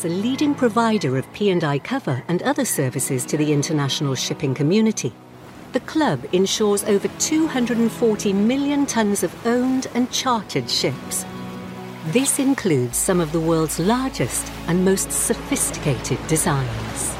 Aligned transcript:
As 0.00 0.06
a 0.06 0.08
leading 0.08 0.54
provider 0.54 1.18
of 1.18 1.30
P&I 1.34 1.78
cover 1.80 2.24
and 2.26 2.42
other 2.42 2.64
services 2.64 3.22
to 3.26 3.36
the 3.36 3.52
international 3.52 4.14
shipping 4.14 4.54
community, 4.54 5.12
the 5.74 5.80
club 5.80 6.24
insures 6.32 6.84
over 6.84 7.06
240 7.18 8.32
million 8.32 8.86
tonnes 8.86 9.22
of 9.22 9.46
owned 9.46 9.88
and 9.94 10.10
chartered 10.10 10.70
ships. 10.70 11.26
This 12.06 12.38
includes 12.38 12.96
some 12.96 13.20
of 13.20 13.30
the 13.32 13.40
world's 13.40 13.78
largest 13.78 14.50
and 14.68 14.82
most 14.82 15.12
sophisticated 15.12 16.18
designs. 16.28 17.14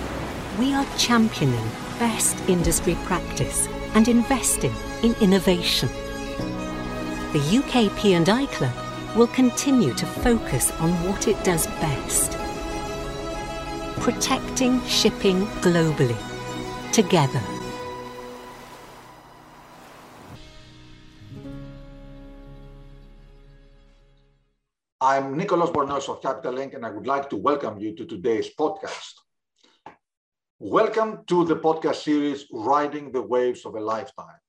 We 0.58 0.72
are 0.72 0.86
championing 0.96 1.68
best 1.98 2.34
industry 2.48 2.96
practice 3.04 3.68
and 3.92 4.08
investing 4.08 4.72
in 5.02 5.14
innovation. 5.20 5.90
The 7.34 7.58
UK 7.58 7.94
P&I 7.98 8.46
Club 8.46 8.74
will 9.14 9.26
continue 9.26 9.92
to 9.92 10.06
focus 10.06 10.70
on 10.80 10.92
what 11.04 11.28
it 11.28 11.44
does 11.44 11.66
best. 11.66 12.38
Protecting 14.00 14.80
shipping 14.86 15.44
globally. 15.60 16.16
Together. 16.90 17.42
I'm 25.02 25.36
Nicholas 25.36 25.68
Bornozis 25.68 26.08
of 26.08 26.22
Capital 26.22 26.54
Link, 26.54 26.72
and 26.72 26.86
I 26.86 26.90
would 26.90 27.06
like 27.06 27.28
to 27.28 27.36
welcome 27.36 27.78
you 27.78 27.94
to 27.96 28.06
today's 28.06 28.48
podcast. 28.58 29.12
Welcome 30.58 31.24
to 31.26 31.44
the 31.44 31.56
podcast 31.56 31.96
series, 31.96 32.46
Riding 32.50 33.12
the 33.12 33.20
Waves 33.20 33.66
of 33.66 33.74
a 33.74 33.80
Lifetime. 33.80 34.40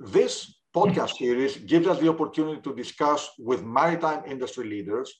This 0.00 0.62
podcast 0.74 1.16
series 1.16 1.58
gives 1.58 1.86
us 1.86 2.00
the 2.00 2.08
opportunity 2.08 2.60
to 2.62 2.74
discuss 2.74 3.30
with 3.38 3.62
maritime 3.62 4.24
industry 4.26 4.68
leaders 4.68 5.14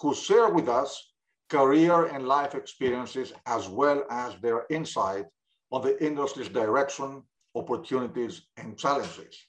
who 0.00 0.14
share 0.14 0.50
with 0.50 0.68
us 0.68 1.14
career 1.48 2.06
and 2.06 2.26
life 2.26 2.54
experiences 2.54 3.32
as 3.46 3.68
well 3.68 4.04
as 4.10 4.34
their 4.36 4.66
insight 4.70 5.24
on 5.70 5.82
the 5.82 6.02
industry's 6.04 6.48
direction, 6.48 7.22
opportunities, 7.54 8.42
and 8.56 8.78
challenges. 8.78 9.46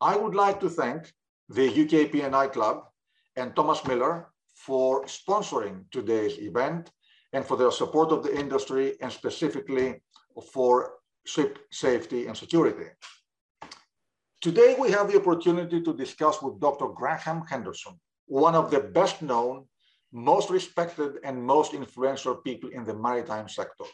I 0.00 0.16
would 0.16 0.34
like 0.34 0.60
to 0.60 0.68
thank 0.68 1.12
the 1.48 1.68
UK 1.68 2.10
P&I 2.10 2.46
Club 2.48 2.84
and 3.36 3.54
Thomas 3.54 3.84
Miller 3.86 4.28
for 4.54 5.04
sponsoring 5.04 5.84
today's 5.90 6.38
event 6.38 6.90
and 7.32 7.44
for 7.44 7.56
their 7.56 7.70
support 7.70 8.12
of 8.12 8.22
the 8.22 8.38
industry 8.38 8.96
and 9.00 9.12
specifically 9.12 10.02
for 10.52 10.94
ship 11.26 11.58
safety 11.70 12.26
and 12.26 12.36
security. 12.36 12.86
Today, 14.40 14.76
we 14.78 14.90
have 14.90 15.10
the 15.10 15.18
opportunity 15.18 15.82
to 15.82 15.94
discuss 15.94 16.42
with 16.42 16.60
Dr. 16.60 16.88
Graham 16.88 17.42
Henderson, 17.48 17.98
one 18.26 18.54
of 18.54 18.70
the 18.70 18.80
best 18.80 19.22
known, 19.22 19.64
most 20.14 20.48
respected, 20.48 21.18
and 21.24 21.42
most 21.42 21.74
influential 21.74 22.36
people 22.36 22.70
in 22.70 22.84
the 22.84 22.94
maritime 22.94 23.48
sector. 23.48 23.84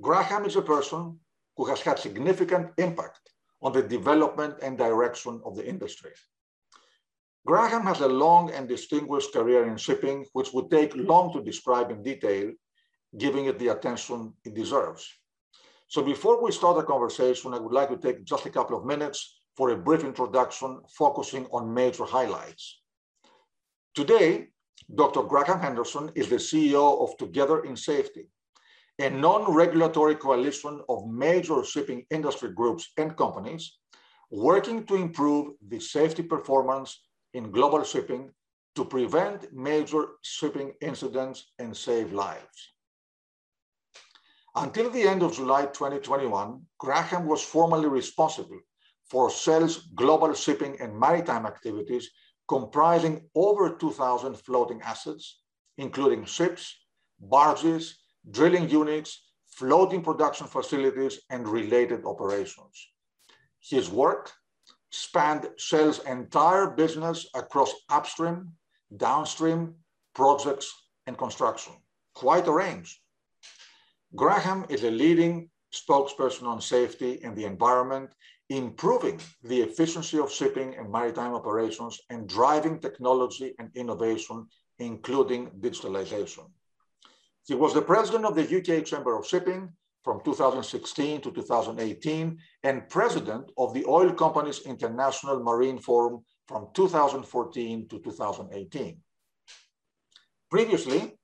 Graham 0.00 0.44
is 0.44 0.56
a 0.56 0.62
person 0.62 1.18
who 1.56 1.64
has 1.66 1.80
had 1.80 1.98
significant 1.98 2.72
impact 2.76 3.20
on 3.62 3.72
the 3.72 3.82
development 3.82 4.56
and 4.62 4.76
direction 4.76 5.40
of 5.44 5.54
the 5.54 5.64
industry. 5.64 6.10
Graham 7.46 7.82
has 7.82 8.00
a 8.00 8.08
long 8.08 8.50
and 8.50 8.68
distinguished 8.68 9.32
career 9.32 9.68
in 9.68 9.76
shipping, 9.76 10.26
which 10.32 10.52
would 10.52 10.70
take 10.70 10.94
long 10.96 11.32
to 11.32 11.42
describe 11.42 11.90
in 11.92 12.02
detail, 12.02 12.50
giving 13.16 13.46
it 13.46 13.58
the 13.60 13.68
attention 13.68 14.32
it 14.44 14.54
deserves. 14.54 15.08
So 15.86 16.02
before 16.02 16.42
we 16.42 16.50
start 16.50 16.76
the 16.76 16.82
conversation, 16.82 17.54
I 17.54 17.58
would 17.58 17.72
like 17.72 17.90
to 17.90 17.96
take 17.96 18.24
just 18.24 18.46
a 18.46 18.50
couple 18.50 18.76
of 18.76 18.86
minutes 18.86 19.40
for 19.56 19.70
a 19.70 19.76
brief 19.76 20.02
introduction 20.02 20.80
focusing 20.96 21.46
on 21.52 21.72
major 21.72 22.04
highlights. 22.04 22.80
Today, 23.94 24.48
Dr. 24.94 25.22
Graham 25.22 25.58
Henderson 25.58 26.10
is 26.14 26.28
the 26.28 26.36
CEO 26.36 27.02
of 27.02 27.16
Together 27.16 27.64
in 27.64 27.76
Safety, 27.76 28.28
a 28.98 29.08
non-regulatory 29.08 30.16
coalition 30.16 30.82
of 30.86 31.06
major 31.06 31.64
shipping 31.64 32.04
industry 32.10 32.52
groups 32.52 32.92
and 32.98 33.16
companies 33.16 33.78
working 34.30 34.84
to 34.84 34.96
improve 34.96 35.54
the 35.68 35.80
safety 35.80 36.22
performance 36.22 37.04
in 37.32 37.50
global 37.50 37.82
shipping 37.84 38.30
to 38.74 38.84
prevent 38.84 39.50
major 39.52 40.08
shipping 40.22 40.74
incidents 40.82 41.52
and 41.58 41.74
save 41.74 42.12
lives. 42.12 42.74
Until 44.54 44.90
the 44.90 45.02
end 45.02 45.22
of 45.22 45.34
July 45.34 45.62
2021, 45.66 46.60
Graham 46.78 47.26
was 47.26 47.42
formally 47.42 47.88
responsible 47.88 48.60
for 49.10 49.30
Shell's 49.30 49.88
global 49.94 50.34
shipping 50.34 50.78
and 50.80 50.98
maritime 50.98 51.46
activities 51.46 52.10
comprising 52.48 53.28
over 53.34 53.70
2,000 53.70 54.34
floating 54.36 54.80
assets, 54.82 55.42
including 55.78 56.24
ships, 56.24 56.76
barges, 57.20 57.98
drilling 58.30 58.68
units, 58.68 59.30
floating 59.46 60.02
production 60.02 60.46
facilities, 60.46 61.20
and 61.30 61.48
related 61.48 62.04
operations. 62.04 62.88
His 63.60 63.90
work 63.90 64.32
spanned 64.90 65.48
Shell's 65.56 66.00
entire 66.04 66.70
business 66.70 67.26
across 67.34 67.72
upstream, 67.88 68.52
downstream, 68.96 69.74
projects, 70.14 70.72
and 71.06 71.16
construction. 71.16 71.72
Quite 72.14 72.46
a 72.46 72.52
range. 72.52 73.00
Graham 74.14 74.66
is 74.68 74.84
a 74.84 74.90
leading 74.90 75.48
spokesperson 75.72 76.42
on 76.46 76.60
safety 76.60 77.20
and 77.24 77.34
the 77.34 77.46
environment, 77.46 78.10
improving 78.56 79.18
the 79.42 79.62
efficiency 79.62 80.18
of 80.18 80.30
shipping 80.30 80.74
and 80.76 80.90
maritime 80.90 81.34
operations 81.34 81.98
and 82.10 82.28
driving 82.28 82.78
technology 82.78 83.54
and 83.58 83.70
innovation, 83.74 84.46
including 84.78 85.50
digitalization. 85.60 86.44
He 87.46 87.54
was 87.54 87.72
the 87.72 87.82
president 87.82 88.24
of 88.24 88.34
the 88.34 88.44
UK 88.58 88.84
Chamber 88.84 89.18
of 89.18 89.26
Shipping 89.26 89.72
from 90.04 90.20
2016 90.24 91.20
to 91.22 91.30
2018 91.30 92.38
and 92.64 92.88
president 92.88 93.50
of 93.56 93.72
the 93.72 93.84
Oil 93.86 94.12
Companies 94.12 94.60
International 94.66 95.42
Marine 95.42 95.78
Forum 95.78 96.22
from 96.46 96.68
2014 96.74 97.88
to 97.88 97.98
2018. 98.00 99.00
Previously, 100.50 101.16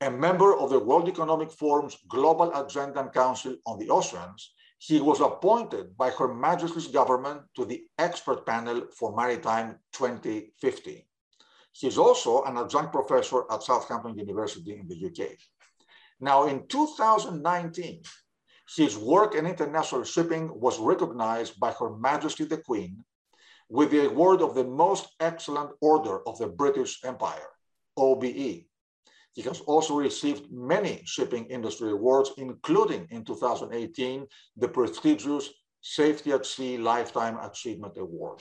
a 0.00 0.10
member 0.10 0.56
of 0.56 0.70
the 0.70 0.78
World 0.78 1.08
Economic 1.08 1.50
Forum's 1.50 1.96
Global 2.08 2.52
Agenda 2.54 3.00
and 3.00 3.12
Council 3.12 3.56
on 3.66 3.78
the 3.78 3.88
Oceans, 3.88 4.52
he 4.78 5.00
was 5.00 5.20
appointed 5.20 5.96
by 5.96 6.10
Her 6.10 6.32
Majesty's 6.32 6.88
government 6.88 7.42
to 7.56 7.64
the 7.64 7.84
expert 7.98 8.44
panel 8.44 8.86
for 8.96 9.16
Maritime 9.16 9.78
2050. 9.92 11.06
He 11.72 11.86
is 11.86 11.98
also 11.98 12.42
an 12.44 12.56
adjunct 12.56 12.92
professor 12.92 13.44
at 13.50 13.62
Southampton 13.62 14.18
University 14.18 14.78
in 14.78 14.86
the 14.88 15.06
UK. 15.06 15.36
Now, 16.20 16.46
in 16.46 16.66
2019, 16.68 18.02
his 18.74 18.96
work 18.96 19.34
in 19.34 19.46
international 19.46 20.04
shipping 20.04 20.50
was 20.58 20.78
recognized 20.78 21.60
by 21.60 21.72
Her 21.72 21.96
Majesty 21.96 22.44
the 22.44 22.58
Queen 22.58 23.04
with 23.68 23.90
the 23.90 24.06
award 24.06 24.42
of 24.42 24.54
the 24.54 24.64
Most 24.64 25.08
Excellent 25.20 25.70
Order 25.80 26.26
of 26.26 26.38
the 26.38 26.46
British 26.46 27.04
Empire, 27.04 27.48
OBE. 27.96 28.66
He 29.36 29.42
has 29.42 29.60
also 29.60 29.94
received 29.94 30.50
many 30.50 31.02
shipping 31.04 31.44
industry 31.46 31.90
awards, 31.92 32.32
including 32.38 33.06
in 33.10 33.22
2018, 33.22 34.26
the 34.56 34.66
prestigious 34.66 35.50
Safety 35.82 36.32
at 36.32 36.46
Sea 36.46 36.78
Lifetime 36.78 37.36
Achievement 37.42 37.98
Award. 37.98 38.40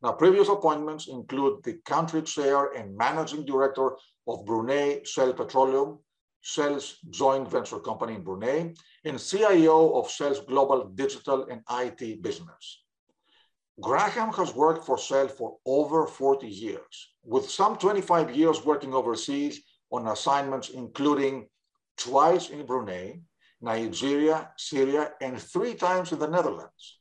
Now, 0.00 0.12
previous 0.12 0.48
appointments 0.48 1.08
include 1.08 1.64
the 1.64 1.80
country 1.84 2.22
chair 2.22 2.72
and 2.76 2.96
managing 2.96 3.44
director 3.44 3.96
of 4.28 4.46
Brunei 4.46 5.00
Shell 5.04 5.32
Petroleum, 5.32 5.98
Shell's 6.42 6.98
joint 7.10 7.50
venture 7.50 7.80
company 7.80 8.14
in 8.14 8.22
Brunei, 8.22 8.74
and 9.04 9.18
CIO 9.18 9.98
of 9.98 10.08
Shell's 10.08 10.38
global 10.38 10.84
digital 10.94 11.48
and 11.50 11.62
IT 11.82 12.22
business. 12.22 12.84
Graham 13.80 14.32
has 14.34 14.54
worked 14.54 14.86
for 14.86 14.96
Shell 14.96 15.26
for 15.26 15.56
over 15.66 16.06
40 16.06 16.46
years, 16.46 17.14
with 17.24 17.50
some 17.50 17.76
25 17.76 18.36
years 18.36 18.64
working 18.64 18.94
overseas 18.94 19.60
on 19.90 20.06
assignments 20.08 20.68
including 20.70 21.48
twice 21.96 22.50
in 22.50 22.64
Brunei, 22.66 23.20
Nigeria, 23.60 24.50
Syria, 24.56 25.12
and 25.20 25.40
three 25.40 25.74
times 25.74 26.12
in 26.12 26.18
the 26.18 26.28
Netherlands. 26.28 26.98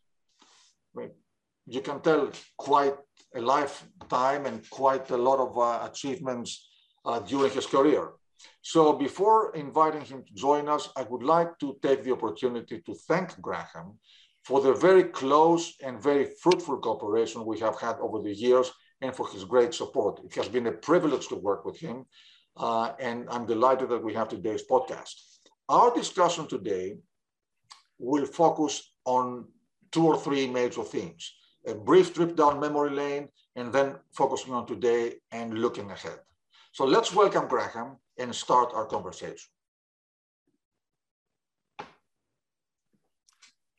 You 1.69 1.81
can 1.81 1.99
tell 1.99 2.31
quite 2.57 2.95
a 3.35 3.41
lifetime 3.41 4.45
and 4.45 4.67
quite 4.69 5.09
a 5.11 5.17
lot 5.17 5.39
of 5.39 5.57
uh, 5.57 5.85
achievements 5.91 6.65
uh, 7.05 7.19
during 7.19 7.51
his 7.51 7.65
career. 7.65 8.13
So 8.61 8.93
before 8.93 9.53
inviting 9.55 10.01
him 10.01 10.23
to 10.23 10.33
join 10.33 10.69
us, 10.69 10.89
I 10.95 11.03
would 11.03 11.23
like 11.23 11.59
to 11.59 11.77
take 11.81 12.03
the 12.03 12.13
opportunity 12.13 12.81
to 12.85 12.93
thank 13.09 13.39
Graham 13.41 13.99
for 14.45 14.61
the 14.61 14.73
very 14.73 15.03
close 15.03 15.73
and 15.83 16.01
very 16.01 16.25
fruitful 16.41 16.77
cooperation 16.77 17.45
we 17.45 17.59
have 17.59 17.79
had 17.81 17.97
over 17.99 18.21
the 18.21 18.33
years 18.33 18.71
and 19.01 19.13
for 19.13 19.27
his 19.29 19.43
great 19.43 19.73
support. 19.73 20.21
It 20.23 20.33
has 20.35 20.47
been 20.47 20.67
a 20.67 20.71
privilege 20.71 21.27
to 21.27 21.35
work 21.35 21.65
with 21.65 21.77
him, 21.77 22.05
uh, 22.59 22.93
and 22.99 23.27
I'm 23.29 23.45
delighted 23.45 23.89
that 23.89 24.03
we 24.03 24.13
have 24.13 24.29
today's 24.29 24.63
podcast. 24.69 25.13
Our 25.69 25.93
discussion 25.93 26.47
today 26.47 26.97
will 27.99 28.25
focus 28.25 28.93
on 29.05 29.45
two 29.91 30.05
or 30.07 30.17
three 30.17 30.47
major 30.47 30.83
themes, 30.83 31.33
a 31.65 31.73
brief 31.75 32.13
trip 32.13 32.35
down 32.35 32.59
memory 32.59 32.91
lane, 32.91 33.29
and 33.55 33.71
then 33.73 33.95
focusing 34.13 34.53
on 34.53 34.65
today 34.67 35.15
and 35.31 35.59
looking 35.59 35.89
ahead. 35.91 36.19
So 36.71 36.85
let's 36.85 37.13
welcome 37.13 37.47
Graham 37.47 37.97
and 38.17 38.33
start 38.35 38.73
our 38.73 38.85
conversation. 38.85 39.49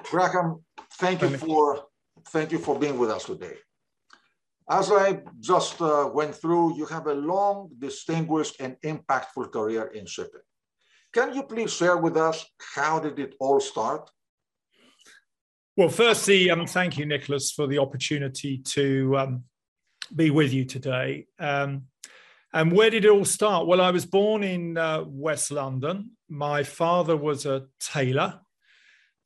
Graham, 0.02 0.64
thank 0.94 1.22
you 1.22 1.36
for 1.38 1.86
thank 2.28 2.52
you 2.52 2.58
for 2.58 2.78
being 2.78 2.98
with 2.98 3.10
us 3.10 3.24
today. 3.24 3.56
As 4.70 4.93
I 4.93 5.20
just 5.41 5.81
uh, 5.81 6.11
went 6.12 6.35
through, 6.35 6.76
you 6.76 6.85
have 6.87 7.06
a 7.06 7.15
long, 7.15 7.70
distinguished, 7.79 8.56
and 8.61 8.76
impactful 8.85 9.50
career 9.50 9.87
in 9.94 10.05
shipping. 10.05 10.43
Can 11.15 11.35
you 11.35 11.43
please 11.44 11.73
share 11.73 11.97
with 11.97 12.19
us 12.19 12.44
how 12.75 13.00
did 13.00 13.19
it 13.19 13.35
all 13.41 13.61
start? 13.61 14.11
Well, 15.75 15.88
firstly, 15.88 16.50
um, 16.50 16.67
thank 16.67 16.99
you, 16.99 17.06
Nicholas, 17.06 17.50
for 17.50 17.67
the 17.67 17.79
opportunity 17.79 18.59
to 18.59 19.17
um, 19.17 19.44
be 20.15 20.31
with 20.31 20.53
you 20.53 20.67
today. 20.67 21.26
Um, 21.38 21.85
and 22.53 22.73
where 22.73 22.91
did 22.91 23.06
it 23.06 23.11
all 23.11 23.25
start? 23.25 23.67
Well, 23.67 23.81
I 23.81 23.91
was 23.91 24.05
born 24.05 24.43
in 24.43 24.76
uh, 24.76 25.05
West 25.06 25.50
London. 25.50 26.11
My 26.29 26.62
father 26.62 27.17
was 27.17 27.47
a 27.47 27.67
tailor. 27.81 28.41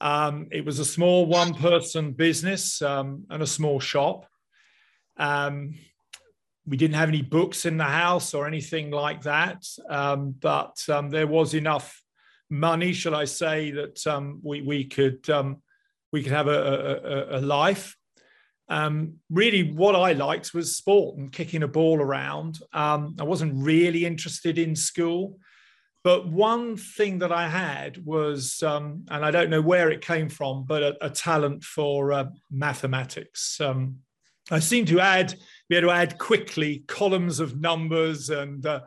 Um, 0.00 0.48
it 0.52 0.64
was 0.64 0.78
a 0.78 0.84
small 0.84 1.26
one 1.26 1.54
person 1.54 2.12
business 2.12 2.80
um, 2.80 3.24
and 3.28 3.42
a 3.42 3.46
small 3.46 3.80
shop. 3.80 4.26
Um, 5.16 5.74
we 6.66 6.76
didn't 6.76 6.96
have 6.96 7.08
any 7.08 7.22
books 7.22 7.66
in 7.66 7.76
the 7.76 7.84
house 7.84 8.34
or 8.34 8.46
anything 8.46 8.90
like 8.90 9.22
that, 9.22 9.64
um, 9.88 10.34
but 10.40 10.76
um, 10.88 11.10
there 11.10 11.26
was 11.26 11.54
enough 11.54 12.00
money, 12.48 12.92
shall 12.92 13.14
I 13.14 13.24
say, 13.24 13.72
that 13.72 14.06
um, 14.06 14.40
we, 14.42 14.62
we 14.62 14.84
could 14.84 15.26
we 16.12 16.22
could 16.22 16.32
have 16.32 16.46
a, 16.46 17.30
a, 17.32 17.38
a 17.38 17.40
life. 17.40 17.96
Um, 18.68 19.14
really, 19.30 19.72
what 19.72 19.96
I 19.96 20.12
liked 20.12 20.54
was 20.54 20.76
sport 20.76 21.18
and 21.18 21.32
kicking 21.32 21.62
a 21.62 21.68
ball 21.68 22.00
around. 22.00 22.58
Um, 22.72 23.16
I 23.18 23.24
wasn't 23.24 23.54
really 23.56 24.06
interested 24.06 24.58
in 24.58 24.76
school. 24.76 25.38
But 26.04 26.26
one 26.28 26.76
thing 26.76 27.20
that 27.20 27.30
I 27.30 27.48
had 27.48 28.04
was, 28.04 28.62
um, 28.62 29.04
and 29.08 29.24
I 29.24 29.30
don't 29.30 29.50
know 29.50 29.62
where 29.62 29.90
it 29.90 30.00
came 30.00 30.28
from, 30.28 30.64
but 30.64 30.82
a, 30.82 31.06
a 31.06 31.10
talent 31.10 31.62
for 31.62 32.12
uh, 32.12 32.24
mathematics. 32.50 33.60
Um, 33.60 33.98
I 34.50 34.58
seem 34.58 34.84
to 34.86 35.00
add, 35.00 35.34
be 35.68 35.76
able 35.76 35.88
to 35.88 35.94
add 35.94 36.18
quickly 36.18 36.84
columns 36.86 37.40
of 37.40 37.60
numbers 37.60 38.30
and 38.30 38.64
uh, 38.66 38.80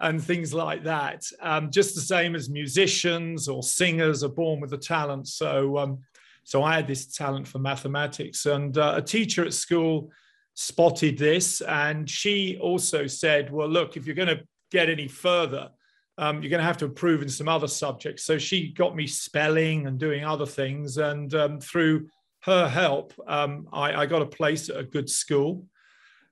and 0.00 0.22
things 0.22 0.52
like 0.52 0.84
that. 0.84 1.24
Um, 1.40 1.70
just 1.70 1.94
the 1.94 2.00
same 2.00 2.34
as 2.34 2.50
musicians 2.50 3.48
or 3.48 3.62
singers 3.62 4.24
are 4.24 4.28
born 4.28 4.60
with 4.60 4.72
a 4.72 4.78
talent. 4.78 5.28
So 5.28 5.78
um, 5.78 5.98
so 6.44 6.62
I 6.62 6.74
had 6.74 6.86
this 6.86 7.06
talent 7.06 7.46
for 7.46 7.58
mathematics, 7.58 8.46
and 8.46 8.76
uh, 8.76 8.94
a 8.96 9.02
teacher 9.02 9.44
at 9.44 9.54
school 9.54 10.10
spotted 10.54 11.18
this, 11.18 11.60
and 11.62 12.08
she 12.08 12.58
also 12.60 13.06
said, 13.06 13.52
"Well, 13.52 13.68
look, 13.68 13.96
if 13.96 14.06
you're 14.06 14.16
going 14.16 14.36
to 14.36 14.44
get 14.70 14.88
any 14.88 15.08
further." 15.08 15.70
Um, 16.16 16.40
you're 16.40 16.50
going 16.50 16.60
to 16.60 16.66
have 16.66 16.76
to 16.76 16.84
improve 16.84 17.22
in 17.22 17.28
some 17.28 17.48
other 17.48 17.66
subjects. 17.66 18.22
So 18.22 18.38
she 18.38 18.68
got 18.68 18.94
me 18.94 19.04
spelling 19.04 19.88
and 19.88 19.98
doing 19.98 20.24
other 20.24 20.46
things. 20.46 20.96
And 20.96 21.34
um, 21.34 21.58
through 21.58 22.06
her 22.44 22.68
help, 22.68 23.14
um, 23.26 23.68
I, 23.72 24.02
I, 24.02 24.06
got 24.06 24.20
a 24.20 24.26
place 24.26 24.68
at 24.68 24.76
a 24.76 24.84
good 24.84 25.08
school. 25.08 25.64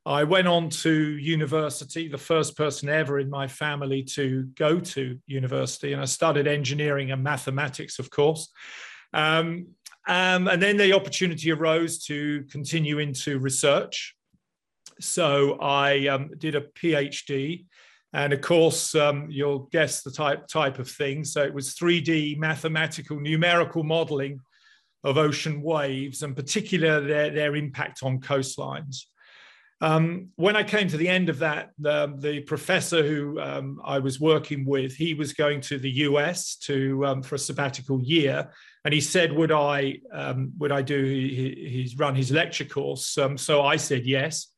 I 0.05 0.25
went 0.25 0.47
on 0.47 0.69
to 0.69 0.93
university, 0.93 2.07
the 2.09 2.19
first 2.19 2.55
person 2.55 2.91
ever 2.91 3.19
in 3.19 3.31
my 3.31 3.49
family 3.49 4.03
to 4.15 4.45
go 4.57 4.79
to 4.79 5.19
university. 5.27 5.93
And 5.93 6.03
I 6.03 6.05
studied 6.05 6.47
engineering 6.47 7.13
and 7.13 7.23
mathematics, 7.23 7.99
of 7.99 8.11
course. 8.11 8.53
Um, 9.15 9.69
um, 10.07 10.49
and 10.49 10.61
then 10.61 10.77
the 10.77 10.93
opportunity 10.93 11.51
arose 11.51 12.05
to 12.07 12.43
continue 12.51 12.99
into 12.99 13.39
research. 13.39 14.15
So 15.01 15.59
I 15.61 16.09
um, 16.09 16.33
did 16.37 16.57
a 16.57 16.63
PhD, 16.63 17.65
and 18.13 18.33
of 18.35 18.41
course, 18.43 18.95
um, 18.95 19.29
you'll 19.31 19.69
guess 19.73 20.03
the 20.03 20.11
type 20.11 20.47
type 20.47 20.79
of 20.79 20.91
thing. 20.91 21.25
So 21.25 21.43
it 21.43 21.55
was 21.55 21.75
3D 21.75 22.37
mathematical 22.39 23.19
numerical 23.19 23.85
modeling 23.85 24.41
of 25.05 25.19
ocean 25.19 25.63
waves, 25.63 26.23
and 26.23 26.37
particularly 26.37 27.07
their, 27.07 27.31
their 27.31 27.57
impact 27.57 28.03
on 28.03 28.21
coastlines. 28.21 29.05
Um, 29.81 30.29
when 30.37 30.55
I 30.55 30.63
came 30.63 30.87
to 30.89 30.97
the 30.97 31.09
end 31.09 31.29
of 31.29 31.41
that, 31.41 31.71
the, 31.77 32.15
the 32.17 32.41
professor 32.43 33.03
who 33.03 33.41
um, 33.41 33.81
I 33.85 33.99
was 33.99 34.21
working 34.21 34.65
with, 34.65 34.95
he 34.95 35.15
was 35.15 35.33
going 35.33 35.61
to 35.63 35.79
the 35.79 35.91
US 35.91 36.55
to 36.59 37.05
um, 37.05 37.23
for 37.23 37.35
a 37.35 37.39
sabbatical 37.39 38.01
year, 38.01 38.53
and 38.85 38.95
he 38.95 39.01
said, 39.01 39.33
"Would 39.33 39.51
I 39.51 39.99
um, 40.13 40.53
would 40.59 40.71
I 40.71 40.83
do 40.83 41.03
his 41.03 41.97
run 41.99 42.15
his 42.15 42.31
lecture 42.31 42.65
course?" 42.65 43.19
Um, 43.19 43.37
so 43.37 43.63
I 43.63 43.75
said 43.75 44.07
yes, 44.07 44.53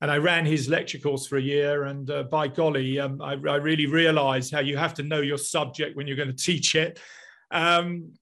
and 0.00 0.10
I 0.10 0.16
ran 0.16 0.46
his 0.46 0.68
lecture 0.68 0.98
course 0.98 1.26
for 1.26 1.36
a 1.36 1.42
year. 1.42 1.84
And 1.84 2.10
uh, 2.10 2.24
by 2.24 2.48
golly, 2.48 2.98
um, 3.00 3.20
I, 3.22 3.32
I, 3.32 3.56
really 3.56 3.86
realised 3.86 4.52
how 4.52 4.60
you 4.60 4.76
have 4.76 4.94
to 4.94 5.02
know 5.02 5.20
your 5.20 5.38
subject 5.38 5.96
when 5.96 6.06
you're 6.06 6.16
going 6.16 6.34
to 6.34 6.44
teach 6.44 6.74
it. 6.74 6.98
Um, 7.50 8.12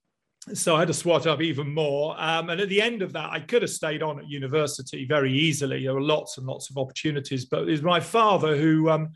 so 0.51 0.75
I 0.75 0.79
had 0.79 0.89
to 0.89 0.93
swat 0.93 1.25
up 1.25 1.41
even 1.41 1.73
more. 1.73 2.15
Um, 2.19 2.49
and 2.49 2.59
at 2.59 2.67
the 2.67 2.81
end 2.81 3.01
of 3.01 3.13
that, 3.13 3.31
I 3.31 3.39
could 3.39 3.61
have 3.61 3.71
stayed 3.71 4.03
on 4.03 4.19
at 4.19 4.29
university 4.29 5.05
very 5.05 5.31
easily. 5.31 5.83
There 5.83 5.93
were 5.93 6.01
lots 6.01 6.37
and 6.37 6.45
lots 6.45 6.69
of 6.69 6.77
opportunities, 6.77 7.45
but 7.45 7.61
it 7.61 7.71
was 7.71 7.81
my 7.81 8.01
father 8.01 8.57
who 8.57 8.89
um, 8.89 9.13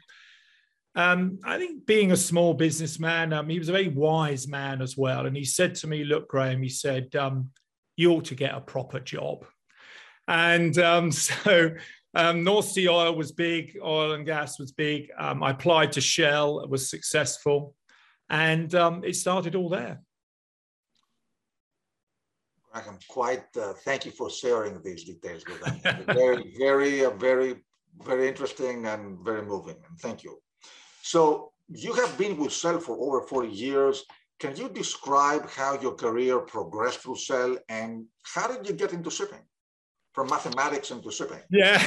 um, 0.95 1.37
I 1.43 1.57
think 1.57 1.85
being 1.85 2.11
a 2.11 2.17
small 2.17 2.53
businessman, 2.53 3.33
um, 3.33 3.49
he 3.49 3.59
was 3.59 3.69
a 3.69 3.73
very 3.73 3.89
wise 3.89 4.47
man 4.47 4.81
as 4.81 4.97
well. 4.97 5.25
And 5.25 5.35
he 5.35 5.43
said 5.43 5.75
to 5.75 5.87
me, 5.87 6.03
Look, 6.03 6.29
Graham, 6.29 6.63
he 6.63 6.69
said, 6.69 7.15
um, 7.15 7.51
you 7.97 8.11
ought 8.11 8.25
to 8.25 8.35
get 8.35 8.55
a 8.55 8.61
proper 8.61 8.99
job. 8.99 9.45
And 10.27 10.77
um, 10.79 11.11
so 11.11 11.71
um, 12.15 12.43
North 12.43 12.69
Sea 12.69 12.87
Oil 12.87 13.15
was 13.15 13.31
big, 13.31 13.77
oil 13.83 14.13
and 14.13 14.25
gas 14.25 14.59
was 14.59 14.71
big. 14.71 15.11
Um, 15.19 15.43
I 15.43 15.51
applied 15.51 15.91
to 15.93 16.01
Shell, 16.01 16.61
it 16.61 16.69
was 16.69 16.89
successful. 16.89 17.75
And 18.29 18.73
it 18.73 19.15
started 19.15 19.55
all 19.55 19.69
there. 19.69 20.01
I'm 22.87 22.99
quite, 23.07 23.45
uh, 23.59 23.73
thank 23.85 24.05
you 24.05 24.11
for 24.11 24.29
sharing 24.29 24.81
these 24.83 25.03
details 25.03 25.43
with 25.47 25.61
us. 25.63 26.05
very, 26.05 26.53
very, 26.57 27.05
uh, 27.05 27.11
very, 27.11 27.55
very 28.03 28.27
interesting 28.27 28.85
and 28.85 29.19
very 29.23 29.43
moving. 29.43 29.77
And 29.87 29.99
thank 29.99 30.23
you. 30.23 30.41
So 31.01 31.51
you 31.69 31.93
have 31.93 32.17
been 32.17 32.37
with 32.37 32.51
Shell 32.51 32.79
for 32.79 32.97
over 32.99 33.21
40 33.25 33.49
years. 33.49 34.03
Can 34.39 34.55
you 34.55 34.69
describe 34.69 35.49
how 35.49 35.79
your 35.79 35.93
career 35.93 36.39
progressed 36.39 36.99
through 36.99 37.17
Shell 37.17 37.57
and 37.69 38.05
how 38.23 38.47
did 38.47 38.67
you 38.67 38.73
get 38.73 38.93
into 38.93 39.09
shipping? 39.09 39.41
From 40.13 40.29
mathematics 40.29 40.91
into 40.91 41.11
shipping. 41.11 41.41
Yeah. 41.51 41.83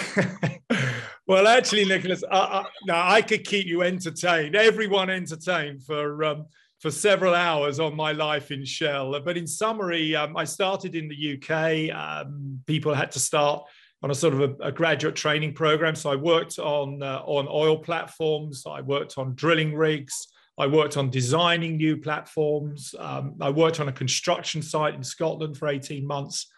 well, 1.27 1.49
actually, 1.49 1.85
Nicholas, 1.85 2.23
I, 2.31 2.39
I, 2.39 2.67
now 2.87 3.09
I 3.09 3.23
could 3.23 3.45
keep 3.45 3.67
you 3.67 3.83
entertained, 3.83 4.55
everyone 4.55 5.11
entertained 5.11 5.83
for 5.83 6.25
um, 6.25 6.47
for 6.81 6.91
several 6.91 7.35
hours 7.35 7.79
on 7.79 7.95
my 7.95 8.13
life 8.13 8.51
in 8.51 8.65
Shell. 8.65 9.21
But 9.21 9.37
in 9.37 9.47
summary, 9.47 10.17
um, 10.17 10.37
I 10.37 10.45
started 10.45 10.95
in 10.95 11.09
the 11.09 11.37
UK. 11.37 11.95
Um, 11.95 12.61
people 12.67 12.95
had 12.95 13.13
to 13.13 13.21
start 13.21 13.63
on 14.03 14.11
a 14.11 14.15
sort 14.15 14.33
of 14.33 14.41
a, 14.41 14.69
a 14.69 14.73
graduate 14.73 15.15
training 15.15 15.53
program. 15.53 15.95
So 15.95 16.11
I 16.11 16.17
worked 16.17 16.59
on 16.59 17.03
uh, 17.03 17.23
on 17.27 17.47
oil 17.49 17.79
platforms. 17.79 18.65
I 18.67 18.81
worked 18.81 19.19
on 19.19 19.35
drilling 19.35 19.75
rigs. 19.75 20.29
I 20.59 20.67
worked 20.67 20.97
on 20.97 21.11
designing 21.11 21.77
new 21.77 21.97
platforms. 21.97 22.95
Um, 22.99 23.35
I 23.41 23.51
worked 23.51 23.81
on 23.81 23.89
a 23.89 23.93
construction 23.93 24.63
site 24.63 24.95
in 24.95 25.03
Scotland 25.03 25.57
for 25.57 25.69
18 25.69 26.07
months. 26.07 26.51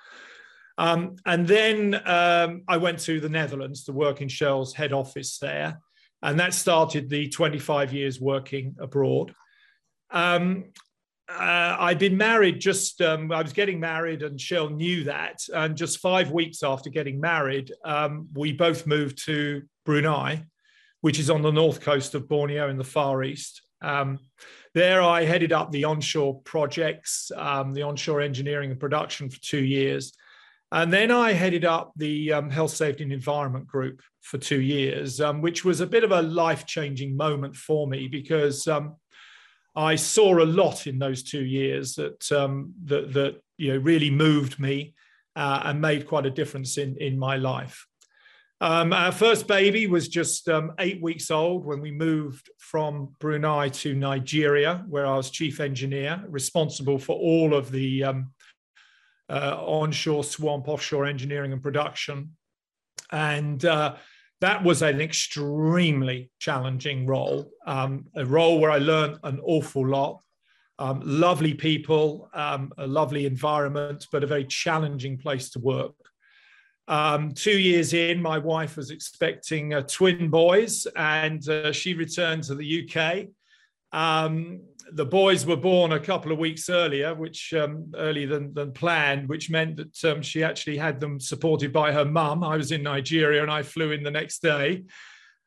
Um, 0.78 1.16
and 1.26 1.46
then 1.46 2.00
um, 2.06 2.62
I 2.66 2.78
went 2.78 2.98
to 3.00 3.20
the 3.20 3.28
Netherlands 3.28 3.84
to 3.84 3.92
work 3.92 4.20
in 4.20 4.28
Shell's 4.28 4.74
head 4.74 4.92
office 4.92 5.38
there. 5.38 5.78
And 6.22 6.38
that 6.40 6.54
started 6.54 7.10
the 7.10 7.28
25 7.28 7.92
years 7.92 8.20
working 8.20 8.74
abroad. 8.80 9.34
Um, 10.12 10.64
uh, 11.28 11.76
I'd 11.78 11.98
been 11.98 12.16
married 12.16 12.60
just, 12.60 13.00
um, 13.00 13.32
I 13.32 13.42
was 13.42 13.52
getting 13.52 13.80
married, 13.80 14.22
and 14.22 14.40
Shell 14.40 14.70
knew 14.70 15.04
that. 15.04 15.40
And 15.54 15.76
just 15.76 15.98
five 15.98 16.30
weeks 16.30 16.62
after 16.62 16.90
getting 16.90 17.20
married, 17.20 17.72
um, 17.84 18.28
we 18.34 18.52
both 18.52 18.86
moved 18.86 19.24
to 19.26 19.62
Brunei, 19.84 20.44
which 21.00 21.18
is 21.18 21.30
on 21.30 21.42
the 21.42 21.50
north 21.50 21.80
coast 21.80 22.14
of 22.14 22.28
Borneo 22.28 22.68
in 22.68 22.76
the 22.76 22.84
Far 22.84 23.22
East. 23.22 23.62
Um, 23.80 24.18
there, 24.74 25.02
I 25.02 25.24
headed 25.24 25.52
up 25.52 25.70
the 25.70 25.84
onshore 25.84 26.40
projects, 26.42 27.30
um, 27.36 27.72
the 27.72 27.82
onshore 27.82 28.20
engineering 28.20 28.70
and 28.70 28.80
production 28.80 29.28
for 29.28 29.40
two 29.40 29.64
years. 29.64 30.12
And 30.70 30.90
then 30.90 31.10
I 31.10 31.32
headed 31.32 31.66
up 31.66 31.92
the 31.96 32.32
um, 32.32 32.50
health, 32.50 32.70
safety, 32.70 33.02
and 33.02 33.12
environment 33.12 33.66
group 33.66 34.00
for 34.22 34.38
two 34.38 34.60
years, 34.60 35.20
um, 35.20 35.42
which 35.42 35.64
was 35.64 35.80
a 35.80 35.86
bit 35.86 36.04
of 36.04 36.12
a 36.12 36.22
life 36.22 36.64
changing 36.64 37.14
moment 37.14 37.56
for 37.56 37.86
me 37.86 38.08
because 38.08 38.66
I 39.74 39.96
saw 39.96 40.42
a 40.42 40.44
lot 40.44 40.86
in 40.86 40.98
those 40.98 41.22
two 41.22 41.44
years 41.44 41.94
that 41.94 42.30
um, 42.32 42.74
that, 42.84 43.12
that 43.14 43.42
you 43.56 43.72
know 43.72 43.78
really 43.78 44.10
moved 44.10 44.58
me 44.58 44.94
uh, 45.36 45.62
and 45.64 45.80
made 45.80 46.06
quite 46.06 46.26
a 46.26 46.30
difference 46.30 46.78
in 46.78 46.96
in 46.96 47.18
my 47.18 47.36
life. 47.36 47.86
Um, 48.60 48.92
our 48.92 49.10
first 49.10 49.48
baby 49.48 49.88
was 49.88 50.06
just 50.06 50.48
um, 50.48 50.72
eight 50.78 51.02
weeks 51.02 51.32
old 51.32 51.64
when 51.64 51.80
we 51.80 51.90
moved 51.90 52.48
from 52.58 53.12
Brunei 53.18 53.70
to 53.70 53.92
Nigeria, 53.92 54.84
where 54.88 55.04
I 55.04 55.16
was 55.16 55.30
chief 55.30 55.58
engineer, 55.58 56.22
responsible 56.28 56.96
for 56.98 57.16
all 57.16 57.54
of 57.54 57.72
the 57.72 58.04
um, 58.04 58.30
uh, 59.28 59.56
onshore 59.58 60.22
swamp, 60.22 60.68
offshore 60.68 61.06
engineering 61.06 61.52
and 61.52 61.60
production. 61.60 62.36
And 63.10 63.64
uh, 63.64 63.96
that 64.42 64.64
was 64.64 64.82
an 64.82 65.00
extremely 65.00 66.28
challenging 66.40 67.06
role, 67.06 67.48
um, 67.64 68.06
a 68.16 68.26
role 68.26 68.58
where 68.58 68.72
I 68.72 68.78
learned 68.78 69.18
an 69.22 69.40
awful 69.44 69.86
lot. 69.86 70.20
Um, 70.80 71.00
lovely 71.04 71.54
people, 71.54 72.28
um, 72.34 72.72
a 72.76 72.86
lovely 72.86 73.24
environment, 73.24 74.08
but 74.10 74.24
a 74.24 74.26
very 74.26 74.44
challenging 74.44 75.16
place 75.16 75.48
to 75.50 75.60
work. 75.60 75.94
Um, 76.88 77.30
two 77.30 77.56
years 77.56 77.92
in, 77.92 78.20
my 78.20 78.38
wife 78.38 78.76
was 78.76 78.90
expecting 78.90 79.74
uh, 79.74 79.82
twin 79.82 80.28
boys, 80.28 80.88
and 80.96 81.48
uh, 81.48 81.70
she 81.70 81.94
returned 81.94 82.42
to 82.44 82.56
the 82.56 82.82
UK. 82.82 83.28
Um, 83.92 84.62
the 84.92 85.06
boys 85.06 85.46
were 85.46 85.56
born 85.56 85.92
a 85.92 86.00
couple 86.00 86.32
of 86.32 86.38
weeks 86.38 86.68
earlier, 86.68 87.14
which 87.14 87.54
um, 87.54 87.92
earlier 87.96 88.26
than, 88.26 88.52
than, 88.54 88.72
planned, 88.72 89.28
which 89.28 89.50
meant 89.50 89.76
that 89.76 90.04
um, 90.04 90.22
she 90.22 90.42
actually 90.42 90.76
had 90.76 91.00
them 91.00 91.20
supported 91.20 91.72
by 91.72 91.92
her 91.92 92.04
mum. 92.04 92.42
I 92.42 92.56
was 92.56 92.72
in 92.72 92.82
Nigeria 92.82 93.42
and 93.42 93.50
I 93.50 93.62
flew 93.62 93.92
in 93.92 94.02
the 94.02 94.10
next 94.10 94.42
day. 94.42 94.84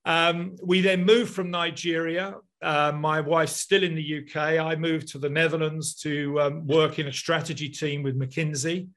Um, 0.06 0.56
we 0.64 0.82
then 0.82 1.06
moved 1.06 1.34
from 1.34 1.50
Nigeria. 1.50 2.36
Uh, 2.62 2.92
my 2.96 3.22
wife's 3.22 3.58
still 3.58 3.84
in 3.84 3.96
the 3.96 4.24
UK. 4.24 4.36
I 4.36 4.76
moved 4.76 5.10
to 5.10 5.20
the 5.20 5.30
Netherlands 5.30 5.96
to 6.02 6.40
um, 6.40 6.68
work 6.68 7.00
in 7.00 7.08
a 7.08 7.14
strategy 7.14 7.70
team 7.70 8.04
with 8.04 8.20
McKinsey. 8.20 8.88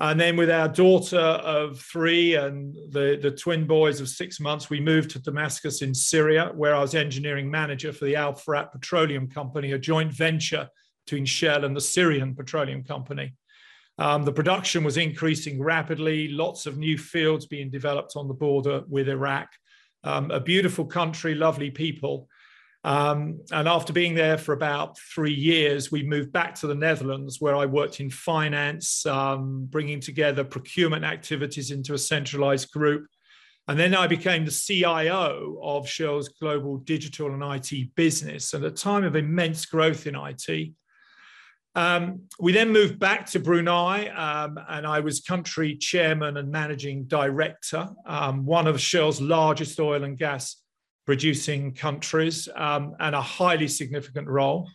And 0.00 0.20
then 0.20 0.36
with 0.36 0.50
our 0.50 0.68
daughter 0.68 1.18
of 1.18 1.80
three 1.80 2.36
and 2.36 2.74
the, 2.90 3.18
the 3.20 3.32
twin 3.32 3.66
boys 3.66 4.00
of 4.00 4.08
six 4.08 4.38
months, 4.38 4.70
we 4.70 4.78
moved 4.78 5.10
to 5.10 5.18
Damascus 5.18 5.82
in 5.82 5.92
Syria, 5.92 6.52
where 6.54 6.74
I 6.74 6.80
was 6.80 6.94
engineering 6.94 7.50
manager 7.50 7.92
for 7.92 8.04
the 8.04 8.14
Al 8.14 8.34
Furat 8.34 8.70
Petroleum 8.70 9.28
Company, 9.28 9.72
a 9.72 9.78
joint 9.78 10.12
venture 10.12 10.68
between 11.04 11.24
Shell 11.24 11.64
and 11.64 11.74
the 11.74 11.80
Syrian 11.80 12.36
Petroleum 12.36 12.84
Company. 12.84 13.34
Um, 13.98 14.22
the 14.22 14.32
production 14.32 14.84
was 14.84 14.96
increasing 14.96 15.60
rapidly, 15.60 16.28
lots 16.28 16.66
of 16.66 16.78
new 16.78 16.96
fields 16.96 17.46
being 17.46 17.68
developed 17.68 18.12
on 18.14 18.28
the 18.28 18.34
border 18.34 18.84
with 18.88 19.08
Iraq. 19.08 19.48
Um, 20.04 20.30
a 20.30 20.38
beautiful 20.38 20.84
country, 20.84 21.34
lovely 21.34 21.72
people. 21.72 22.28
Um, 22.88 23.40
and 23.52 23.68
after 23.68 23.92
being 23.92 24.14
there 24.14 24.38
for 24.38 24.54
about 24.54 24.96
three 24.98 25.34
years, 25.34 25.92
we 25.92 26.02
moved 26.02 26.32
back 26.32 26.54
to 26.54 26.66
the 26.66 26.74
Netherlands, 26.74 27.38
where 27.38 27.54
I 27.54 27.66
worked 27.66 28.00
in 28.00 28.08
finance, 28.08 29.04
um, 29.04 29.66
bringing 29.68 30.00
together 30.00 30.42
procurement 30.42 31.04
activities 31.04 31.70
into 31.70 31.92
a 31.92 31.98
centralized 31.98 32.72
group. 32.72 33.06
And 33.68 33.78
then 33.78 33.94
I 33.94 34.06
became 34.06 34.46
the 34.46 34.50
CIO 34.50 35.58
of 35.62 35.86
Shell's 35.86 36.30
global 36.30 36.78
digital 36.78 37.30
and 37.30 37.42
IT 37.42 37.94
business 37.94 38.54
at 38.54 38.64
a 38.64 38.70
time 38.70 39.04
of 39.04 39.16
immense 39.16 39.66
growth 39.66 40.06
in 40.06 40.16
IT. 40.16 40.72
Um, 41.74 42.22
we 42.40 42.52
then 42.52 42.72
moved 42.72 42.98
back 42.98 43.26
to 43.26 43.38
Brunei, 43.38 44.08
um, 44.08 44.58
and 44.66 44.86
I 44.86 45.00
was 45.00 45.20
country 45.20 45.76
chairman 45.76 46.38
and 46.38 46.50
managing 46.50 47.04
director, 47.04 47.90
um, 48.06 48.46
one 48.46 48.66
of 48.66 48.80
Shell's 48.80 49.20
largest 49.20 49.78
oil 49.78 50.04
and 50.04 50.16
gas 50.16 50.56
producing 51.08 51.72
countries 51.72 52.50
um, 52.54 52.94
and 53.00 53.14
a 53.14 53.20
highly 53.22 53.66
significant 53.66 54.28
role. 54.28 54.68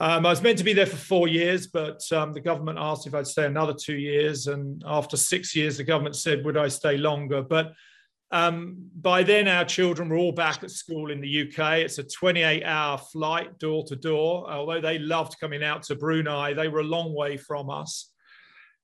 Um, 0.00 0.24
I 0.24 0.30
was 0.30 0.40
meant 0.40 0.56
to 0.56 0.64
be 0.64 0.72
there 0.72 0.86
for 0.86 0.96
four 0.96 1.28
years, 1.28 1.66
but 1.66 2.00
um, 2.10 2.32
the 2.32 2.40
government 2.40 2.78
asked 2.78 3.06
if 3.06 3.14
I'd 3.14 3.26
stay 3.26 3.44
another 3.44 3.74
two 3.74 3.98
years. 3.98 4.46
And 4.46 4.82
after 4.86 5.18
six 5.18 5.54
years, 5.54 5.76
the 5.76 5.84
government 5.84 6.16
said, 6.16 6.42
would 6.46 6.56
I 6.56 6.68
stay 6.68 6.96
longer? 6.96 7.42
But 7.42 7.74
um, 8.30 8.78
by 8.98 9.22
then, 9.24 9.46
our 9.46 9.66
children 9.66 10.08
were 10.08 10.16
all 10.16 10.32
back 10.32 10.64
at 10.64 10.70
school 10.70 11.10
in 11.10 11.20
the 11.20 11.42
UK. 11.42 11.80
It's 11.80 11.98
a 11.98 12.04
28 12.04 12.64
hour 12.64 12.96
flight 12.96 13.58
door 13.58 13.84
to 13.88 13.94
door. 13.94 14.50
Although 14.50 14.80
they 14.80 14.98
loved 15.00 15.38
coming 15.38 15.62
out 15.62 15.82
to 15.82 15.96
Brunei, 15.96 16.54
they 16.54 16.68
were 16.68 16.80
a 16.80 16.94
long 16.96 17.12
way 17.14 17.36
from 17.36 17.68
us. 17.68 18.10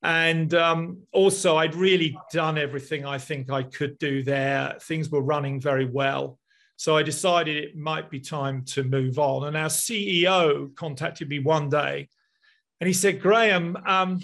And 0.03 0.53
um, 0.53 0.99
also, 1.13 1.57
I'd 1.57 1.75
really 1.75 2.15
done 2.31 2.59
everything 2.59 3.07
I 3.07 3.17
think 3.17 3.51
I 3.51 3.63
could 3.63 3.97
do 3.97 4.23
there. 4.23 4.77
Things 4.83 5.09
were 5.09 5.23
running 5.23 5.63
very 5.63 5.87
well. 5.87 6.39
So 6.79 6.97
I 6.97 7.03
decided 7.03 7.57
it 7.57 7.77
might 7.77 8.09
be 8.09 8.21
time 8.21 8.65
to 8.67 8.85
move 8.85 9.19
on. 9.19 9.49
And 9.49 9.57
our 9.57 9.67
CEO 9.67 10.73
contacted 10.77 11.29
me 11.29 11.41
one 11.41 11.69
day 11.69 12.09
and 12.81 12.87
he 12.87 12.95
said, 12.95 13.21
Graham, 13.21 13.77
um, 13.85 14.21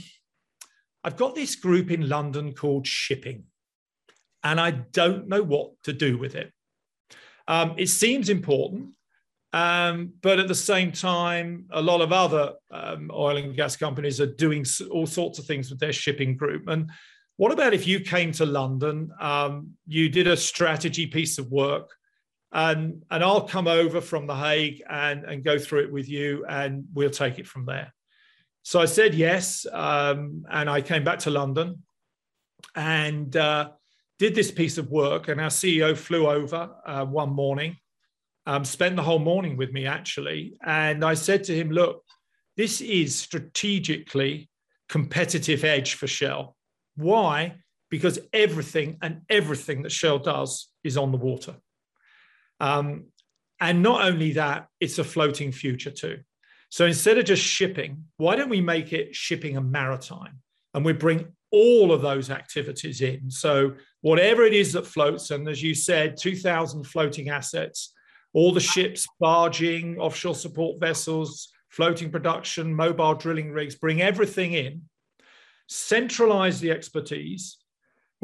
I've 1.03 1.17
got 1.17 1.35
this 1.35 1.57
group 1.57 1.91
in 1.91 2.09
London 2.09 2.55
called 2.55 2.87
Shipping, 2.87 3.45
and 4.45 4.61
I 4.61 4.71
don't 4.71 5.29
know 5.29 5.43
what 5.43 5.73
to 5.83 5.93
do 5.93 6.17
with 6.17 6.37
it. 6.37 6.53
Um, 7.49 7.75
it 7.77 7.89
seems 7.89 8.29
important, 8.29 8.91
um, 9.53 10.13
but 10.23 10.39
at 10.39 10.47
the 10.47 10.55
same 10.55 10.93
time, 10.93 11.67
a 11.73 11.83
lot 11.83 12.03
of 12.03 12.13
other 12.13 12.53
um, 12.71 13.11
oil 13.13 13.37
and 13.37 13.57
gas 13.57 13.77
companies 13.77 14.21
are 14.21 14.33
doing 14.33 14.65
all 14.93 15.07
sorts 15.07 15.41
of 15.41 15.45
things 15.45 15.71
with 15.71 15.81
their 15.81 15.93
shipping 15.93 16.37
group. 16.37 16.69
And 16.69 16.89
what 17.37 17.51
about 17.51 17.75
if 17.75 17.87
you 17.87 17.99
came 17.99 18.31
to 18.33 18.47
London, 18.47 19.11
um, 19.21 19.73
you 19.89 20.09
did 20.09 20.29
a 20.29 20.37
strategy 20.37 21.09
piece 21.09 21.37
of 21.39 21.51
work, 21.51 21.91
and 22.55 23.03
and 23.11 23.25
I'll 23.25 23.49
come 23.49 23.67
over 23.67 24.01
from 24.01 24.27
the 24.27 24.37
Hague 24.37 24.83
and 24.89 25.25
and 25.25 25.45
go 25.45 25.59
through 25.59 25.81
it 25.81 25.93
with 25.93 26.09
you, 26.09 26.47
and 26.49 26.85
we'll 26.95 27.11
take 27.11 27.39
it 27.39 27.49
from 27.49 27.67
there. 27.67 27.93
So 28.63 28.81
I 28.81 28.87
said 28.87 29.15
yes, 29.15 29.67
um, 29.73 30.45
and 30.49 30.71
I 30.71 30.81
came 30.81 31.05
back 31.05 31.19
to 31.21 31.31
London, 31.31 31.83
and 32.77 33.37
uh, 33.37 33.71
did 34.21 34.35
this 34.35 34.53
piece 34.53 34.79
of 34.79 34.89
work. 34.89 35.29
And 35.29 35.41
our 35.41 35.51
CEO 35.51 35.97
flew 35.97 36.29
over 36.29 36.71
uh, 36.87 37.05
one 37.05 37.31
morning, 37.31 37.77
um, 38.47 38.65
spent 38.65 38.95
the 38.95 39.03
whole 39.03 39.19
morning 39.19 39.57
with 39.57 39.73
me 39.73 39.87
actually, 39.87 40.57
and 40.65 41.05
I 41.05 41.15
said 41.15 41.43
to 41.45 41.55
him, 41.55 41.71
"Look, 41.71 42.05
this 42.57 42.81
is 42.81 43.17
strategically 43.17 44.49
competitive 44.89 45.65
edge 45.65 45.95
for 45.95 46.07
Shell. 46.07 46.57
Why? 46.95 47.57
Because 47.91 48.21
everything 48.33 48.99
and 49.03 49.23
everything 49.29 49.83
that 49.83 49.91
Shell 49.91 50.21
does 50.21 50.69
is 50.85 50.97
on 50.97 51.11
the 51.11 51.19
water." 51.19 51.57
Um, 52.65 53.09
and 53.61 53.83
not 53.83 54.07
only 54.07 54.33
that, 54.33 54.69
it's 54.81 54.99
a 54.99 55.05
floating 55.05 55.53
future 55.53 55.91
too. 55.91 56.21
So 56.71 56.87
instead 56.87 57.19
of 57.19 57.27
just 57.27 57.43
shipping, 57.43 58.05
why 58.17 58.37
don't 58.37 58.49
we 58.49 58.63
make 58.63 58.95
it 58.95 59.15
shipping 59.15 59.59
and 59.59 59.71
maritime? 59.71 60.39
And 60.73 60.83
we 60.83 60.95
bring 60.95 61.27
all 61.53 61.93
of 61.93 62.01
those 62.01 62.31
activities 62.31 63.03
in. 63.03 63.31
So 63.31 63.75
whatever 64.01 64.45
it 64.45 64.55
is 64.55 64.73
that 64.73 64.87
floats, 64.87 65.31
and 65.31 65.47
as 65.47 65.63
you 65.63 65.75
said, 65.75 66.17
2,000 66.17 66.85
floating 66.85 67.29
assets, 67.29 67.93
all 68.33 68.53
the 68.53 68.61
ships, 68.61 69.07
barging, 69.21 69.99
offshore 69.99 70.35
support 70.35 70.81
vessels, 70.81 71.53
floating 71.69 72.11
production, 72.11 72.75
mobile 72.75 73.15
drilling 73.15 73.53
rigs, 73.53 73.75
bring 73.75 74.01
everything 74.01 74.55
in, 74.55 74.83
centralize 75.69 76.61
the 76.61 76.71
expertise, 76.71 77.59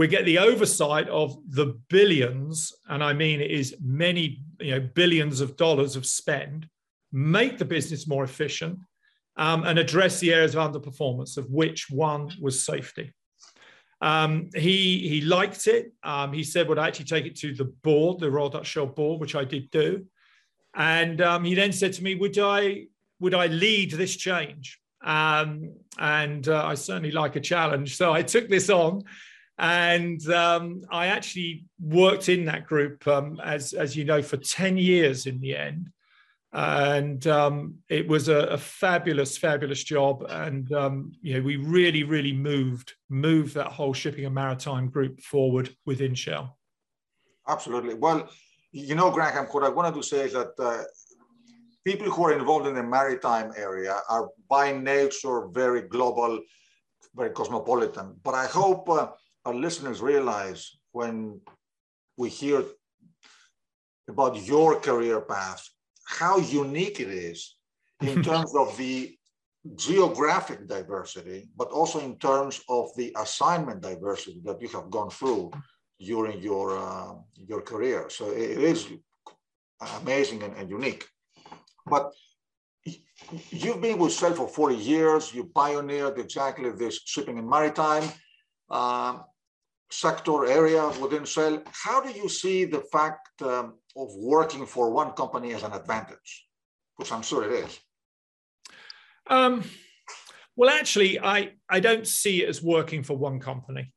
we 0.00 0.08
get 0.08 0.24
the 0.24 0.38
oversight 0.38 1.06
of 1.10 1.36
the 1.50 1.78
billions, 1.90 2.72
and 2.88 3.04
I 3.04 3.12
mean 3.12 3.38
it 3.38 3.50
is 3.50 3.76
many, 3.82 4.42
you 4.58 4.70
know, 4.70 4.80
billions 4.94 5.42
of 5.42 5.58
dollars 5.58 5.94
of 5.94 6.06
spend, 6.06 6.66
make 7.12 7.58
the 7.58 7.66
business 7.66 8.08
more 8.08 8.24
efficient, 8.24 8.78
um, 9.36 9.64
and 9.64 9.78
address 9.78 10.18
the 10.18 10.32
areas 10.32 10.54
of 10.54 10.72
underperformance, 10.72 11.36
of 11.36 11.50
which 11.50 11.90
one 11.90 12.32
was 12.40 12.64
safety. 12.64 13.12
Um, 14.00 14.48
he 14.54 15.06
he 15.06 15.20
liked 15.20 15.66
it. 15.66 15.92
Um, 16.02 16.32
he 16.32 16.44
said, 16.44 16.66
"Would 16.66 16.78
I 16.78 16.86
actually 16.88 17.04
take 17.04 17.26
it 17.26 17.36
to 17.40 17.52
the 17.52 17.66
board, 17.66 18.20
the 18.20 18.30
Royal 18.30 18.48
Dutch 18.48 18.68
Shell 18.68 18.86
board?" 18.86 19.20
Which 19.20 19.34
I 19.34 19.44
did 19.44 19.70
do. 19.70 20.06
And 20.74 21.20
um, 21.20 21.44
he 21.44 21.54
then 21.54 21.72
said 21.72 21.92
to 21.92 22.02
me, 22.02 22.14
"Would 22.14 22.38
I 22.38 22.86
would 23.20 23.34
I 23.34 23.48
lead 23.48 23.90
this 23.90 24.16
change?" 24.16 24.80
Um, 25.04 25.74
and 25.98 26.48
uh, 26.48 26.64
I 26.64 26.74
certainly 26.74 27.10
like 27.10 27.36
a 27.36 27.40
challenge, 27.40 27.98
so 27.98 28.14
I 28.14 28.22
took 28.22 28.48
this 28.48 28.70
on. 28.70 29.04
And 29.60 30.26
um, 30.30 30.80
I 30.90 31.08
actually 31.08 31.66
worked 31.78 32.30
in 32.30 32.46
that 32.46 32.66
group, 32.66 33.06
um, 33.06 33.38
as, 33.44 33.74
as 33.74 33.94
you 33.94 34.06
know, 34.06 34.22
for 34.22 34.38
10 34.38 34.78
years 34.78 35.26
in 35.26 35.38
the 35.38 35.54
end. 35.54 35.90
And 36.54 37.24
um, 37.26 37.74
it 37.90 38.08
was 38.08 38.30
a, 38.30 38.38
a, 38.38 38.56
fabulous, 38.56 39.36
fabulous 39.36 39.84
job. 39.84 40.24
And, 40.30 40.72
um, 40.72 41.12
you 41.20 41.34
know, 41.34 41.42
we 41.42 41.56
really, 41.56 42.04
really 42.04 42.32
moved, 42.32 42.94
moved 43.10 43.54
that 43.54 43.66
whole 43.66 43.92
shipping 43.92 44.24
and 44.24 44.34
maritime 44.34 44.88
group 44.88 45.20
forward 45.20 45.76
within 45.84 46.14
Shell. 46.14 46.56
Absolutely. 47.46 47.94
Well, 47.94 48.30
you 48.72 48.94
know, 48.94 49.10
Graham, 49.10 49.44
what 49.44 49.62
I 49.62 49.68
wanted 49.68 49.94
to 49.94 50.02
say 50.02 50.20
is 50.22 50.32
that 50.32 50.52
uh, 50.58 50.84
people 51.84 52.10
who 52.10 52.24
are 52.24 52.32
involved 52.32 52.66
in 52.66 52.74
the 52.74 52.82
maritime 52.82 53.52
area 53.58 54.00
are 54.08 54.30
by 54.48 54.72
nature 54.72 55.48
very 55.48 55.82
global, 55.82 56.40
very 57.14 57.30
cosmopolitan. 57.30 58.16
But 58.24 58.34
I 58.34 58.46
hope 58.46 58.88
uh, 58.88 59.08
our 59.44 59.54
listeners 59.54 60.00
realize 60.00 60.76
when 60.92 61.40
we 62.16 62.28
hear 62.28 62.64
about 64.08 64.42
your 64.46 64.80
career 64.80 65.20
path, 65.20 65.66
how 66.04 66.38
unique 66.38 67.00
it 67.00 67.08
is 67.08 67.56
in 68.02 68.22
terms 68.30 68.54
of 68.54 68.76
the 68.76 69.16
geographic 69.76 70.66
diversity, 70.66 71.48
but 71.56 71.70
also 71.70 72.00
in 72.00 72.16
terms 72.18 72.60
of 72.68 72.90
the 72.96 73.14
assignment 73.18 73.82
diversity 73.82 74.40
that 74.44 74.60
you 74.60 74.68
have 74.68 74.90
gone 74.90 75.10
through 75.10 75.50
during 76.00 76.40
your 76.40 76.78
uh, 76.78 77.12
your 77.34 77.60
career. 77.60 78.08
So 78.08 78.30
it 78.30 78.58
is 78.58 78.88
amazing 80.00 80.42
and, 80.42 80.56
and, 80.56 80.70
unique. 80.70 81.04
But 81.86 82.12
you've 83.50 83.80
been 83.80 83.98
with 83.98 84.12
Shell 84.12 84.34
for 84.34 84.48
40 84.48 84.76
years. 84.76 85.34
You 85.34 85.44
pioneered 85.54 86.18
exactly 86.18 86.70
this 86.70 87.00
shipping 87.04 87.38
and 87.38 87.48
maritime. 87.48 88.04
Um, 88.70 89.24
sector 89.90 90.46
area 90.46 90.88
within 91.00 91.24
Shell. 91.24 91.62
How 91.72 92.00
do 92.00 92.10
you 92.10 92.28
see 92.28 92.64
the 92.64 92.80
fact 92.80 93.42
um, 93.42 93.74
of 93.96 94.08
working 94.16 94.66
for 94.66 94.90
one 94.90 95.12
company 95.12 95.52
as 95.54 95.62
an 95.62 95.72
advantage? 95.72 96.46
Which 96.96 97.12
I'm 97.12 97.22
sure 97.22 97.44
it 97.44 97.64
is. 97.64 97.78
Um, 99.26 99.64
well, 100.56 100.70
actually, 100.70 101.20
I, 101.20 101.52
I 101.68 101.80
don't 101.80 102.06
see 102.06 102.42
it 102.42 102.48
as 102.48 102.62
working 102.62 103.02
for 103.02 103.16
one 103.16 103.40
company. 103.40 103.92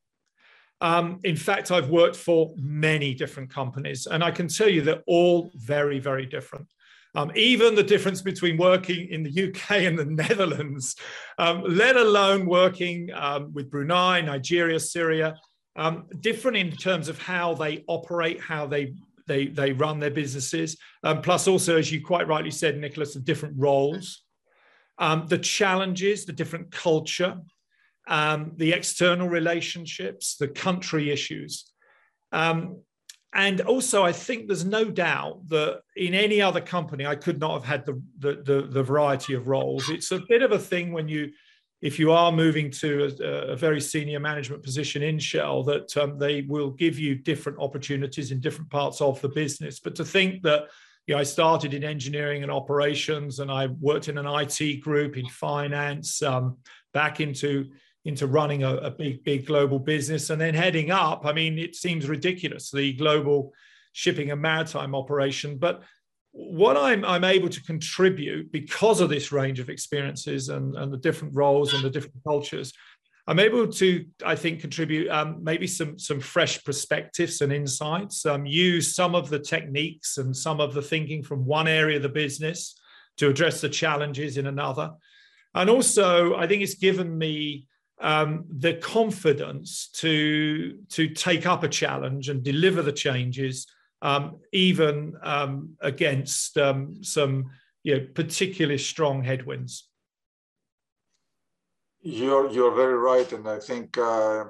Um, 0.82 1.20
in 1.24 1.36
fact, 1.36 1.72
I've 1.72 1.90
worked 1.90 2.16
for 2.16 2.54
many 2.58 3.14
different 3.14 3.50
companies, 3.50 4.06
and 4.06 4.24
I 4.24 4.32
can 4.32 4.48
tell 4.48 4.68
you 4.68 4.82
they're 4.82 5.04
all 5.08 5.52
very, 5.56 6.00
very 6.00 6.26
different. 6.26 6.68
Um, 7.16 7.32
even 7.36 7.76
the 7.76 7.84
difference 7.84 8.22
between 8.22 8.58
working 8.58 9.08
in 9.10 9.24
the 9.24 9.50
UK 9.50 9.72
and 9.82 9.98
the 9.98 10.06
Netherlands, 10.24 10.96
um, 11.38 11.64
let 11.68 11.96
alone 11.96 12.46
working 12.46 13.12
um, 13.14 13.54
with 13.54 13.70
Brunei, 13.70 14.22
Nigeria, 14.22 14.80
Syria, 14.80 15.36
um, 15.76 16.06
different 16.20 16.58
in 16.58 16.72
terms 16.72 17.10
of 17.10 17.20
how 17.20 17.54
they 17.56 17.84
operate, 17.88 18.40
how 18.40 18.66
they 18.68 18.94
they 19.28 19.48
they 19.48 19.72
run 19.72 20.00
their 20.00 20.12
businesses. 20.12 20.78
Um, 21.04 21.22
plus, 21.22 21.48
also 21.48 21.78
as 21.78 21.92
you 21.92 22.04
quite 22.04 22.28
rightly 22.28 22.52
said, 22.52 22.78
Nicholas, 22.78 23.14
the 23.14 23.20
different 23.20 23.56
roles, 23.58 24.24
um, 24.98 25.26
the 25.28 25.38
challenges, 25.38 26.26
the 26.26 26.34
different 26.34 26.72
culture, 26.72 27.38
the 28.08 28.74
external 28.74 29.30
relationships, 29.30 30.36
the 30.36 30.48
country 30.48 31.10
issues. 31.10 31.72
Um, 32.32 32.82
and 33.36 33.62
also, 33.62 34.04
I 34.04 34.12
think 34.12 34.48
there's 34.48 34.66
no 34.66 34.86
doubt 34.86 35.48
that 35.50 35.82
in 35.96 36.14
any 36.14 36.40
other 36.40 36.62
company, 36.62 37.06
I 37.06 37.16
could 37.16 37.40
not 37.40 37.54
have 37.54 37.64
had 37.64 37.86
the, 37.86 38.02
the, 38.20 38.44
the, 38.44 38.68
the 38.70 38.84
variety 38.84 39.34
of 39.34 39.48
roles. 39.48 39.90
It's 39.90 40.12
a 40.12 40.22
bit 40.30 40.44
of 40.44 40.52
a 40.52 40.60
thing 40.60 40.94
when 40.94 41.08
you, 41.08 41.32
if 41.84 42.00
you 42.00 42.14
are 42.14 42.32
moving 42.32 42.72
to 42.72 43.14
a, 43.20 43.52
a 43.52 43.56
very 43.58 43.82
senior 43.82 44.20
management 44.20 44.64
position 44.64 45.04
in 45.04 45.20
Shell, 45.20 45.64
that 45.64 45.96
um, 45.98 46.18
they 46.18 46.42
will 46.44 46.72
give 46.72 46.98
you 46.98 47.14
different 47.14 47.60
opportunities 47.60 48.32
in 48.32 48.40
different 48.40 48.70
parts 48.70 49.02
of 49.02 49.20
the 49.20 49.28
business. 49.28 49.82
But 49.82 49.94
to 49.96 50.06
think 50.06 50.44
that 50.44 50.70
you 51.08 51.14
know, 51.14 51.20
I 51.20 51.24
started 51.24 51.74
in 51.74 51.84
engineering 51.84 52.42
and 52.42 52.52
operations, 52.52 53.40
and 53.40 53.52
I 53.52 53.68
worked 53.82 54.08
in 54.08 54.18
an 54.18 54.26
IT 54.26 54.82
group 54.82 55.18
in 55.18 55.28
finance, 55.28 56.22
um, 56.24 56.58
back 56.94 57.20
into 57.20 57.70
into 58.06 58.28
running 58.28 58.64
a, 58.64 58.76
a, 58.76 58.92
big, 58.92 59.24
big 59.24 59.46
global 59.46 59.80
business 59.80 60.30
and 60.30 60.40
then 60.40 60.54
heading 60.54 60.92
up. 60.92 61.26
I 61.26 61.32
mean, 61.32 61.58
it 61.58 61.74
seems 61.74 62.10
ridiculous, 62.10 62.70
the 62.70 62.92
global 62.94 63.54
shipping 63.94 64.30
and 64.30 64.42
maritime 64.42 64.94
operation. 64.94 65.58
But 65.58 65.84
what 66.34 66.76
I'm, 66.76 67.06
I'm 67.06 67.24
able 67.24 67.50
to 67.50 67.64
contribute 67.64 68.52
because 68.52 69.00
of 69.00 69.10
this 69.10 69.32
range 69.32 69.60
of 69.60 69.70
experiences 69.70 70.50
and, 70.50 70.76
and 70.76 70.92
the 70.92 70.98
different 70.98 71.36
roles 71.36 71.74
and 71.74 71.84
the 71.84 71.90
different 71.90 72.24
cultures, 72.26 72.74
I'm 73.28 73.40
able 73.40 73.68
to, 73.68 74.06
I 74.26 74.36
think, 74.36 74.60
contribute 74.60 75.10
um, 75.10 75.44
maybe 75.44 75.68
some, 75.68 75.98
some 75.98 76.20
fresh 76.20 76.62
perspectives 76.64 77.40
and 77.42 77.54
insights, 77.54 78.26
um, 78.26 78.46
use 78.46 78.96
some 78.96 79.16
of 79.16 79.30
the 79.30 79.40
techniques 79.40 80.18
and 80.18 80.36
some 80.36 80.60
of 80.60 80.74
the 80.74 80.82
thinking 80.82 81.24
from 81.24 81.46
one 81.46 81.68
area 81.68 81.98
of 81.98 82.04
the 82.04 82.10
business 82.10 82.78
to 83.18 83.30
address 83.30 83.62
the 83.62 83.70
challenges 83.70 84.38
in 84.38 84.48
another. 84.48 84.92
And 85.54 85.70
also, 85.70 86.36
I 86.36 86.48
think 86.48 86.64
it's 86.64 86.76
given 86.76 87.18
me 87.18 87.68
um, 88.02 88.46
the 88.50 88.74
confidence 88.74 89.88
to 89.94 90.80
to 90.90 91.08
take 91.10 91.46
up 91.46 91.64
a 91.64 91.70
challenge 91.70 92.28
and 92.28 92.44
deliver 92.44 92.82
the 92.82 92.92
changes, 92.92 93.68
um, 94.04 94.36
even 94.52 95.16
um, 95.24 95.76
against 95.82 96.58
um, 96.58 97.04
some 97.04 97.50
you 97.82 97.96
know 97.96 98.08
particularly 98.14 98.78
strong 98.78 99.24
headwinds. 99.24 99.90
You're 102.02 102.52
you're 102.52 102.76
very 102.76 102.96
right, 102.96 103.32
and 103.32 103.48
I 103.48 103.60
think. 103.60 103.98
Uh, 103.98 104.46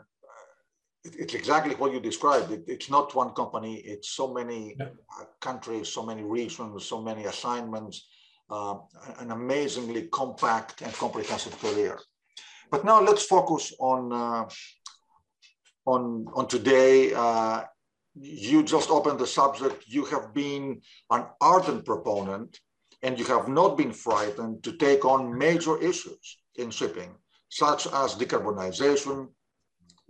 it's 1.05 1.33
exactly 1.33 1.75
what 1.75 1.91
you 1.91 1.99
described. 1.99 2.49
It, 2.49 2.63
it's 2.65 2.89
not 2.89 3.13
one 3.13 3.31
company. 3.31 3.75
It's 3.75 4.09
so 4.11 4.33
many 4.33 4.75
yeah. 4.79 4.85
Uh, 5.19 5.25
countries, 5.41 5.89
so 5.89 6.05
many 6.05 6.23
regions, 6.23 6.85
so 6.85 7.01
many 7.01 7.25
assignments. 7.25 8.07
Uh, 8.49 8.75
an 9.19 9.31
amazingly 9.31 10.03
compact 10.03 10.81
and 10.81 10.93
comprehensive 10.93 11.59
career. 11.59 11.99
But 12.71 12.85
now 12.85 13.01
let's 13.01 13.25
focus 13.25 13.73
on 13.79 14.13
uh, 14.13 14.45
on 15.85 16.25
on 16.33 16.47
today. 16.47 17.13
Uh, 17.13 17.63
you 18.15 18.63
just 18.63 18.89
opened 18.89 19.19
the 19.19 19.27
subject. 19.27 19.85
You 19.87 20.05
have 20.05 20.33
been 20.33 20.81
an 21.09 21.25
ardent 21.41 21.85
proponent, 21.85 22.59
and 23.01 23.17
you 23.17 23.25
have 23.25 23.47
not 23.47 23.77
been 23.77 23.91
frightened 23.91 24.63
to 24.63 24.73
take 24.77 25.03
on 25.05 25.37
major 25.37 25.77
issues 25.81 26.37
in 26.55 26.69
shipping, 26.69 27.15
such 27.49 27.87
as 27.87 28.15
decarbonization, 28.15 29.27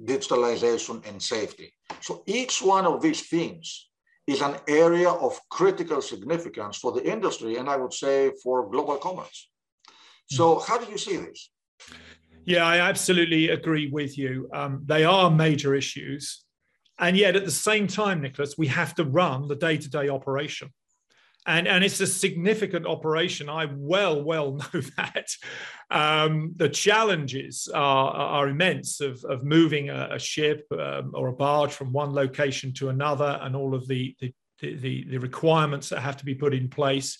digitalization, 0.01 1.07
and 1.07 1.21
safety. 1.21 1.73
So 2.01 2.23
each 2.25 2.61
one 2.61 2.85
of 2.85 3.01
these 3.01 3.21
themes 3.27 3.89
is 4.27 4.41
an 4.41 4.57
area 4.67 5.09
of 5.09 5.39
critical 5.49 6.01
significance 6.01 6.77
for 6.77 6.91
the 6.91 7.09
industry, 7.09 7.57
and 7.57 7.69
I 7.69 7.77
would 7.77 7.93
say 7.93 8.31
for 8.41 8.69
global 8.69 8.97
commerce. 8.97 9.49
So, 10.29 10.59
how 10.59 10.77
do 10.77 10.89
you 10.89 10.97
see 10.97 11.17
this? 11.17 11.49
Yeah, 12.45 12.65
I 12.65 12.79
absolutely 12.79 13.49
agree 13.49 13.89
with 13.89 14.17
you. 14.17 14.49
Um, 14.53 14.81
they 14.85 15.03
are 15.03 15.29
major 15.29 15.75
issues. 15.75 16.43
And 16.99 17.17
yet, 17.17 17.35
at 17.35 17.45
the 17.45 17.51
same 17.51 17.87
time, 17.87 18.21
Nicholas, 18.21 18.57
we 18.57 18.67
have 18.67 18.95
to 18.95 19.03
run 19.03 19.47
the 19.47 19.55
day 19.55 19.77
to 19.77 19.89
day 19.89 20.09
operation. 20.09 20.69
And, 21.45 21.67
and 21.67 21.83
it's 21.83 21.99
a 21.99 22.07
significant 22.07 22.85
operation. 22.85 23.49
I 23.49 23.67
well, 23.69 24.21
well 24.23 24.53
know 24.73 24.81
that. 24.97 25.27
Um, 25.91 26.53
the 26.55 26.69
challenges 26.69 27.67
are, 27.73 28.11
are 28.11 28.47
immense 28.47 29.01
of, 29.01 29.23
of 29.25 29.43
moving 29.43 29.89
a, 29.89 30.09
a 30.13 30.19
ship 30.19 30.65
um, 30.71 31.11
or 31.13 31.27
a 31.27 31.33
barge 31.33 31.73
from 31.73 31.91
one 31.91 32.13
location 32.13 32.73
to 32.75 32.89
another 32.89 33.39
and 33.41 33.55
all 33.55 33.75
of 33.75 33.87
the, 33.87 34.15
the, 34.21 34.33
the, 34.61 35.05
the 35.09 35.17
requirements 35.17 35.89
that 35.89 35.99
have 35.99 36.17
to 36.17 36.25
be 36.25 36.35
put 36.35 36.53
in 36.53 36.69
place. 36.69 37.19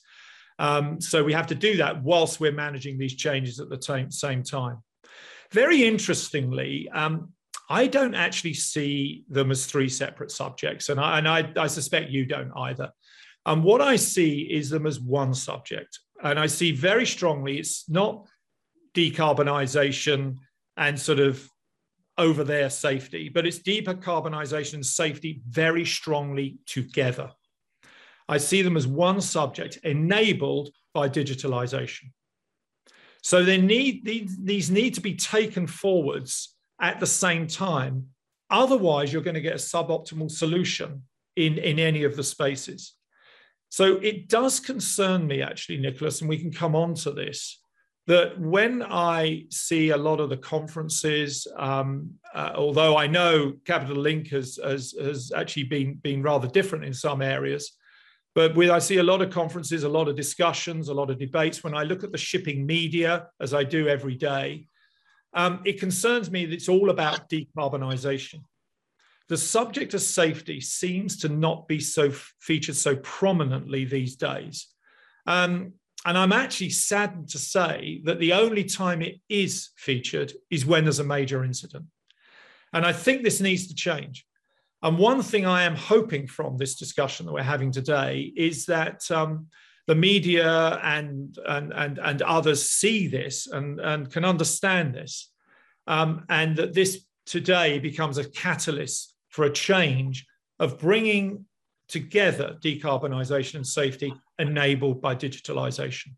Um, 0.58 1.02
so 1.02 1.24
we 1.24 1.34
have 1.34 1.48
to 1.48 1.56
do 1.56 1.78
that 1.78 2.02
whilst 2.04 2.40
we're 2.40 2.52
managing 2.52 2.98
these 2.98 3.16
changes 3.16 3.60
at 3.60 3.70
the 3.70 3.82
same, 3.82 4.12
same 4.12 4.44
time. 4.44 4.78
Very 5.52 5.84
interestingly, 5.84 6.90
um, 6.90 7.33
I 7.70 7.88
don't 7.88 8.16
actually 8.16 8.54
see 8.54 9.24
them 9.30 9.52
as 9.52 9.66
three 9.66 9.90
separate 9.90 10.32
subjects, 10.32 10.90
and 10.90 11.00
I, 11.00 11.18
and 11.20 11.28
I, 11.28 11.52
I 11.58 11.68
suspect 11.68 12.12
you 12.12 12.26
don't 12.26 12.52
either. 12.56 12.92
And 13.46 13.64
what 13.64 13.82
I 13.82 13.96
see 13.96 14.42
is 14.42 14.70
them 14.70 14.86
as 14.86 15.00
one 15.00 15.34
subject, 15.34 16.00
and 16.24 16.40
I 16.40 16.48
see 16.48 16.72
very 16.72 17.06
strongly 17.06 17.60
it's 17.60 17.90
not 17.90 18.28
decarbonisation 18.94 20.38
and 20.78 21.00
sort 21.00 21.20
of 21.20 21.48
over 22.18 22.44
there 22.44 22.70
safety, 22.70 23.30
but 23.30 23.46
it's 23.46 23.60
decarbonization 23.60 24.76
and 24.76 24.86
safety 24.86 25.42
very 25.50 25.86
strongly 25.86 26.60
together. 26.66 27.32
I 28.30 28.38
see 28.38 28.62
them 28.62 28.78
as 28.78 28.88
one 28.88 29.20
subject 29.20 29.78
enabled 29.84 30.70
by 30.94 31.10
digitalization. 31.10 32.12
So 33.22 33.44
they 33.44 33.60
need 33.60 34.06
these 34.06 34.70
need 34.70 34.94
to 34.96 35.02
be 35.02 35.16
taken 35.16 35.66
forwards 35.66 36.53
at 36.84 37.00
the 37.00 37.08
same 37.08 37.48
time. 37.48 37.96
Otherwise, 38.50 39.12
you're 39.12 39.24
going 39.24 39.42
to 39.42 39.50
get 39.50 39.56
a 39.56 39.68
suboptimal 39.74 40.30
solution 40.30 41.02
in, 41.36 41.58
in 41.58 41.80
any 41.80 42.04
of 42.04 42.16
the 42.16 42.24
spaces. 42.24 42.94
So 43.70 43.86
it 43.98 44.30
does 44.30 44.60
concern 44.60 45.26
me, 45.26 45.42
actually, 45.42 45.80
Nicholas, 45.80 46.22
and 46.22 46.30
we 46.30 46.38
can 46.38 46.52
come 46.52 46.76
on 46.76 46.94
to 46.96 47.12
this, 47.12 47.60
that 48.06 48.38
when 48.38 48.84
I 48.84 49.46
see 49.50 49.90
a 49.92 49.98
lot 49.98 50.20
of 50.20 50.30
the 50.30 50.38
conferences, 50.38 51.48
um, 51.58 52.12
uh, 52.36 52.52
although 52.54 52.98
I 52.98 53.08
know 53.08 53.54
Capital 53.66 53.96
Link 53.96 54.28
has, 54.28 54.60
has, 54.64 54.94
has 55.02 55.32
actually 55.34 55.64
been, 55.64 55.96
been 55.96 56.22
rather 56.22 56.50
different 56.50 56.86
in 56.86 56.94
some 56.94 57.22
areas, 57.22 57.72
but 58.36 58.56
with, 58.56 58.70
I 58.70 58.80
see 58.80 58.98
a 58.98 59.10
lot 59.12 59.22
of 59.22 59.32
conferences, 59.32 59.84
a 59.84 59.90
lot 59.90 60.08
of 60.10 60.16
discussions, 60.16 60.90
a 60.90 60.94
lot 60.94 61.10
of 61.10 61.18
debates. 61.18 61.64
When 61.64 61.76
I 61.76 61.84
look 61.84 62.04
at 62.04 62.12
the 62.12 62.18
shipping 62.18 62.66
media, 62.66 63.28
as 63.40 63.54
I 63.54 63.64
do 63.64 63.88
every 63.88 64.16
day, 64.16 64.68
um, 65.34 65.62
it 65.66 65.80
concerns 65.80 66.30
me 66.30 66.46
that 66.46 66.54
it's 66.54 66.70
all 66.70 66.90
about 66.90 67.30
decarbonisation. 67.30 68.44
The 69.30 69.38
subject 69.38 69.94
of 69.94 70.02
safety 70.02 70.60
seems 70.60 71.18
to 71.18 71.30
not 71.30 71.68
be 71.68 71.80
so 71.80 72.12
featured 72.40 72.76
so 72.76 72.98
prominently 72.98 73.86
these 73.86 74.16
days. 74.16 74.68
Um, 75.26 75.74
and 76.06 76.18
I'm 76.18 76.34
actually 76.34 76.72
saddened 76.72 77.30
to 77.30 77.40
say 77.40 78.02
that 78.04 78.20
the 78.20 78.34
only 78.34 78.66
time 78.66 79.02
it 79.02 79.22
is 79.30 79.70
featured 79.78 80.34
is 80.52 80.66
when 80.66 80.84
there's 80.84 81.00
a 81.00 81.06
major 81.06 81.44
incident. 81.44 81.86
And 82.74 82.86
I 82.86 82.92
think 82.92 83.24
this 83.24 83.40
needs 83.40 83.68
to 83.68 83.76
change. 83.76 84.26
And 84.82 84.98
one 84.98 85.22
thing 85.22 85.46
I 85.46 85.64
am 85.64 85.76
hoping 85.76 86.28
from 86.28 86.58
this 86.58 86.76
discussion 86.76 87.26
that 87.26 87.32
we're 87.32 87.42
having 87.44 87.72
today 87.72 88.34
is 88.36 88.66
that 88.66 89.10
um, 89.10 89.48
the 89.88 89.96
media 89.96 90.80
and, 90.82 91.38
and, 91.48 91.74
and, 91.74 92.00
and 92.00 92.22
others 92.22 92.70
see 92.70 93.08
this 93.08 93.48
and, 93.48 93.80
and 93.80 94.12
can 94.12 94.24
understand 94.26 94.94
this, 94.94 95.32
um, 95.88 96.26
and 96.30 96.56
that 96.58 96.74
this 96.74 97.06
today 97.26 97.80
becomes 97.80 98.18
a 98.18 98.30
catalyst 98.30 99.14
for 99.30 99.46
a 99.46 99.52
change 99.52 100.26
of 100.60 100.80
bringing 100.80 101.46
together 101.88 102.58
decarbonisation 102.62 103.56
and 103.56 103.68
safety 103.68 104.14
enabled 104.40 105.02
by 105.02 105.16
digitalisation. 105.16 106.14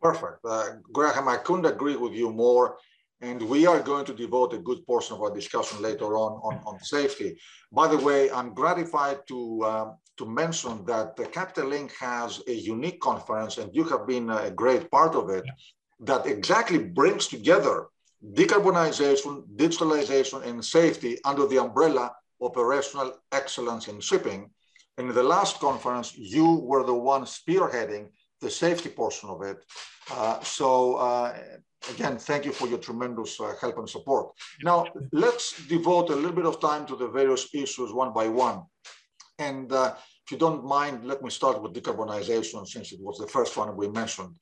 Perfect. 0.00 0.38
Uh, 0.44 0.76
Graham, 0.92 1.28
I 1.28 1.38
couldn't 1.38 1.66
agree 1.66 1.96
with 1.96 2.12
you 2.12 2.30
more. 2.32 2.76
and 3.20 3.40
we 3.42 3.66
are 3.66 3.80
going 3.80 4.04
to 4.04 4.14
devote 4.14 4.52
a 4.52 4.58
good 4.58 4.84
portion 4.86 5.16
of 5.16 5.22
our 5.22 5.34
discussion 5.34 5.80
later 5.80 6.16
on 6.16 6.32
on, 6.42 6.60
on 6.66 6.78
safety. 6.80 7.38
By 7.72 7.88
the 7.88 7.98
way, 7.98 8.30
I'm 8.30 8.52
gratified 8.54 9.18
to, 9.28 9.38
um, 9.64 9.96
to 10.18 10.26
mention 10.26 10.84
that 10.86 11.16
the 11.16 11.26
Capital 11.26 11.68
Link 11.70 11.92
has 11.98 12.42
a 12.46 12.52
unique 12.52 13.00
conference, 13.00 13.58
and 13.58 13.74
you 13.74 13.84
have 13.84 14.06
been 14.06 14.30
a 14.30 14.50
great 14.50 14.90
part 14.90 15.14
of 15.14 15.30
it, 15.30 15.44
that 16.00 16.26
exactly 16.26 16.78
brings 16.78 17.26
together 17.26 17.88
decarbonization, 18.32 19.44
digitalization, 19.56 20.44
and 20.46 20.64
safety 20.64 21.18
under 21.24 21.46
the 21.46 21.58
umbrella 21.58 22.12
operational 22.40 23.12
excellence 23.32 23.88
in 23.88 24.00
shipping. 24.00 24.50
And 24.96 25.08
in 25.08 25.14
the 25.14 25.22
last 25.22 25.60
conference, 25.60 26.16
you 26.16 26.54
were 26.54 26.84
the 26.84 26.94
one 26.94 27.24
spearheading 27.24 28.08
the 28.40 28.50
safety 28.50 28.88
portion 28.88 29.28
of 29.28 29.42
it. 29.42 29.58
Uh, 30.10 30.40
so 30.40 30.96
uh, 30.96 31.36
again, 31.90 32.18
thank 32.18 32.44
you 32.44 32.52
for 32.52 32.68
your 32.68 32.78
tremendous 32.78 33.40
uh, 33.40 33.54
help 33.60 33.78
and 33.78 33.88
support. 33.88 34.32
Now, 34.62 34.86
let's 35.12 35.66
devote 35.66 36.10
a 36.10 36.14
little 36.14 36.32
bit 36.32 36.46
of 36.46 36.60
time 36.60 36.86
to 36.86 36.96
the 36.96 37.08
various 37.08 37.48
issues 37.54 37.92
one 37.92 38.12
by 38.12 38.28
one. 38.28 38.62
And 39.38 39.72
uh, 39.72 39.94
if 40.24 40.32
you 40.32 40.38
don't 40.38 40.64
mind, 40.64 41.04
let 41.04 41.22
me 41.22 41.30
start 41.30 41.60
with 41.62 41.74
decarbonization 41.74 42.66
since 42.66 42.92
it 42.92 43.00
was 43.00 43.18
the 43.18 43.26
first 43.26 43.56
one 43.56 43.76
we 43.76 43.88
mentioned. 43.88 44.34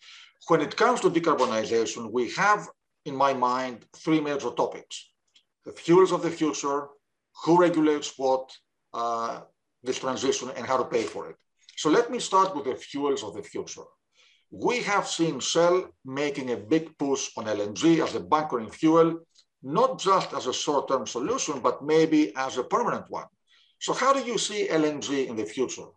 When 0.49 0.61
it 0.61 0.77
comes 0.77 1.01
to 1.01 1.11
decarbonization, 1.11 2.11
we 2.11 2.31
have, 2.33 2.69
in 3.05 3.17
my 3.17 3.33
mind, 3.33 3.87
three 3.97 4.21
major 4.21 4.51
topics. 4.51 5.11
The 5.65 5.73
fuels 5.73 6.13
of 6.13 6.23
the 6.23 6.31
future, 6.31 6.89
who 7.45 7.59
regulates 7.59 8.13
what, 8.17 8.53
uh, 8.93 9.41
this 9.83 9.99
transition, 9.99 10.51
and 10.57 10.67
how 10.67 10.77
to 10.77 10.85
pay 10.85 11.05
for 11.05 11.31
it. 11.31 11.37
So 11.77 11.89
let 11.89 12.11
me 12.11 12.19
start 12.19 12.55
with 12.55 12.67
the 12.67 12.75
fuels 12.75 13.25
of 13.25 13.35
the 13.35 13.43
future 13.43 13.85
we 14.53 14.83
have 14.83 15.09
seen 15.09 15.41
Shell 15.41 15.89
making 16.05 16.51
a 16.51 16.57
big 16.57 16.97
push 16.99 17.31
on 17.39 17.47
LNG 17.47 18.05
as 18.05 18.15
a 18.15 18.21
bunkering 18.21 18.71
fuel, 18.71 19.21
not 19.63 19.99
just 19.99 20.35
as 20.35 20.47
a 20.47 20.53
short-term 20.53 21.07
solution, 21.07 21.61
but 21.61 21.83
maybe 21.83 22.37
as 22.37 22.59
a 22.59 22.63
permanent 22.63 23.07
one. 23.09 23.25
So 23.83 23.93
how 23.93 24.13
do 24.13 24.21
you 24.21 24.39
see 24.39 24.69
LNG 24.69 25.27
in 25.27 25.35
the 25.35 25.45
future? 25.45 25.89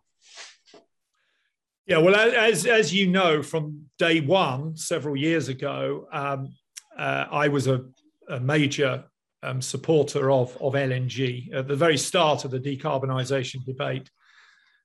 Yeah, 1.86 1.98
well, 1.98 2.16
as, 2.16 2.66
as 2.66 2.92
you 2.92 3.06
know, 3.06 3.44
from 3.44 3.86
day 3.96 4.18
one, 4.18 4.76
several 4.76 5.16
years 5.16 5.48
ago, 5.48 6.08
um, 6.12 6.52
uh, 6.98 7.26
I 7.30 7.46
was 7.46 7.68
a, 7.68 7.84
a 8.28 8.40
major 8.40 9.04
um, 9.44 9.62
supporter 9.62 10.32
of, 10.32 10.56
of 10.60 10.72
LNG 10.72 11.54
at 11.54 11.68
the 11.68 11.76
very 11.76 11.96
start 11.96 12.44
of 12.44 12.50
the 12.50 12.58
decarbonisation 12.58 13.64
debate, 13.64 14.10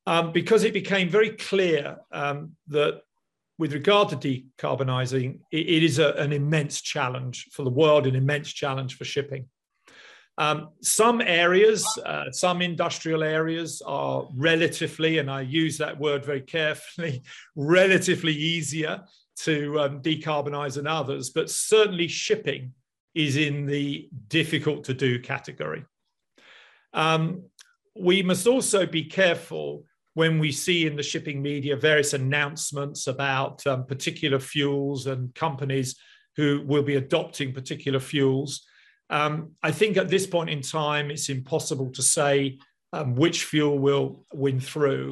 um, 0.05 0.31
because 0.31 0.63
it 0.63 0.71
became 0.71 1.09
very 1.09 1.31
clear 1.31 1.97
um, 2.11 2.51
that 2.67 3.01
with 3.57 3.73
regard 3.73 4.09
to 4.09 4.15
decarbonising, 4.15 5.39
it, 5.51 5.69
it 5.69 5.81
is 5.81 5.97
a, 5.97 6.11
an 6.17 6.31
immense 6.31 6.81
challenge 6.81 7.47
for 7.51 7.63
the 7.63 7.71
world, 7.71 8.05
an 8.05 8.15
immense 8.15 8.53
challenge 8.53 8.95
for 8.95 9.05
shipping. 9.05 9.47
Um, 10.37 10.69
some 10.81 11.21
areas, 11.21 11.85
uh, 12.05 12.31
some 12.31 12.61
industrial 12.61 13.21
areas 13.23 13.81
are 13.85 14.27
relatively, 14.33 15.17
and 15.17 15.29
I 15.29 15.41
use 15.41 15.77
that 15.77 15.99
word 15.99 16.25
very 16.25 16.41
carefully, 16.41 17.23
relatively 17.55 18.33
easier 18.33 19.01
to 19.37 19.79
um, 19.79 20.01
decarbonize 20.01 20.75
than 20.75 20.87
others, 20.87 21.29
but 21.29 21.49
certainly 21.49 22.07
shipping 22.07 22.73
is 23.13 23.37
in 23.37 23.65
the 23.65 24.09
difficult 24.29 24.85
to 24.85 24.93
do 24.93 25.19
category. 25.19 25.85
Um, 26.93 27.43
we 27.95 28.23
must 28.23 28.47
also 28.47 28.85
be 28.85 29.03
careful 29.03 29.85
when 30.13 30.39
we 30.39 30.51
see 30.51 30.85
in 30.85 30.95
the 30.95 31.03
shipping 31.03 31.41
media 31.41 31.75
various 31.75 32.13
announcements 32.13 33.07
about 33.07 33.65
um, 33.67 33.85
particular 33.85 34.39
fuels 34.39 35.07
and 35.07 35.33
companies 35.35 35.95
who 36.35 36.63
will 36.65 36.83
be 36.83 36.95
adopting 36.95 37.53
particular 37.53 37.99
fuels. 37.99 38.65
Um, 39.11 39.51
I 39.61 39.71
think 39.71 39.97
at 39.97 40.09
this 40.09 40.25
point 40.25 40.49
in 40.49 40.61
time, 40.61 41.11
it's 41.11 41.29
impossible 41.29 41.91
to 41.91 42.01
say 42.01 42.57
um, 42.93 43.15
which 43.15 43.43
fuel 43.43 43.77
will 43.77 44.25
win 44.33 44.59
through 44.59 45.11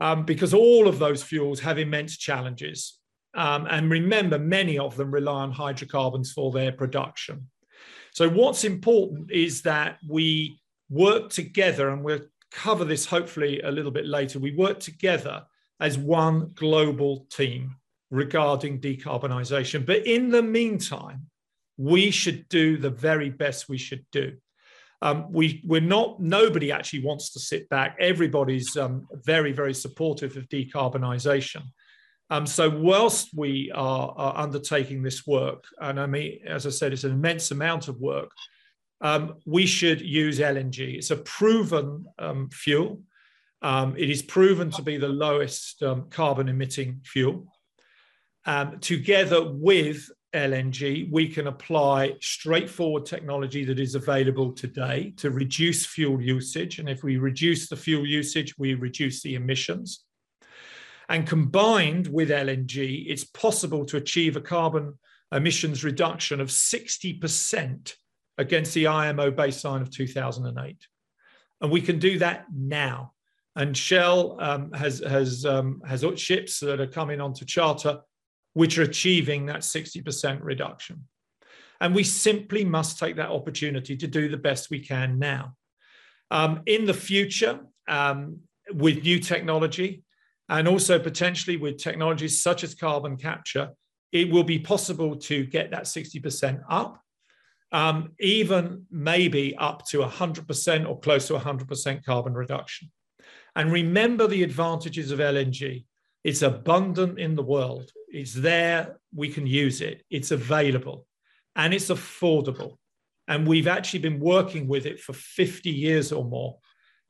um, 0.00 0.24
because 0.24 0.54
all 0.54 0.88
of 0.88 0.98
those 0.98 1.22
fuels 1.22 1.60
have 1.60 1.78
immense 1.78 2.16
challenges. 2.16 2.98
Um, 3.34 3.66
and 3.70 3.90
remember, 3.90 4.38
many 4.38 4.78
of 4.78 4.96
them 4.96 5.10
rely 5.10 5.42
on 5.42 5.52
hydrocarbons 5.52 6.32
for 6.32 6.50
their 6.50 6.72
production. 6.72 7.48
So, 8.12 8.28
what's 8.30 8.64
important 8.64 9.30
is 9.30 9.60
that 9.62 9.98
we 10.08 10.58
work 10.88 11.28
together, 11.28 11.90
and 11.90 12.02
we'll 12.02 12.24
cover 12.50 12.84
this 12.84 13.04
hopefully 13.04 13.60
a 13.60 13.70
little 13.70 13.90
bit 13.90 14.06
later. 14.06 14.38
We 14.38 14.54
work 14.54 14.80
together 14.80 15.44
as 15.80 15.98
one 15.98 16.52
global 16.54 17.26
team 17.30 17.76
regarding 18.10 18.80
decarbonisation. 18.80 19.84
But 19.84 20.06
in 20.06 20.30
the 20.30 20.42
meantime, 20.42 21.26
we 21.76 22.10
should 22.10 22.48
do 22.48 22.76
the 22.76 22.90
very 22.90 23.30
best 23.30 23.68
we 23.68 23.78
should 23.78 24.04
do. 24.10 24.36
Um, 25.02 25.30
we, 25.30 25.62
we're 25.66 25.80
not, 25.80 26.20
nobody 26.20 26.72
actually 26.72 27.04
wants 27.04 27.32
to 27.32 27.40
sit 27.40 27.68
back. 27.68 27.96
Everybody's 28.00 28.76
um, 28.76 29.06
very, 29.12 29.52
very 29.52 29.74
supportive 29.74 30.36
of 30.36 30.48
decarbonisation. 30.48 31.62
Um, 32.30 32.46
so, 32.46 32.68
whilst 32.68 33.28
we 33.36 33.70
are, 33.72 34.12
are, 34.16 34.36
undertaking 34.36 35.02
this 35.02 35.26
work, 35.26 35.62
and 35.80 36.00
I 36.00 36.06
mean, 36.06 36.40
as 36.44 36.66
I 36.66 36.70
said, 36.70 36.92
it's 36.92 37.04
an 37.04 37.12
immense 37.12 37.52
amount 37.52 37.86
of 37.86 38.00
work, 38.00 38.30
um, 39.00 39.34
we 39.44 39.64
should 39.64 40.00
use 40.00 40.40
LNG. 40.40 40.96
It's 40.96 41.12
a 41.12 41.18
proven 41.18 42.06
um, 42.18 42.48
fuel. 42.50 43.02
Um, 43.62 43.94
it 43.96 44.10
is 44.10 44.22
proven 44.22 44.70
to 44.72 44.82
be 44.82 44.96
the 44.96 45.08
lowest 45.08 45.82
carbon 46.10 46.48
emitting 46.48 47.02
fuel. 47.04 47.46
Together 48.80 49.52
with 49.52 50.08
LNG, 50.36 51.10
we 51.10 51.28
can 51.28 51.46
apply 51.46 52.14
straightforward 52.20 53.06
technology 53.06 53.64
that 53.64 53.80
is 53.80 53.94
available 53.94 54.52
today 54.52 55.14
to 55.16 55.30
reduce 55.30 55.86
fuel 55.86 56.20
usage. 56.20 56.78
And 56.78 56.88
if 56.88 57.02
we 57.02 57.16
reduce 57.16 57.68
the 57.68 57.76
fuel 57.76 58.06
usage, 58.06 58.56
we 58.58 58.74
reduce 58.74 59.22
the 59.22 59.34
emissions. 59.34 60.04
And 61.08 61.26
combined 61.26 62.08
with 62.08 62.30
LNG, 62.30 63.06
it's 63.08 63.24
possible 63.24 63.84
to 63.86 63.96
achieve 63.96 64.36
a 64.36 64.40
carbon 64.40 64.98
emissions 65.32 65.82
reduction 65.82 66.40
of 66.40 66.48
60% 66.48 67.94
against 68.38 68.74
the 68.74 68.88
IMO 68.88 69.30
baseline 69.30 69.80
of 69.80 69.90
2008. 69.90 70.76
And 71.60 71.70
we 71.70 71.80
can 71.80 71.98
do 71.98 72.18
that 72.18 72.44
now. 72.54 73.12
And 73.54 73.74
Shell 73.74 74.36
um, 74.38 74.72
has, 74.72 74.98
has, 75.00 75.46
um, 75.46 75.80
has 75.86 76.04
ships 76.16 76.60
that 76.60 76.80
are 76.80 76.86
coming 76.86 77.22
onto 77.22 77.46
charter, 77.46 78.00
which 78.56 78.78
are 78.78 78.82
achieving 78.82 79.46
that 79.46 79.60
60% 79.60 80.38
reduction. 80.42 81.04
And 81.80 81.94
we 81.94 82.04
simply 82.04 82.64
must 82.64 82.98
take 82.98 83.16
that 83.16 83.30
opportunity 83.30 83.96
to 83.96 84.06
do 84.06 84.28
the 84.28 84.36
best 84.36 84.70
we 84.70 84.80
can 84.80 85.18
now. 85.18 85.54
Um, 86.30 86.62
in 86.66 86.86
the 86.86 86.94
future, 86.94 87.60
um, 87.86 88.40
with 88.72 89.02
new 89.02 89.20
technology, 89.20 90.02
and 90.48 90.66
also 90.66 90.98
potentially 90.98 91.56
with 91.56 91.76
technologies 91.76 92.42
such 92.42 92.64
as 92.64 92.74
carbon 92.74 93.16
capture, 93.16 93.70
it 94.12 94.30
will 94.30 94.44
be 94.44 94.58
possible 94.58 95.16
to 95.16 95.44
get 95.44 95.70
that 95.72 95.84
60% 95.84 96.62
up 96.68 97.02
um, 97.72 98.12
even 98.20 98.86
maybe 98.90 99.56
up 99.56 99.84
to 99.86 99.98
100% 99.98 100.88
or 100.88 101.00
close 101.00 101.26
to 101.28 101.34
100% 101.34 102.04
carbon 102.04 102.34
reduction. 102.34 102.90
And 103.54 103.72
remember 103.72 104.26
the 104.26 104.42
advantages 104.42 105.10
of 105.10 105.18
LNG. 105.18 105.85
It's 106.26 106.42
abundant 106.42 107.20
in 107.20 107.36
the 107.36 107.42
world. 107.44 107.92
It's 108.08 108.34
there. 108.34 108.98
We 109.14 109.28
can 109.28 109.46
use 109.46 109.80
it. 109.80 110.02
It's 110.10 110.32
available 110.32 111.06
and 111.54 111.72
it's 111.72 111.88
affordable. 111.88 112.78
And 113.28 113.46
we've 113.46 113.68
actually 113.68 114.00
been 114.00 114.18
working 114.18 114.66
with 114.66 114.86
it 114.86 114.98
for 114.98 115.12
50 115.12 115.70
years 115.70 116.10
or 116.10 116.24
more. 116.24 116.58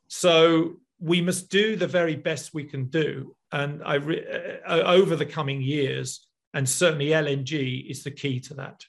So 0.08 0.80
we 1.00 1.22
must 1.22 1.48
do 1.48 1.76
the 1.76 1.86
very 1.86 2.14
best 2.14 2.52
we 2.52 2.64
can 2.64 2.88
do. 2.88 3.34
And 3.52 3.82
I 3.86 3.94
re- 3.94 4.60
uh, 4.68 4.82
over 4.98 5.16
the 5.16 5.24
coming 5.24 5.62
years, 5.62 6.26
and 6.52 6.68
certainly 6.68 7.06
LNG 7.06 7.90
is 7.90 8.04
the 8.04 8.10
key 8.10 8.38
to 8.40 8.54
that. 8.54 8.84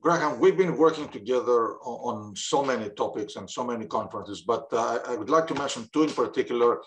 Graham, 0.00 0.40
we've 0.40 0.56
been 0.56 0.78
working 0.78 1.08
together 1.10 1.76
on, 1.82 2.34
so 2.36 2.64
many 2.64 2.88
topics 2.88 3.36
and 3.36 3.48
so 3.48 3.64
many 3.64 3.86
conferences, 3.86 4.40
but 4.40 4.66
uh, 4.72 4.98
I 5.06 5.14
would 5.14 5.30
like 5.30 5.46
to 5.48 5.54
mention 5.54 5.88
two 5.92 6.04
in 6.04 6.10
particular, 6.10 6.80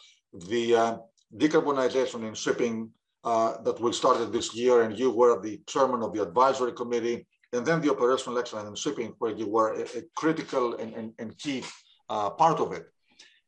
the 0.48 0.76
uh, 0.76 0.98
decarbonization 1.36 2.28
in 2.28 2.34
shipping 2.34 2.92
uh, 3.24 3.62
that 3.64 3.80
we 3.80 3.92
started 3.92 4.32
this 4.32 4.56
year, 4.56 4.84
and 4.84 4.98
you 4.98 5.12
were 5.12 5.42
the 5.42 5.62
chairman 5.68 6.04
of 6.04 6.14
the 6.14 6.22
advisory 6.22 6.72
committee, 6.72 7.26
and 7.54 7.66
then 7.66 7.82
the 7.82 7.92
operational 7.92 8.38
excellence 8.38 8.70
in 8.70 8.76
shipping, 8.76 9.14
where 9.20 9.32
you 9.32 9.48
were 9.48 9.74
a, 9.74 9.82
a 9.82 10.02
critical 10.16 10.76
and, 10.76 10.94
and, 10.94 11.14
and 11.20 11.38
key 11.38 11.64
uh, 12.10 12.30
part 12.30 12.60
of 12.60 12.72
it. 12.72 12.86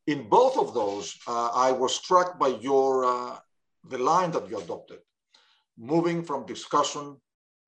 In 0.08 0.30
both 0.30 0.58
of 0.58 0.74
those, 0.74 1.16
uh, 1.28 1.50
I 1.54 1.72
was 1.72 1.94
struck 1.94 2.40
by 2.40 2.48
your 2.48 3.06
uh, 3.06 3.38
the 3.90 3.98
line 3.98 4.32
that 4.32 4.50
you 4.50 4.58
adopted, 4.58 5.00
moving 5.78 6.24
from 6.24 6.46
discussion 6.46 7.18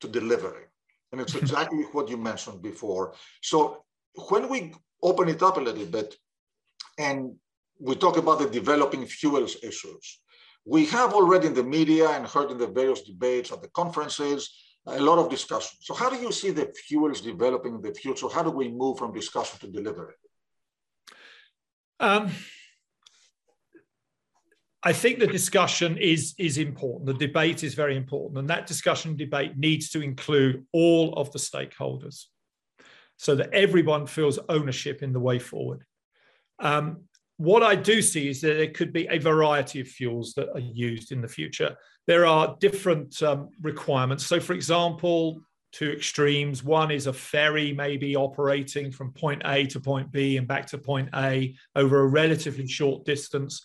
to 0.02 0.08
delivery. 0.08 0.66
And 1.12 1.22
it's 1.22 1.36
exactly 1.44 1.84
what 1.92 2.10
you 2.10 2.18
mentioned 2.18 2.62
before. 2.62 3.14
So 3.42 3.84
when 4.30 4.50
we 4.50 4.74
open 5.02 5.30
it 5.30 5.44
up 5.44 5.58
a 5.58 5.62
little 5.62 5.86
bit 5.86 6.16
and 6.98 7.36
we 7.80 7.96
talk 7.96 8.18
about 8.18 8.40
the 8.40 8.50
developing 8.50 9.06
fuels 9.06 9.56
issues, 9.64 10.22
we 10.66 10.86
have 10.88 11.14
already 11.14 11.48
in 11.48 11.54
the 11.54 11.64
media 11.64 12.10
and 12.10 12.28
heard 12.28 12.52
in 12.52 12.58
the 12.58 12.68
various 12.68 13.02
debates 13.02 13.52
at 13.52 13.62
the 13.62 13.70
conferences 13.70 14.54
a 14.86 15.00
lot 15.00 15.20
of 15.20 15.30
discussion. 15.30 15.78
So 15.82 15.94
how 15.94 16.10
do 16.10 16.18
you 16.18 16.32
see 16.32 16.52
the 16.52 16.72
fuels 16.88 17.22
developing 17.22 17.76
in 17.76 17.82
the 17.82 17.94
future? 17.94 18.28
How 18.28 18.44
do 18.44 18.52
we 18.52 18.70
move 18.70 18.98
from 18.98 19.14
discussion 19.14 19.60
to 19.60 19.68
delivery? 19.68 20.16
Um, 22.00 22.32
I 24.82 24.94
think 24.94 25.20
the 25.20 25.28
discussion 25.28 25.98
is 25.98 26.34
is 26.38 26.58
important. 26.58 27.08
The 27.08 27.28
debate 27.28 27.64
is 27.64 27.74
very 27.74 27.98
important, 27.98 28.40
and 28.40 28.50
that 28.50 28.66
discussion 28.66 29.18
debate 29.18 29.58
needs 29.58 29.90
to 29.90 30.02
include 30.02 30.66
all 30.72 31.14
of 31.16 31.32
the 31.34 31.40
stakeholders, 31.40 32.26
so 33.18 33.36
that 33.36 33.54
everyone 33.54 34.08
feels 34.08 34.40
ownership 34.48 35.04
in 35.04 35.12
the 35.12 35.20
way 35.20 35.40
forward. 35.40 35.84
Um, 36.60 37.09
what 37.40 37.64
I 37.64 37.74
do 37.76 38.02
see 38.02 38.30
is 38.30 38.42
that 38.42 38.58
there 38.58 38.70
could 38.70 38.92
be 38.92 39.08
a 39.08 39.18
variety 39.18 39.80
of 39.80 39.88
fuels 39.88 40.34
that 40.34 40.50
are 40.54 40.60
used 40.60 41.14
in 41.14 41.22
the 41.22 41.28
future. 41.28 41.76
There 42.06 42.26
are 42.26 42.58
different 42.60 43.24
um, 43.24 43.50
requirements. 43.62 44.26
So, 44.26 44.40
for 44.40 44.54
example, 44.54 45.42
two 45.72 45.90
extremes. 45.92 46.64
One 46.64 46.92
is 46.92 47.08
a 47.08 47.14
ferry 47.14 47.72
maybe 47.72 48.16
operating 48.16 48.92
from 48.92 49.14
point 49.14 49.42
A 49.46 49.66
to 49.68 49.80
point 49.80 50.12
B 50.12 50.36
and 50.36 50.48
back 50.48 50.66
to 50.68 50.78
point 50.78 51.10
A 51.16 51.56
over 51.76 52.02
a 52.02 52.08
relatively 52.08 52.68
short 52.68 53.06
distance 53.06 53.62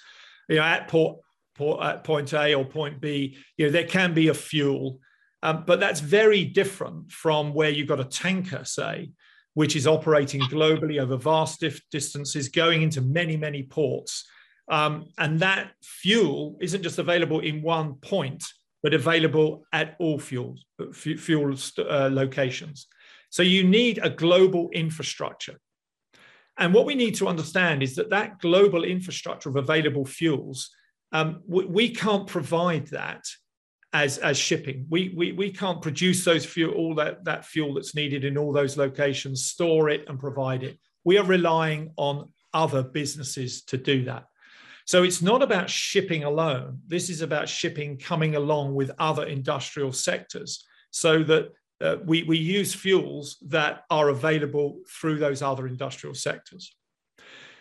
you 0.49 0.57
know, 0.57 0.63
at 0.63 0.89
port, 0.89 1.19
port 1.55 1.83
at 1.83 2.05
point 2.05 2.33
A 2.33 2.55
or 2.55 2.65
point 2.65 3.01
B, 3.01 3.37
you 3.57 3.67
know, 3.67 3.73
there 3.73 3.87
can 3.87 4.15
be 4.15 4.29
a 4.29 4.35
fuel, 4.35 5.01
um, 5.43 5.65
but 5.67 5.81
that's 5.81 6.01
very 6.01 6.45
different 6.45 7.11
from 7.11 7.53
where 7.55 7.71
you've 7.71 7.89
got 7.89 8.01
a 8.01 8.05
tanker, 8.05 8.65
say, 8.65 9.11
which 9.55 9.77
is 9.77 9.87
operating 9.87 10.41
globally 10.43 11.01
over 11.01 11.17
vast 11.17 11.65
distances, 11.91 12.49
going 12.49 12.83
into 12.83 13.01
many, 13.01 13.37
many 13.37 13.63
ports. 13.63 14.25
Um, 14.71 15.07
and 15.19 15.41
that 15.41 15.73
fuel 15.83 16.57
isn't 16.61 16.83
just 16.83 16.99
available 16.99 17.41
in 17.41 17.63
one 17.63 17.95
point, 17.95 18.45
but 18.83 18.95
available 18.95 19.65
at 19.73 19.97
all 19.99 20.19
fuels, 20.19 20.65
fuel 20.93 21.55
uh, 21.79 22.11
locations. 22.13 22.87
So 23.31 23.43
you 23.43 23.65
need 23.65 23.99
a 24.03 24.11
global 24.11 24.71
infrastructure. 24.71 25.59
And 26.59 26.73
what 26.73 26.87
we 26.87 26.95
need 26.95 27.17
to 27.17 27.29
understand 27.29 27.83
is 27.83 27.97
that 27.97 28.11
that 28.11 28.39
global 28.39 28.85
infrastructure 28.85 29.49
of 29.49 29.57
available 29.57 30.05
fuels, 30.05 30.71
um, 31.13 31.43
we, 31.47 31.65
we, 31.65 31.89
can't 31.91 32.27
provide 32.27 32.89
that 32.89 33.25
as, 33.95 34.19
as 34.19 34.37
shipping. 34.37 34.87
We, 34.91 35.15
we, 35.17 35.33
we 35.33 35.51
can't 35.51 35.81
produce 35.81 36.25
those 36.25 36.45
fuel, 36.45 36.75
all 36.75 36.97
that, 36.97 37.25
that 37.25 37.47
fuel 37.47 37.75
that's 37.75 37.95
needed 37.95 38.25
in 38.25 38.37
all 38.37 38.53
those 38.53 38.77
locations, 38.77 39.47
store 39.47 39.89
it 39.89 40.05
and 40.09 40.19
provide 40.19 40.65
it. 40.65 40.79
We 41.05 41.17
are 41.17 41.25
relying 41.25 41.93
on 41.97 42.31
other 42.53 42.83
businesses 42.83 43.63
to 43.63 43.79
do 43.79 44.05
that. 44.05 44.25
So 44.85 45.05
it's 45.05 45.23
not 45.23 45.43
about 45.43 45.71
shipping 45.71 46.25
alone. 46.25 46.81
This 46.87 47.09
is 47.09 47.23
about 47.23 47.49
shipping 47.49 47.97
coming 47.97 48.35
along 48.35 48.75
with 48.75 48.91
other 48.99 49.25
industrial 49.27 49.93
sectors 49.93 50.67
so 50.91 51.23
that 51.23 51.53
uh, 51.81 51.97
we, 52.05 52.25
we 52.25 52.37
use 52.37 52.75
fuels 52.75 53.37
that 53.47 53.85
are 53.91 54.09
available 54.09 54.81
through 54.89 55.19
those 55.19 55.41
other 55.41 55.69
industrial 55.69 56.15
sectors. 56.15 56.75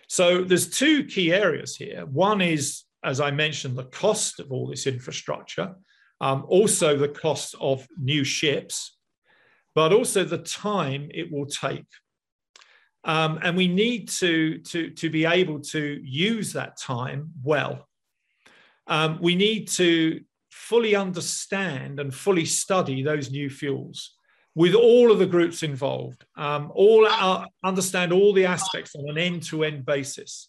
So 0.08 0.44
there's 0.44 0.70
two 0.70 1.06
key 1.06 1.32
areas 1.32 1.76
here. 1.76 2.06
One 2.08 2.42
is, 2.42 2.84
as 3.04 3.22
I 3.22 3.32
mentioned, 3.32 3.78
the 3.78 3.86
cost 3.86 4.40
of 4.40 4.52
all 4.52 4.68
this 4.68 4.88
infrastructure, 4.88 5.76
um, 6.24 6.46
also 6.48 6.96
the 6.96 7.10
cost 7.10 7.54
of 7.60 7.86
new 7.98 8.24
ships, 8.24 8.96
but 9.76 9.92
also 9.92 10.24
the 10.24 10.38
time 10.38 11.10
it 11.14 11.30
will 11.30 11.46
take. 11.46 11.92
Um, 13.04 13.40
and 13.44 13.58
we 13.58 13.68
need 13.68 14.08
to, 14.22 14.60
to, 14.60 14.90
to 14.92 15.10
be 15.10 15.26
able 15.26 15.60
to 15.76 16.00
use 16.02 16.54
that 16.54 16.78
time 16.78 17.32
well. 17.44 17.90
Um, 18.88 19.20
we 19.22 19.36
need 19.36 19.68
to 19.82 20.22
fully 20.50 20.96
understand 20.96 22.00
and 22.00 22.16
fully 22.16 22.46
study 22.46 23.04
those 23.04 23.30
new 23.30 23.50
fuels 23.50 24.16
with 24.56 24.76
all 24.76 25.12
of 25.12 25.20
the 25.20 25.26
groups 25.26 25.62
involved, 25.62 26.24
um, 26.38 26.72
all 26.74 27.06
uh, 27.06 27.46
understand 27.66 28.14
all 28.14 28.32
the 28.32 28.46
aspects 28.46 28.96
on 28.96 29.10
an 29.10 29.18
end-to-end 29.18 29.86
basis. 29.86 30.48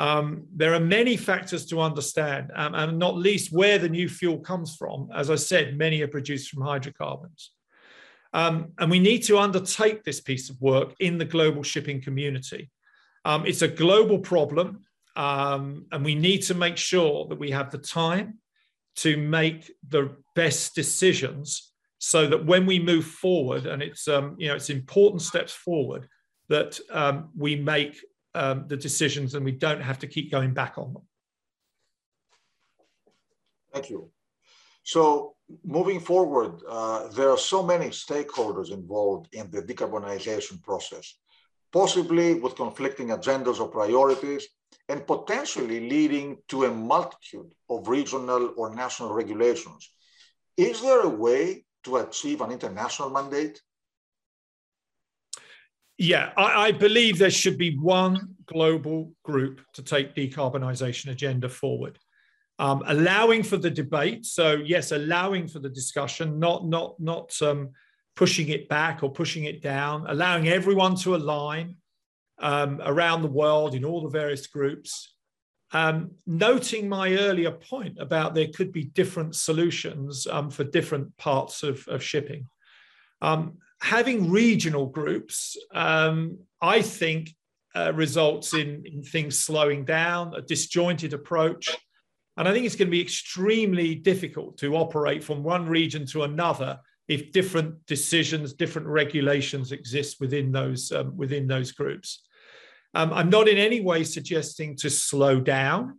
Um, 0.00 0.46
there 0.56 0.72
are 0.72 0.80
many 0.80 1.18
factors 1.18 1.66
to 1.66 1.78
understand, 1.78 2.50
um, 2.56 2.74
and 2.74 2.98
not 2.98 3.16
least 3.16 3.52
where 3.52 3.78
the 3.78 3.88
new 3.88 4.08
fuel 4.08 4.38
comes 4.38 4.74
from. 4.74 5.10
As 5.14 5.30
I 5.30 5.34
said, 5.34 5.76
many 5.76 6.00
are 6.00 6.08
produced 6.08 6.48
from 6.48 6.62
hydrocarbons. 6.62 7.50
Um, 8.32 8.72
and 8.78 8.90
we 8.90 8.98
need 8.98 9.24
to 9.24 9.38
undertake 9.38 10.02
this 10.02 10.18
piece 10.18 10.48
of 10.48 10.58
work 10.58 10.94
in 11.00 11.18
the 11.18 11.26
global 11.26 11.62
shipping 11.62 12.00
community. 12.00 12.70
Um, 13.26 13.44
it's 13.44 13.60
a 13.60 13.68
global 13.68 14.18
problem, 14.18 14.86
um, 15.16 15.84
and 15.92 16.02
we 16.02 16.14
need 16.14 16.38
to 16.44 16.54
make 16.54 16.78
sure 16.78 17.26
that 17.28 17.38
we 17.38 17.50
have 17.50 17.70
the 17.70 17.78
time 17.78 18.38
to 18.96 19.18
make 19.18 19.70
the 19.86 20.16
best 20.34 20.74
decisions 20.74 21.72
so 21.98 22.26
that 22.26 22.46
when 22.46 22.64
we 22.64 22.78
move 22.78 23.04
forward 23.04 23.66
and 23.66 23.82
it's 23.82 24.08
um, 24.08 24.34
you 24.38 24.48
know 24.48 24.54
it's 24.54 24.70
important 24.70 25.20
steps 25.20 25.52
forward 25.52 26.08
that 26.48 26.80
we 27.36 27.54
make 27.54 28.00
um, 28.34 28.64
the 28.68 28.76
decisions 28.76 29.34
and 29.34 29.44
we 29.44 29.52
don't 29.52 29.82
have 29.82 29.98
to 29.98 30.06
keep 30.06 30.30
going 30.30 30.52
back 30.52 30.78
on 30.78 30.92
them 30.92 31.02
thank 33.72 33.90
you 33.90 34.10
so 34.82 35.34
moving 35.64 36.00
forward 36.00 36.60
uh, 36.68 37.08
there 37.08 37.30
are 37.30 37.38
so 37.38 37.62
many 37.62 37.86
stakeholders 37.86 38.70
involved 38.70 39.28
in 39.32 39.50
the 39.50 39.62
decarbonization 39.62 40.62
process 40.62 41.16
possibly 41.72 42.34
with 42.34 42.56
conflicting 42.56 43.08
agendas 43.08 43.60
or 43.60 43.68
priorities 43.68 44.48
and 44.88 45.06
potentially 45.06 45.88
leading 45.88 46.36
to 46.48 46.64
a 46.64 46.70
multitude 46.70 47.50
of 47.68 47.88
regional 47.88 48.52
or 48.56 48.74
national 48.74 49.12
regulations. 49.12 49.90
Is 50.56 50.82
there 50.82 51.02
a 51.02 51.08
way 51.08 51.64
to 51.84 51.98
achieve 51.98 52.40
an 52.40 52.50
international 52.50 53.10
mandate? 53.10 53.60
Yeah, 56.00 56.32
I, 56.34 56.68
I, 56.68 56.72
believe 56.72 57.18
there 57.18 57.28
should 57.28 57.58
be 57.58 57.76
one 57.76 58.34
global 58.46 59.12
group 59.22 59.60
to 59.74 59.82
take 59.82 60.14
decarbonisation 60.14 61.10
agenda 61.10 61.46
forward, 61.50 61.98
um, 62.58 62.82
allowing 62.86 63.42
for 63.42 63.58
the 63.58 63.68
debate. 63.70 64.24
So 64.24 64.54
yes, 64.54 64.92
allowing 64.92 65.46
for 65.46 65.58
the 65.58 65.68
discussion, 65.68 66.38
not 66.38 66.66
not 66.66 66.98
not 66.98 67.36
um, 67.42 67.72
pushing 68.16 68.48
it 68.48 68.66
back 68.66 69.02
or 69.02 69.12
pushing 69.12 69.44
it 69.44 69.60
down, 69.60 70.06
allowing 70.08 70.48
everyone 70.48 70.96
to 70.96 71.16
align, 71.16 71.76
um, 72.38 72.80
around 72.82 73.20
the 73.20 73.28
world 73.28 73.74
in 73.74 73.84
all 73.84 74.00
the 74.00 74.08
various 74.08 74.46
groups, 74.46 75.14
um, 75.72 76.12
noting 76.26 76.88
my 76.88 77.12
earlier 77.18 77.50
point 77.50 77.98
about 78.00 78.34
there 78.34 78.48
could 78.48 78.72
be 78.72 78.84
different 78.84 79.36
solutions 79.36 80.26
um, 80.30 80.48
for 80.48 80.64
different 80.64 81.14
parts 81.18 81.62
of, 81.62 81.86
of 81.88 82.02
shipping. 82.02 82.48
Having 83.82 84.30
regional 84.30 84.86
groups, 84.86 85.56
um, 85.74 86.38
I 86.60 86.82
think, 86.82 87.34
uh, 87.74 87.92
results 87.94 88.52
in, 88.54 88.84
in 88.84 89.02
things 89.02 89.38
slowing 89.38 89.84
down, 89.84 90.34
a 90.34 90.42
disjointed 90.42 91.12
approach. 91.12 91.68
And 92.36 92.48
I 92.48 92.52
think 92.52 92.66
it's 92.66 92.76
going 92.76 92.88
to 92.88 92.92
be 92.92 93.00
extremely 93.02 93.94
difficult 93.94 94.58
to 94.58 94.76
operate 94.76 95.22
from 95.22 95.42
one 95.42 95.66
region 95.66 96.06
to 96.06 96.24
another 96.24 96.80
if 97.08 97.32
different 97.32 97.84
decisions, 97.86 98.52
different 98.52 98.86
regulations 98.86 99.72
exist 99.72 100.20
within 100.20 100.52
those 100.52 100.92
um, 100.92 101.16
within 101.16 101.48
those 101.48 101.72
groups. 101.72 102.22
Um, 102.94 103.12
I'm 103.12 103.30
not 103.30 103.48
in 103.48 103.58
any 103.58 103.80
way 103.80 104.04
suggesting 104.04 104.76
to 104.76 104.90
slow 104.90 105.40
down 105.40 105.98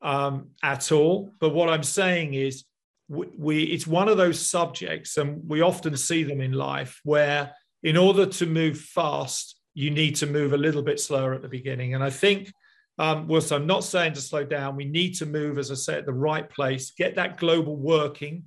um, 0.00 0.48
at 0.62 0.90
all, 0.90 1.32
but 1.38 1.54
what 1.54 1.68
I'm 1.68 1.82
saying 1.82 2.34
is 2.34 2.64
we, 3.08 3.62
it's 3.64 3.86
one 3.86 4.08
of 4.08 4.16
those 4.16 4.48
subjects, 4.48 5.16
and 5.16 5.48
we 5.48 5.60
often 5.60 5.96
see 5.96 6.22
them 6.22 6.40
in 6.40 6.52
life 6.52 7.00
where, 7.04 7.54
in 7.82 7.96
order 7.96 8.26
to 8.26 8.46
move 8.46 8.78
fast, 8.78 9.58
you 9.74 9.90
need 9.90 10.16
to 10.16 10.26
move 10.26 10.52
a 10.52 10.58
little 10.58 10.82
bit 10.82 11.00
slower 11.00 11.32
at 11.34 11.42
the 11.42 11.48
beginning. 11.48 11.94
And 11.94 12.04
I 12.04 12.10
think, 12.10 12.52
um, 12.98 13.28
whilst 13.28 13.52
I'm 13.52 13.66
not 13.66 13.84
saying 13.84 14.14
to 14.14 14.20
slow 14.20 14.44
down, 14.44 14.76
we 14.76 14.84
need 14.84 15.14
to 15.16 15.26
move, 15.26 15.58
as 15.58 15.70
I 15.70 15.74
say, 15.74 15.94
at 15.94 16.06
the 16.06 16.12
right 16.12 16.48
place, 16.50 16.90
get 16.90 17.14
that 17.14 17.38
global 17.38 17.76
working. 17.76 18.44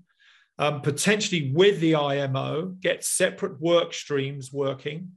Um, 0.60 0.82
potentially 0.82 1.52
with 1.56 1.80
the 1.80 1.96
IMO, 1.96 2.76
get 2.82 3.04
separate 3.04 3.60
work 3.60 3.96
streams 3.96 4.54
working, 4.54 5.14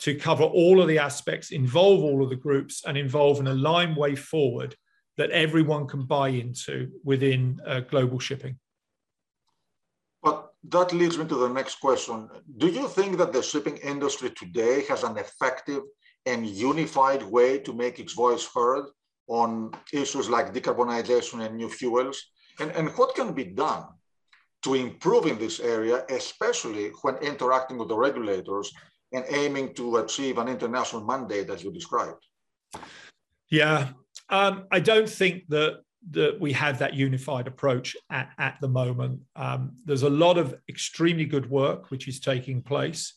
to 0.00 0.16
cover 0.16 0.42
all 0.42 0.82
of 0.82 0.88
the 0.88 0.98
aspects, 0.98 1.50
involve 1.52 2.02
all 2.02 2.22
of 2.22 2.28
the 2.28 2.36
groups, 2.36 2.82
and 2.84 2.98
involve 2.98 3.38
an 3.38 3.46
aligned 3.46 3.96
way 3.96 4.16
forward 4.16 4.74
that 5.16 5.30
everyone 5.30 5.86
can 5.86 6.04
buy 6.04 6.28
into 6.28 6.90
within 7.04 7.60
uh, 7.64 7.80
global 7.80 8.18
shipping. 8.18 8.58
That 10.68 10.92
leads 10.92 11.18
me 11.18 11.26
to 11.26 11.34
the 11.34 11.48
next 11.48 11.76
question. 11.80 12.28
Do 12.58 12.68
you 12.68 12.86
think 12.88 13.18
that 13.18 13.32
the 13.32 13.42
shipping 13.42 13.78
industry 13.78 14.30
today 14.30 14.84
has 14.88 15.02
an 15.02 15.16
effective 15.16 15.82
and 16.24 16.46
unified 16.46 17.22
way 17.22 17.58
to 17.58 17.72
make 17.72 17.98
its 17.98 18.12
voice 18.12 18.48
heard 18.54 18.86
on 19.26 19.72
issues 19.92 20.30
like 20.30 20.54
decarbonization 20.54 21.44
and 21.44 21.56
new 21.56 21.68
fuels? 21.68 22.22
And, 22.60 22.70
and 22.72 22.90
what 22.90 23.16
can 23.16 23.32
be 23.32 23.44
done 23.44 23.86
to 24.62 24.74
improve 24.74 25.26
in 25.26 25.38
this 25.38 25.58
area, 25.58 26.04
especially 26.08 26.90
when 27.02 27.16
interacting 27.16 27.78
with 27.78 27.88
the 27.88 27.96
regulators 27.96 28.72
and 29.12 29.24
aiming 29.28 29.74
to 29.74 29.96
achieve 29.96 30.38
an 30.38 30.48
international 30.48 31.04
mandate 31.04 31.50
as 31.50 31.64
you 31.64 31.72
described? 31.72 32.24
Yeah, 33.50 33.88
um, 34.28 34.64
I 34.70 34.78
don't 34.80 35.08
think 35.08 35.44
that 35.48 35.80
that 36.10 36.40
we 36.40 36.52
have 36.52 36.78
that 36.80 36.94
unified 36.94 37.46
approach 37.46 37.96
at, 38.10 38.30
at 38.38 38.58
the 38.60 38.68
moment. 38.68 39.20
Um, 39.36 39.72
there's 39.84 40.02
a 40.02 40.10
lot 40.10 40.36
of 40.36 40.54
extremely 40.68 41.24
good 41.24 41.48
work 41.48 41.90
which 41.90 42.08
is 42.08 42.20
taking 42.20 42.62
place. 42.62 43.14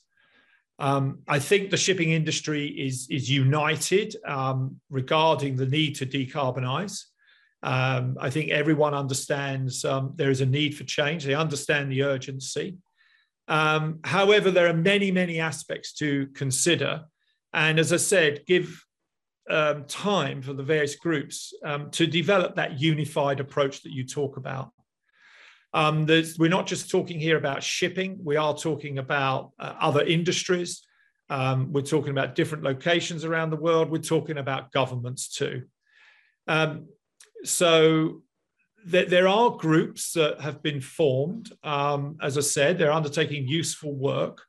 Um, 0.78 1.20
I 1.28 1.40
think 1.40 1.72
the 1.72 1.78
shipping 1.78 2.12
industry 2.12 2.68
is, 2.68 3.08
is 3.10 3.30
united 3.30 4.16
um, 4.26 4.80
regarding 4.90 5.56
the 5.56 5.66
need 5.66 5.96
to 5.96 6.06
decarbonize. 6.06 7.04
Um, 7.64 8.18
I 8.20 8.30
think 8.30 8.52
everyone 8.52 8.94
understands 8.94 9.84
um, 9.86 10.14
there 10.16 10.30
is 10.30 10.42
a 10.42 10.46
need 10.46 10.78
for 10.78 10.84
change. 10.84 11.24
They 11.24 11.34
understand 11.34 11.92
the 11.92 12.04
urgency. 12.04 12.78
Um, 13.48 14.00
however, 14.04 14.52
there 14.52 14.68
are 14.68 14.74
many, 14.74 15.12
many 15.12 15.40
aspects 15.40 15.94
to 15.94 16.28
consider. 16.36 17.06
And 17.54 17.80
as 17.80 17.94
I 17.94 17.98
said, 17.98 18.44
give 18.46 18.85
um, 19.50 19.86
time 19.86 20.42
for 20.42 20.54
the 20.54 20.64
various 20.64 20.96
groups 20.96 21.54
um, 21.64 21.90
to 21.92 22.08
develop 22.08 22.56
that 22.56 22.80
unified 22.80 23.40
approach 23.40 23.84
that 23.84 23.92
you 23.92 24.06
talk 24.06 24.38
about. 24.38 24.72
Um, 25.74 26.06
we're 26.06 26.50
not 26.50 26.68
just 26.68 26.90
talking 26.90 27.20
here 27.20 27.38
about 27.38 27.62
shipping, 27.62 28.18
we 28.24 28.38
are 28.38 28.56
talking 28.56 28.98
about 28.98 29.52
uh, 29.60 29.74
other 29.80 30.04
industries. 30.04 30.82
Um, 31.30 31.74
we're 31.74 31.82
talking 31.82 32.12
about 32.12 32.36
different 32.36 32.64
locations 32.64 33.26
around 33.26 33.50
the 33.50 33.56
world. 33.56 33.90
We're 33.90 33.98
talking 33.98 34.38
about 34.38 34.72
governments 34.72 35.28
too. 35.28 35.64
Um, 36.48 36.88
so 37.44 38.22
th- 38.90 39.10
there 39.10 39.28
are 39.28 39.58
groups 39.58 40.14
that 40.14 40.40
have 40.40 40.62
been 40.62 40.82
formed. 40.82 41.52
Um, 41.64 42.18
as 42.22 42.38
I 42.38 42.42
said, 42.42 42.78
they're 42.78 42.92
undertaking 42.92 43.48
useful 43.48 43.94
work. 43.94 44.44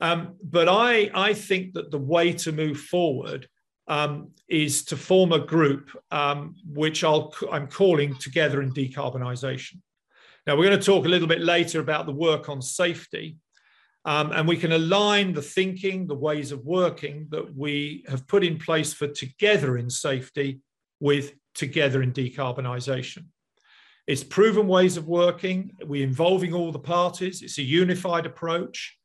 but 0.00 0.68
I, 0.68 1.10
I 1.14 1.34
think 1.34 1.74
that 1.74 1.90
the 1.90 1.98
way 1.98 2.32
to 2.32 2.52
move 2.52 2.80
forward 2.80 3.48
um, 3.92 4.30
is 4.48 4.84
to 4.86 4.96
form 4.96 5.32
a 5.32 5.38
group 5.38 5.90
um, 6.10 6.56
which 6.64 7.04
I'll, 7.04 7.34
I'm 7.52 7.66
calling 7.66 8.16
Together 8.16 8.62
in 8.62 8.72
Decarbonisation. 8.72 9.80
Now, 10.46 10.56
we're 10.56 10.68
going 10.70 10.80
to 10.80 10.84
talk 10.84 11.04
a 11.04 11.10
little 11.10 11.28
bit 11.28 11.42
later 11.42 11.78
about 11.80 12.06
the 12.06 12.12
work 12.12 12.48
on 12.48 12.62
safety, 12.62 13.36
um, 14.06 14.32
and 14.32 14.48
we 14.48 14.56
can 14.56 14.72
align 14.72 15.34
the 15.34 15.42
thinking, 15.42 16.06
the 16.06 16.14
ways 16.14 16.52
of 16.52 16.64
working 16.64 17.26
that 17.32 17.54
we 17.54 18.02
have 18.08 18.26
put 18.26 18.42
in 18.42 18.56
place 18.58 18.94
for 18.94 19.08
Together 19.08 19.76
in 19.76 19.90
Safety 19.90 20.60
with 20.98 21.34
Together 21.54 22.02
in 22.02 22.12
Decarbonisation. 22.12 23.26
It's 24.06 24.24
proven 24.24 24.68
ways 24.68 24.96
of 24.96 25.06
working. 25.06 25.70
We're 25.84 26.06
involving 26.06 26.54
all 26.54 26.72
the 26.72 26.78
parties. 26.78 27.42
It's 27.42 27.58
a 27.58 27.62
unified 27.62 28.24
approach. 28.24 28.96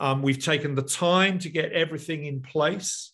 Um, 0.00 0.22
we've 0.22 0.44
taken 0.44 0.74
the 0.74 0.82
time 0.82 1.38
to 1.38 1.48
get 1.48 1.70
everything 1.70 2.24
in 2.24 2.42
place. 2.42 3.13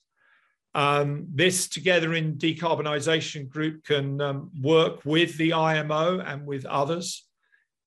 Um, 0.75 1.27
this 1.33 1.69
together 1.69 2.15
in 2.15 2.37
decarbonisation 2.37 3.49
group 3.49 3.85
can 3.85 4.21
um, 4.21 4.51
work 4.61 5.05
with 5.05 5.37
the 5.37 5.53
IMO 5.53 6.21
and 6.21 6.47
with 6.47 6.65
others. 6.65 7.27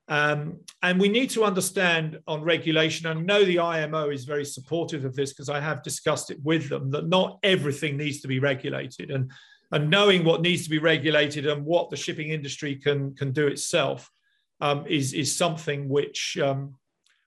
Um, 0.10 0.60
and 0.82 1.00
we 1.00 1.08
need 1.08 1.30
to 1.32 1.46
understand 1.46 2.20
on 2.28 2.44
regulation, 2.44 3.08
I 3.08 3.14
know 3.14 3.46
the 3.46 3.60
IMO 3.60 4.10
is 4.10 4.26
very 4.26 4.44
supportive 4.44 5.06
of 5.06 5.16
this 5.16 5.32
because 5.32 5.50
I 5.50 5.62
have 5.62 5.82
discussed 5.82 6.30
it 6.30 6.40
with 6.44 6.68
them, 6.68 6.92
that 6.92 7.08
not 7.08 7.40
everything 7.42 7.96
needs 7.96 8.20
to 8.22 8.28
be 8.28 8.40
regulated. 8.40 9.12
And, 9.12 9.32
and 9.72 9.90
knowing 9.90 10.26
what 10.26 10.42
needs 10.42 10.66
to 10.66 10.70
be 10.70 10.80
regulated 10.80 11.48
and 11.48 11.66
what 11.66 11.90
the 11.90 11.96
shipping 11.96 12.30
industry 12.30 12.76
can, 12.76 13.16
can 13.16 13.32
do 13.32 13.48
itself 13.48 14.12
um, 14.60 14.86
is, 14.88 15.14
is 15.14 15.36
something 15.36 15.88
which, 15.88 16.38
um, 16.38 16.76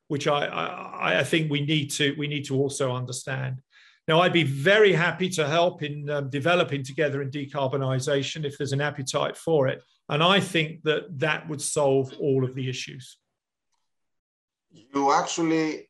which 0.08 0.28
I, 0.28 0.44
I, 0.44 1.20
I 1.20 1.24
think 1.24 1.50
we 1.50 1.64
need, 1.64 1.90
to, 1.92 2.14
we 2.18 2.28
need 2.28 2.44
to 2.46 2.56
also 2.56 2.94
understand. 2.94 3.62
Now, 4.08 4.20
I'd 4.20 4.32
be 4.32 4.44
very 4.44 4.92
happy 4.92 5.28
to 5.30 5.48
help 5.48 5.82
in 5.82 6.08
um, 6.10 6.30
developing 6.30 6.84
together 6.84 7.22
in 7.22 7.30
decarbonisation 7.30 8.44
if 8.44 8.56
there's 8.56 8.72
an 8.72 8.80
appetite 8.80 9.36
for 9.36 9.66
it. 9.66 9.82
And 10.08 10.22
I 10.22 10.38
think 10.38 10.82
that 10.84 11.18
that 11.18 11.48
would 11.48 11.60
solve 11.60 12.12
all 12.20 12.44
of 12.44 12.54
the 12.54 12.68
issues. 12.68 13.18
You 14.70 15.12
actually 15.12 15.88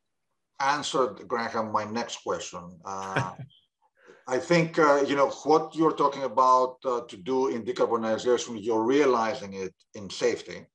answered, 0.60 1.28
Graham, 1.28 1.72
my 1.72 1.84
next 1.84 2.22
question. 2.24 2.78
Uh, 2.84 3.32
I 4.28 4.38
think, 4.38 4.78
uh, 4.78 5.04
you 5.06 5.14
know, 5.14 5.28
what 5.44 5.76
you're 5.76 5.92
talking 5.92 6.24
about 6.24 6.78
uh, 6.84 7.02
to 7.02 7.16
do 7.16 7.48
in 7.48 7.64
decarbonization, 7.64 8.60
you're 8.60 8.82
realizing 8.82 9.52
it 9.52 9.72
in 9.94 10.10
safety 10.10 10.66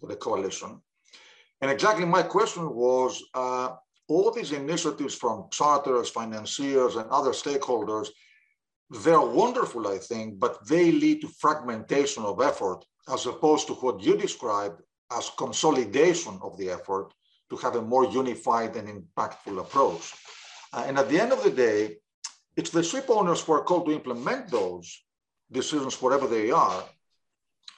with 0.00 0.10
the 0.10 0.16
coalition. 0.16 0.80
And 1.60 1.70
exactly 1.70 2.04
my 2.04 2.22
question 2.22 2.72
was, 2.74 3.20
uh, 3.34 3.70
all 4.08 4.30
these 4.30 4.52
initiatives 4.52 5.14
from 5.14 5.48
charters, 5.50 6.10
financiers, 6.10 6.96
and 6.96 7.08
other 7.10 7.30
stakeholders, 7.30 8.08
they're 8.90 9.20
wonderful, 9.20 9.88
I 9.88 9.98
think, 9.98 10.38
but 10.38 10.66
they 10.66 10.92
lead 10.92 11.20
to 11.22 11.28
fragmentation 11.28 12.22
of 12.24 12.40
effort 12.40 12.84
as 13.12 13.26
opposed 13.26 13.66
to 13.68 13.74
what 13.74 14.00
you 14.00 14.16
described 14.16 14.80
as 15.16 15.30
consolidation 15.30 16.38
of 16.42 16.56
the 16.56 16.70
effort 16.70 17.12
to 17.50 17.56
have 17.56 17.76
a 17.76 17.82
more 17.82 18.06
unified 18.06 18.76
and 18.76 18.88
impactful 18.88 19.58
approach. 19.60 20.14
Uh, 20.72 20.84
and 20.86 20.98
at 20.98 21.08
the 21.08 21.20
end 21.20 21.32
of 21.32 21.42
the 21.42 21.50
day, 21.50 21.96
it's 22.56 22.70
the 22.70 22.82
ship 22.82 23.06
owners 23.08 23.42
who 23.42 23.52
are 23.52 23.62
called 23.64 23.86
to 23.86 23.92
implement 23.92 24.50
those 24.50 25.04
decisions 25.50 26.00
wherever 26.00 26.26
they 26.26 26.50
are 26.50 26.84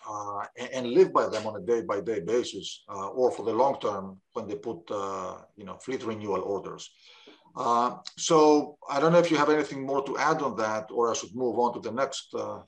uh, 0.09 0.43
and, 0.59 0.71
and, 0.73 0.87
live 0.89 1.13
by 1.13 1.29
them 1.29 1.47
on 1.47 1.61
a 1.61 1.65
day 1.65 1.83
by 1.83 2.01
day 2.01 2.21
basis 2.21 2.85
uh, 2.89 3.09
or 3.09 3.31
for 3.31 3.45
the 3.45 3.53
long 3.53 3.79
term 3.81 4.19
when 4.33 4.47
they 4.49 4.55
put 4.55 4.79
uh, 4.91 5.37
you 5.57 5.65
know 5.65 5.77
fleet 5.77 6.03
renewal 6.05 6.41
orders. 6.41 6.91
Uh, 7.57 7.97
so 8.17 8.79
I 8.89 9.01
don't 9.01 9.13
know 9.13 9.19
if 9.19 9.31
you 9.31 9.37
have 9.37 9.51
anything 9.51 9.85
more 9.85 10.03
to 10.05 10.17
add 10.17 10.43
on 10.43 10.57
that 10.57 10.91
or 10.91 11.11
I 11.11 11.15
should 11.15 11.35
move 11.35 11.59
on 11.59 11.75
to 11.75 11.81
the 11.81 11.93
next. 11.93 12.29
Uh, 12.35 12.61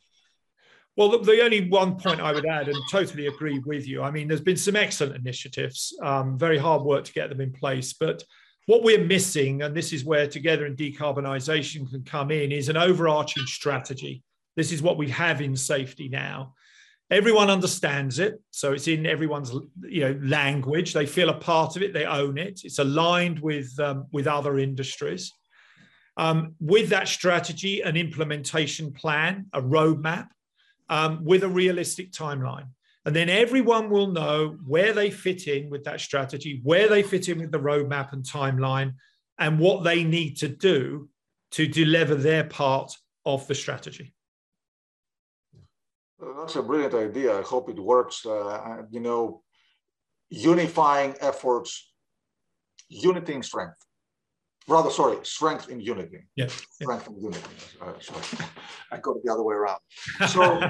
well, 0.96 1.10
the, 1.10 1.18
the, 1.18 1.42
only 1.42 1.68
one 1.68 1.96
point 1.96 2.20
I 2.20 2.32
would 2.32 2.46
add, 2.46 2.68
and 2.68 2.76
totally 2.90 3.28
agree 3.28 3.60
with 3.64 3.86
you. 3.86 4.02
I 4.02 4.10
mean, 4.10 4.28
there's 4.28 4.40
been 4.40 4.56
some 4.56 4.76
excellent 4.76 5.16
initiatives, 5.16 5.96
um, 6.02 6.36
very 6.36 6.58
hard 6.58 6.82
work 6.82 7.04
to 7.04 7.12
get 7.12 7.30
them 7.30 7.40
in 7.40 7.52
place. 7.52 7.92
But 7.92 8.24
what 8.66 8.82
we're 8.82 9.04
missing, 9.04 9.62
and 9.62 9.74
this 9.74 9.92
is 9.92 10.04
where 10.04 10.26
Together 10.26 10.66
in 10.66 10.76
Decarbonisation 10.76 11.88
can 11.88 12.02
come 12.02 12.30
in, 12.30 12.52
is 12.52 12.68
an 12.68 12.76
overarching 12.76 13.46
strategy. 13.46 14.22
This 14.56 14.72
is 14.72 14.82
what 14.82 14.98
we 14.98 15.08
have 15.10 15.40
in 15.40 15.56
safety 15.56 16.08
now 16.08 16.54
everyone 17.10 17.50
understands 17.50 18.18
it. 18.18 18.40
So 18.50 18.72
it's 18.72 18.88
in 18.88 19.06
everyone's 19.06 19.52
you 19.82 20.00
know 20.00 20.20
language. 20.22 20.92
They 20.92 21.06
feel 21.06 21.28
a 21.28 21.34
part 21.34 21.76
of 21.76 21.82
it. 21.82 21.92
They 21.92 22.06
own 22.06 22.38
it. 22.38 22.60
It's 22.64 22.78
aligned 22.78 23.40
with 23.40 23.78
um, 23.80 24.06
with 24.12 24.26
other 24.26 24.58
industries. 24.58 25.32
Um, 26.16 26.54
with 26.60 26.90
that 26.90 27.08
strategy 27.08 27.80
an 27.82 27.96
implementation 27.96 28.92
plan 28.92 29.46
a 29.52 29.62
roadmap 29.62 30.28
um, 30.88 31.24
with 31.24 31.44
a 31.44 31.48
realistic 31.48 32.12
timeline. 32.12 32.66
And 33.06 33.16
then 33.16 33.30
everyone 33.30 33.88
will 33.88 34.08
know 34.08 34.58
where 34.66 34.92
they 34.92 35.10
fit 35.10 35.46
in 35.46 35.70
with 35.70 35.84
that 35.84 36.00
strategy 36.00 36.60
where 36.62 36.88
they 36.88 37.02
fit 37.02 37.28
in 37.28 37.38
with 37.38 37.52
the 37.52 37.60
roadmap 37.60 38.12
and 38.12 38.24
timeline 38.24 38.94
and 39.38 39.58
what 39.58 39.84
they 39.84 40.04
need 40.04 40.36
to 40.38 40.48
do 40.48 41.08
to 41.52 41.66
deliver 41.66 42.14
their 42.14 42.44
part 42.44 42.92
of 43.24 43.46
the 43.46 43.54
strategy 43.54 44.12
that's 46.38 46.56
a 46.56 46.62
brilliant 46.62 46.94
idea. 46.94 47.38
I 47.38 47.42
hope 47.42 47.68
it 47.70 47.78
works. 47.78 48.24
Uh, 48.26 48.82
you 48.90 49.00
know, 49.00 49.42
unifying 50.30 51.14
efforts, 51.20 51.92
unity 52.88 53.34
in 53.34 53.42
strength. 53.42 53.76
Rather, 54.68 54.90
sorry, 54.90 55.18
strength 55.22 55.68
in 55.68 55.80
unity. 55.80 56.20
Yes. 56.36 56.52
Strength 56.70 57.08
in 57.08 57.20
unity. 57.20 57.54
Uh, 57.80 57.92
sorry, 58.00 58.48
I 58.92 58.98
got 58.98 59.16
it 59.16 59.24
the 59.24 59.32
other 59.32 59.42
way 59.42 59.54
around. 59.54 59.80
So 60.28 60.60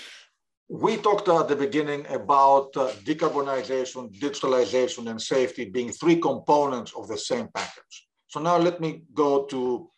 we 0.68 0.96
talked 0.96 1.28
at 1.28 1.48
the 1.48 1.56
beginning 1.56 2.06
about 2.08 2.76
uh, 2.76 2.92
decarbonization, 3.04 4.18
digitalization, 4.18 5.10
and 5.10 5.20
safety 5.20 5.66
being 5.66 5.92
three 5.92 6.16
components 6.16 6.92
of 6.96 7.08
the 7.08 7.18
same 7.18 7.48
package. 7.54 8.06
So 8.28 8.40
now 8.40 8.56
let 8.56 8.80
me 8.80 9.02
go 9.12 9.44
to, 9.44 9.90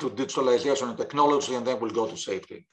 to 0.00 0.10
digitalization 0.10 0.88
and 0.88 0.98
technology, 0.98 1.54
and 1.54 1.66
then 1.66 1.78
we'll 1.80 1.90
go 1.90 2.06
to 2.06 2.16
safety. 2.16 2.66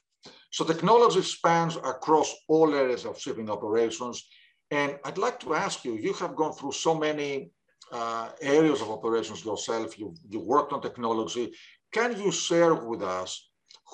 So 0.54 0.64
technology 0.64 1.20
spans 1.22 1.74
across 1.74 2.32
all 2.46 2.72
areas 2.76 3.04
of 3.04 3.18
shipping 3.18 3.50
operations. 3.50 4.24
And 4.70 4.96
I'd 5.04 5.18
like 5.18 5.40
to 5.40 5.54
ask 5.54 5.84
you, 5.84 5.94
you 5.96 6.12
have 6.12 6.36
gone 6.36 6.52
through 6.52 6.70
so 6.70 6.94
many 6.94 7.50
uh, 7.90 8.28
areas 8.40 8.80
of 8.80 8.88
operations 8.88 9.44
yourself, 9.44 9.98
you, 9.98 10.14
you 10.28 10.38
worked 10.38 10.72
on 10.72 10.80
technology. 10.80 11.52
Can 11.92 12.16
you 12.20 12.30
share 12.30 12.72
with 12.72 13.02
us 13.02 13.50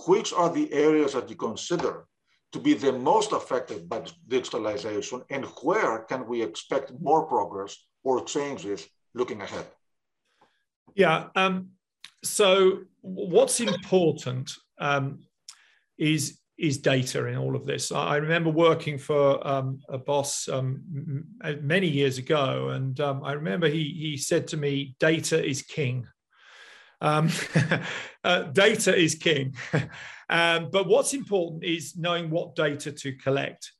which 0.06 0.34
are 0.34 0.52
the 0.52 0.70
areas 0.70 1.14
that 1.14 1.30
you 1.30 1.36
consider 1.36 2.04
to 2.52 2.58
be 2.58 2.74
the 2.74 2.92
most 2.92 3.32
affected 3.32 3.88
by 3.88 4.02
digitalization 4.28 5.24
and 5.30 5.46
where 5.62 6.00
can 6.10 6.28
we 6.28 6.42
expect 6.42 6.92
more 7.00 7.26
progress 7.26 7.74
or 8.04 8.22
changes 8.22 8.86
looking 9.14 9.40
ahead? 9.40 9.64
Yeah, 10.94 11.28
um, 11.34 11.70
so 12.22 12.80
what's 13.00 13.60
important 13.60 14.52
um, 14.78 15.20
is 15.96 16.39
is 16.60 16.78
data 16.78 17.26
in 17.26 17.36
all 17.36 17.56
of 17.56 17.64
this. 17.64 17.90
I 17.90 18.16
remember 18.16 18.50
working 18.50 18.98
for 18.98 19.46
um, 19.46 19.80
a 19.88 19.98
boss 19.98 20.48
um, 20.48 20.82
many 21.62 21.88
years 21.88 22.18
ago, 22.18 22.68
and 22.70 23.00
um, 23.00 23.22
I 23.24 23.32
remember 23.32 23.68
he 23.68 23.96
he 23.98 24.16
said 24.16 24.46
to 24.48 24.56
me, 24.56 24.94
"Data 25.00 25.44
is 25.44 25.62
king." 25.62 26.06
Um, 27.00 27.30
uh, 28.24 28.42
data 28.42 28.94
is 28.94 29.14
king, 29.14 29.54
Um, 30.30 30.68
but 30.70 30.86
what's 30.86 31.12
important 31.12 31.64
is 31.64 31.96
knowing 31.96 32.30
what 32.30 32.54
data 32.54 32.92
to 32.92 33.12
collect. 33.14 33.72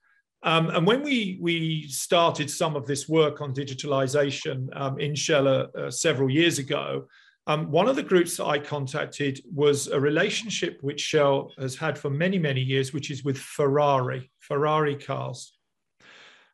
Um, 0.42 0.68
and 0.70 0.84
when 0.84 1.02
we, 1.02 1.38
we 1.40 1.86
started 1.86 2.50
some 2.50 2.74
of 2.74 2.86
this 2.86 3.08
work 3.08 3.40
on 3.40 3.54
digitalization 3.54 4.68
in 4.98 5.14
Shell 5.14 5.46
uh, 5.46 5.66
uh, 5.78 5.90
several 5.90 6.28
years 6.28 6.58
ago, 6.58 7.06
um, 7.50 7.68
one 7.68 7.88
of 7.88 7.96
the 7.96 8.02
groups 8.04 8.36
that 8.36 8.46
I 8.46 8.60
contacted 8.60 9.40
was 9.52 9.88
a 9.88 9.98
relationship 9.98 10.78
which 10.82 11.00
Shell 11.00 11.50
has 11.58 11.74
had 11.74 11.98
for 11.98 12.08
many, 12.08 12.38
many 12.38 12.60
years, 12.60 12.92
which 12.92 13.10
is 13.10 13.24
with 13.24 13.38
Ferrari, 13.38 14.30
Ferrari 14.38 14.94
cars. 14.94 15.58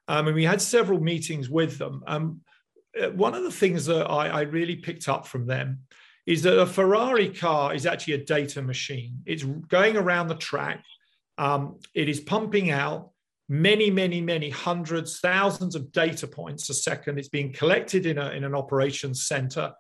Um, 0.09 0.29
and 0.29 0.35
we 0.35 0.45
had 0.45 0.63
several 0.63 0.99
meetings 0.99 1.51
with 1.51 1.77
them. 1.77 2.03
Um, 2.07 2.41
uh, 2.99 3.11
one 3.11 3.35
of 3.35 3.43
the 3.43 3.51
things 3.51 3.85
that 3.87 4.07
I, 4.07 4.29
I 4.29 4.41
really 4.43 4.77
picked 4.77 5.07
up 5.07 5.27
from 5.27 5.47
them 5.47 5.81
is 6.25 6.41
that 6.45 6.59
a 6.59 6.65
Ferrari 6.65 7.29
car 7.29 7.75
is 7.75 7.85
actually 7.85 8.15
a 8.15 8.25
data 8.25 8.63
machine. 8.63 9.19
It's 9.27 9.45
going 9.45 9.99
around 9.99 10.29
the 10.29 10.37
track. 10.37 10.83
Um, 11.37 11.79
it 11.93 12.09
is 12.09 12.21
pumping 12.21 12.71
out 12.71 13.11
many, 13.51 13.91
many, 13.91 14.23
many 14.23 14.49
hundreds, 14.49 15.21
thousands 15.21 15.75
of 15.75 15.93
data 15.93 16.27
points 16.27 16.71
a 16.71 16.75
second. 16.75 17.19
It's 17.19 17.29
being 17.29 17.53
collected 17.53 18.07
in, 18.07 18.17
a, 18.17 18.31
in 18.31 18.45
an 18.45 18.55
operations 18.55 19.27
center. 19.27 19.75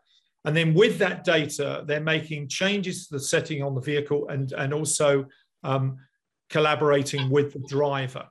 And 0.46 0.56
then 0.56 0.74
with 0.74 0.98
that 0.98 1.24
data, 1.24 1.82
they're 1.86 2.00
making 2.00 2.48
changes 2.48 3.08
to 3.08 3.14
the 3.14 3.20
setting 3.20 3.62
on 3.62 3.74
the 3.74 3.80
vehicle 3.80 4.28
and, 4.28 4.52
and 4.52 4.72
also 4.72 5.26
um, 5.64 5.98
collaborating 6.48 7.28
with 7.28 7.52
the 7.52 7.66
driver. 7.68 8.28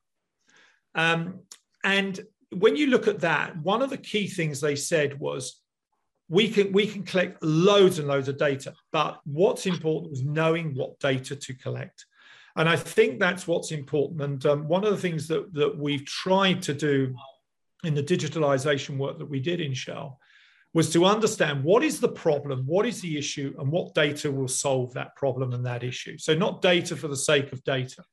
Um, 0.96 1.42
and 1.84 2.20
when 2.52 2.78
you 2.78 2.88
look 2.88 3.10
at 3.10 3.20
that, 3.20 3.58
one 3.58 3.82
of 3.82 3.90
the 3.90 3.98
key 3.98 4.28
things 4.28 4.62
they 4.62 4.78
said 4.78 5.20
was 5.20 5.62
we 6.30 6.50
can 6.50 6.72
we 6.72 6.88
can 6.88 7.04
collect 7.04 7.44
loads 7.44 8.00
and 8.00 8.08
loads 8.08 8.28
of 8.28 8.38
data 8.38 8.74
but 8.92 9.20
what's 9.26 9.68
important 9.68 10.12
is 10.12 10.24
knowing 10.24 10.74
what 10.74 11.00
data 11.00 11.36
to 11.36 11.54
collect 11.54 12.06
and 12.56 12.68
i 12.68 12.76
think 12.76 13.20
that's 13.20 13.48
what's 13.48 13.72
important 13.72 14.22
and 14.22 14.46
um, 14.48 14.68
one 14.68 14.84
of 14.84 14.90
the 14.90 14.98
things 14.98 15.28
that 15.28 15.54
that 15.54 15.78
we've 15.78 16.06
tried 16.06 16.62
to 16.64 16.74
do 16.74 17.14
in 17.84 17.94
the 17.94 18.02
digitalization 18.02 18.98
work 18.98 19.20
that 19.20 19.30
we 19.30 19.40
did 19.40 19.62
in 19.62 19.74
shell 19.74 20.20
was 20.76 20.92
to 20.92 21.06
understand 21.06 21.64
what 21.64 21.84
is 21.84 22.00
the 22.00 22.10
problem 22.10 22.64
what 22.68 22.86
is 22.86 23.02
the 23.02 23.18
issue 23.18 23.56
and 23.58 23.72
what 23.72 23.96
data 23.96 24.32
will 24.32 24.48
solve 24.48 24.94
that 24.94 25.16
problem 25.16 25.54
and 25.54 25.66
that 25.66 25.84
issue 25.84 26.18
so 26.20 26.36
not 26.36 26.62
data 26.62 26.96
for 26.96 27.08
the 27.08 27.18
sake 27.18 27.52
of 27.52 27.64
data 27.64 28.04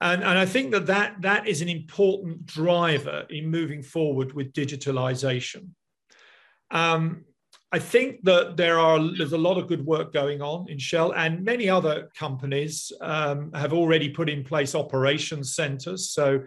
and, 0.00 0.22
and 0.22 0.38
I 0.38 0.46
think 0.46 0.70
that, 0.72 0.86
that 0.86 1.20
that 1.22 1.48
is 1.48 1.60
an 1.60 1.68
important 1.68 2.46
driver 2.46 3.26
in 3.30 3.50
moving 3.50 3.82
forward 3.82 4.32
with 4.32 4.52
digitalization. 4.52 5.70
Um, 6.70 7.24
I 7.72 7.78
think 7.78 8.24
that 8.24 8.56
there 8.56 8.78
are 8.78 8.98
there's 9.16 9.32
a 9.32 9.38
lot 9.38 9.58
of 9.58 9.66
good 9.66 9.84
work 9.84 10.12
going 10.12 10.40
on 10.40 10.70
in 10.70 10.78
Shell, 10.78 11.12
and 11.12 11.44
many 11.44 11.68
other 11.68 12.10
companies 12.16 12.92
um, 13.00 13.52
have 13.52 13.72
already 13.72 14.08
put 14.08 14.30
in 14.30 14.42
place 14.44 14.74
operations 14.74 15.54
centers. 15.54 16.10
So, 16.10 16.44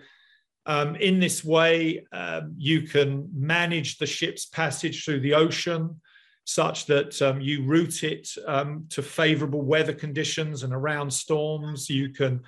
um, 0.66 0.95
in 0.95 1.20
this 1.20 1.43
way, 1.43 2.05
um, 2.12 2.53
you 2.57 2.84
can 2.84 3.30
manage 3.34 3.97
the 3.97 4.05
ship's 4.05 4.45
passage 4.45 5.03
through 5.03 5.22
the 5.22 5.34
ocean, 5.34 5.99
such 6.43 6.86
that 6.88 7.22
um, 7.22 7.41
you 7.41 7.64
route 7.64 8.03
it 8.03 8.28
um, 8.47 8.86
to 8.89 9.01
favorable 9.01 9.62
weather 9.62 9.93
conditions 9.93 10.64
and 10.64 10.74
around 10.74 11.12
storms. 11.12 11.89
You 11.89 12.09
can 12.09 12.41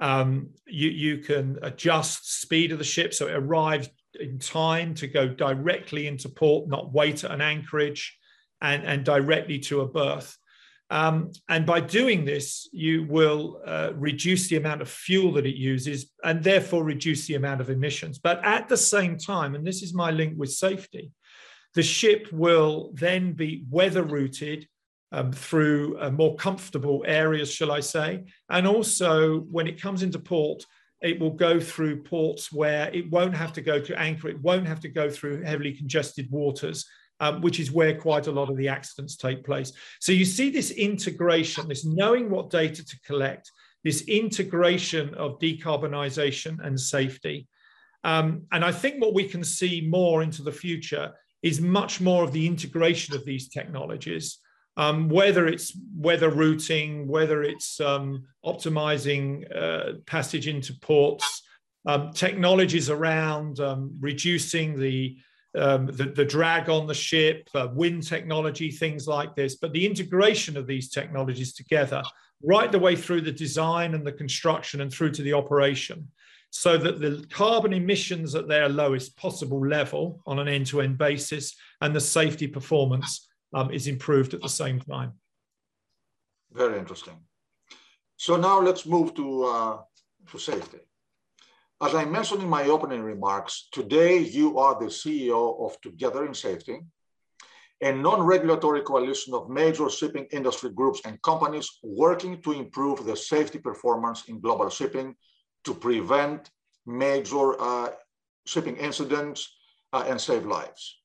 um, 0.00 0.50
you, 0.66 0.90
you 0.90 1.18
can 1.18 1.58
adjust 1.62 2.40
speed 2.40 2.70
of 2.70 2.78
the 2.78 2.84
ship 2.84 3.12
so 3.12 3.26
it 3.26 3.34
arrives 3.34 3.88
in 4.20 4.38
time 4.38 4.94
to 4.94 5.06
go 5.06 5.28
directly 5.28 6.06
into 6.06 6.28
port, 6.28 6.68
not 6.68 6.92
wait 6.92 7.24
at 7.24 7.30
an 7.30 7.40
anchorage 7.40 8.16
and, 8.60 8.84
and 8.84 9.04
directly 9.04 9.58
to 9.58 9.80
a 9.80 9.88
berth. 9.88 10.36
Um, 10.90 11.32
and 11.48 11.66
by 11.66 11.80
doing 11.80 12.24
this, 12.24 12.68
you 12.72 13.04
will 13.04 13.60
uh, 13.66 13.90
reduce 13.94 14.48
the 14.48 14.56
amount 14.56 14.80
of 14.80 14.88
fuel 14.88 15.32
that 15.32 15.46
it 15.46 15.56
uses 15.56 16.10
and 16.24 16.42
therefore 16.42 16.82
reduce 16.82 17.26
the 17.26 17.34
amount 17.34 17.60
of 17.60 17.68
emissions. 17.68 18.18
But 18.18 18.42
at 18.44 18.68
the 18.68 18.76
same 18.76 19.18
time, 19.18 19.54
and 19.54 19.66
this 19.66 19.82
is 19.82 19.92
my 19.92 20.10
link 20.10 20.34
with 20.36 20.50
safety, 20.50 21.12
the 21.74 21.82
ship 21.82 22.28
will 22.32 22.90
then 22.94 23.32
be 23.32 23.64
weather 23.70 24.02
routed 24.02 24.66
um, 25.12 25.32
through 25.32 25.98
uh, 26.00 26.10
more 26.10 26.36
comfortable 26.36 27.04
areas, 27.06 27.52
shall 27.52 27.70
I 27.70 27.80
say. 27.80 28.24
And 28.48 28.66
also, 28.66 29.40
when 29.40 29.66
it 29.66 29.80
comes 29.80 30.02
into 30.02 30.18
port, 30.18 30.64
it 31.00 31.20
will 31.20 31.30
go 31.30 31.60
through 31.60 32.02
ports 32.02 32.52
where 32.52 32.90
it 32.92 33.10
won't 33.10 33.36
have 33.36 33.52
to 33.54 33.60
go 33.60 33.78
to 33.80 33.98
anchor, 33.98 34.28
it 34.28 34.40
won't 34.40 34.66
have 34.66 34.80
to 34.80 34.88
go 34.88 35.08
through 35.08 35.42
heavily 35.42 35.72
congested 35.72 36.30
waters, 36.30 36.84
um, 37.20 37.40
which 37.40 37.60
is 37.60 37.72
where 37.72 37.98
quite 37.98 38.26
a 38.26 38.32
lot 38.32 38.50
of 38.50 38.56
the 38.56 38.68
accidents 38.68 39.16
take 39.16 39.44
place. 39.44 39.72
So 40.00 40.12
you 40.12 40.24
see 40.24 40.50
this 40.50 40.70
integration, 40.70 41.68
this 41.68 41.84
knowing 41.84 42.30
what 42.30 42.50
data 42.50 42.84
to 42.84 43.00
collect, 43.00 43.50
this 43.84 44.02
integration 44.02 45.14
of 45.14 45.38
decarbonisation 45.38 46.64
and 46.64 46.78
safety. 46.78 47.46
Um, 48.04 48.42
and 48.52 48.64
I 48.64 48.72
think 48.72 49.00
what 49.00 49.14
we 49.14 49.28
can 49.28 49.42
see 49.42 49.86
more 49.88 50.22
into 50.22 50.42
the 50.42 50.52
future 50.52 51.12
is 51.42 51.60
much 51.60 52.00
more 52.00 52.24
of 52.24 52.32
the 52.32 52.46
integration 52.46 53.14
of 53.14 53.24
these 53.24 53.48
technologies 53.48 54.38
um, 54.78 55.08
whether 55.08 55.48
it's 55.48 55.76
weather 55.96 56.30
routing, 56.30 57.08
whether 57.08 57.42
it's 57.42 57.80
um, 57.80 58.24
optimizing 58.46 59.44
uh, 59.54 59.94
passage 60.06 60.46
into 60.46 60.72
ports, 60.80 61.42
um, 61.86 62.12
technologies 62.12 62.88
around 62.88 63.58
um, 63.58 63.92
reducing 64.00 64.78
the, 64.78 65.18
um, 65.56 65.86
the, 65.86 66.04
the 66.04 66.24
drag 66.24 66.68
on 66.68 66.86
the 66.86 66.94
ship, 66.94 67.48
uh, 67.54 67.68
wind 67.72 68.06
technology, 68.06 68.70
things 68.70 69.06
like 69.06 69.34
this. 69.34 69.56
But 69.56 69.72
the 69.72 69.86
integration 69.86 70.56
of 70.56 70.66
these 70.66 70.90
technologies 70.90 71.54
together, 71.54 72.02
right 72.42 72.70
the 72.70 72.78
way 72.78 72.96
through 72.96 73.22
the 73.22 73.32
design 73.32 73.94
and 73.94 74.06
the 74.06 74.12
construction 74.12 74.80
and 74.80 74.92
through 74.92 75.12
to 75.12 75.22
the 75.22 75.32
operation, 75.32 76.08
so 76.50 76.78
that 76.78 77.00
the 77.00 77.26
carbon 77.30 77.72
emissions 77.72 78.34
at 78.34 78.48
their 78.48 78.68
lowest 78.68 79.16
possible 79.16 79.66
level 79.66 80.22
on 80.26 80.38
an 80.38 80.48
end-to-end 80.48 80.96
basis 80.96 81.54
and 81.80 81.94
the 81.94 82.00
safety 82.00 82.46
performance 82.46 83.28
um, 83.54 83.70
is 83.70 83.86
improved 83.86 84.34
at 84.34 84.40
the 84.40 84.48
same 84.48 84.80
time. 84.80 85.12
Very 86.52 86.78
interesting. 86.78 87.18
So 88.16 88.36
now 88.36 88.60
let's 88.60 88.86
move 88.86 89.14
to, 89.14 89.44
uh, 89.44 89.78
to 90.30 90.38
safety. 90.38 90.78
As 91.80 91.94
I 91.94 92.04
mentioned 92.04 92.42
in 92.42 92.48
my 92.48 92.64
opening 92.64 93.02
remarks, 93.02 93.68
today 93.70 94.18
you 94.18 94.58
are 94.58 94.74
the 94.74 94.86
CEO 94.86 95.64
of 95.64 95.80
Together 95.80 96.26
in 96.26 96.34
Safety, 96.34 96.80
a 97.80 97.92
non-regulatory 97.92 98.82
coalition 98.82 99.32
of 99.32 99.48
major 99.48 99.88
shipping 99.88 100.26
industry 100.32 100.70
groups 100.70 101.00
and 101.04 101.22
companies 101.22 101.78
working 101.84 102.42
to 102.42 102.50
improve 102.50 103.04
the 103.04 103.16
safety 103.16 103.60
performance 103.60 104.24
in 104.24 104.40
global 104.40 104.68
shipping 104.68 105.14
to 105.62 105.72
prevent 105.72 106.50
major 106.84 107.60
uh, 107.60 107.90
shipping 108.44 108.76
incidents 108.76 109.48
uh, 109.92 110.04
and 110.08 110.20
save 110.20 110.46
lives. 110.46 110.98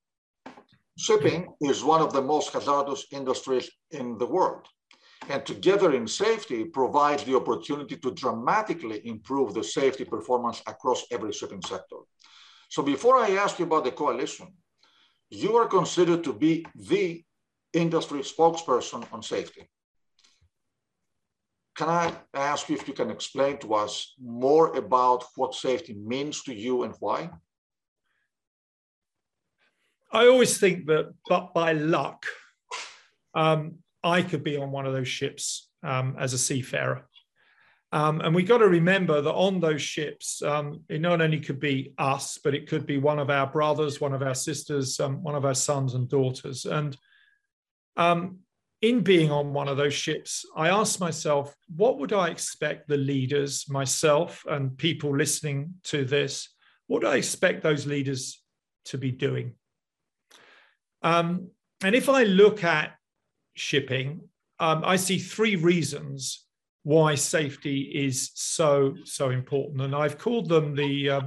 Shipping 0.97 1.53
is 1.61 1.83
one 1.83 2.01
of 2.01 2.13
the 2.13 2.21
most 2.21 2.51
hazardous 2.51 3.05
industries 3.11 3.69
in 3.91 4.17
the 4.17 4.25
world. 4.25 4.65
And 5.29 5.45
Together 5.45 5.93
in 5.93 6.07
Safety 6.07 6.65
provides 6.65 7.23
the 7.23 7.35
opportunity 7.35 7.97
to 7.97 8.11
dramatically 8.11 9.05
improve 9.07 9.53
the 9.53 9.63
safety 9.63 10.05
performance 10.05 10.61
across 10.67 11.05
every 11.11 11.31
shipping 11.31 11.61
sector. 11.61 11.97
So 12.69 12.83
before 12.83 13.17
I 13.17 13.31
ask 13.31 13.59
you 13.59 13.65
about 13.65 13.85
the 13.85 13.91
coalition, 13.91 14.47
you 15.29 15.55
are 15.55 15.67
considered 15.67 16.23
to 16.23 16.33
be 16.33 16.65
the 16.75 17.23
industry 17.73 18.19
spokesperson 18.19 19.05
on 19.11 19.23
safety. 19.23 19.69
Can 21.75 21.89
I 21.89 22.13
ask 22.33 22.69
you 22.69 22.75
if 22.75 22.87
you 22.87 22.93
can 22.93 23.09
explain 23.09 23.57
to 23.59 23.73
us 23.73 24.13
more 24.21 24.75
about 24.75 25.23
what 25.35 25.55
safety 25.55 25.93
means 25.93 26.43
to 26.43 26.53
you 26.53 26.83
and 26.83 26.93
why? 26.99 27.31
I 30.11 30.27
always 30.27 30.59
think 30.59 30.85
that, 30.85 31.13
but 31.27 31.53
by 31.55 31.73
luck, 31.73 32.25
um, 33.33 33.82
I 34.03 34.21
could 34.21 34.43
be 34.43 34.57
on 34.57 34.71
one 34.71 34.85
of 34.85 34.93
those 34.93 35.07
ships 35.07 35.69
um, 35.83 36.15
as 36.19 36.33
a 36.33 36.37
seafarer. 36.37 37.07
Um, 37.93 38.21
and 38.21 38.33
we 38.33 38.41
got 38.41 38.57
to 38.57 38.67
remember 38.67 39.21
that 39.21 39.33
on 39.33 39.59
those 39.59 39.81
ships, 39.81 40.41
um, 40.41 40.81
it 40.89 40.99
not 40.99 41.21
only 41.21 41.39
could 41.39 41.59
be 41.59 41.93
us, 41.99 42.39
but 42.43 42.55
it 42.55 42.67
could 42.67 42.87
be 42.87 42.97
one 42.97 43.19
of 43.19 43.29
our 43.29 43.45
brothers, 43.45 44.01
one 44.01 44.13
of 44.13 44.23
our 44.23 44.33
sisters, 44.33 44.99
um, 44.99 45.21
one 45.21 45.35
of 45.35 45.45
our 45.45 45.53
sons 45.53 45.93
and 45.93 46.09
daughters. 46.09 46.65
And 46.65 46.97
um, 47.95 48.39
in 48.81 49.01
being 49.01 49.29
on 49.29 49.53
one 49.53 49.67
of 49.67 49.77
those 49.77 49.93
ships, 49.93 50.43
I 50.55 50.69
asked 50.69 50.99
myself, 50.99 51.55
what 51.75 51.99
would 51.99 52.13
I 52.13 52.29
expect 52.29 52.87
the 52.87 52.97
leaders, 52.97 53.69
myself, 53.69 54.43
and 54.49 54.75
people 54.75 55.15
listening 55.15 55.75
to 55.83 56.03
this, 56.03 56.49
what 56.87 57.01
do 57.01 57.07
I 57.07 57.17
expect 57.17 57.61
those 57.61 57.85
leaders 57.85 58.41
to 58.85 58.97
be 58.97 59.11
doing? 59.11 59.53
Um, 61.03 61.51
and 61.83 61.93
if 61.93 62.09
I 62.09 62.23
look 62.23 62.63
at 62.63 62.95
shipping, 63.55 64.21
um, 64.59 64.83
I 64.85 64.95
see 64.95 65.17
three 65.17 65.55
reasons 65.55 66.45
why 66.83 67.15
safety 67.15 67.81
is 67.81 68.31
so 68.35 68.95
so 69.05 69.29
important, 69.29 69.81
and 69.81 69.95
I've 69.95 70.17
called 70.17 70.49
them 70.49 70.75
the 70.75 71.09
uh, 71.09 71.21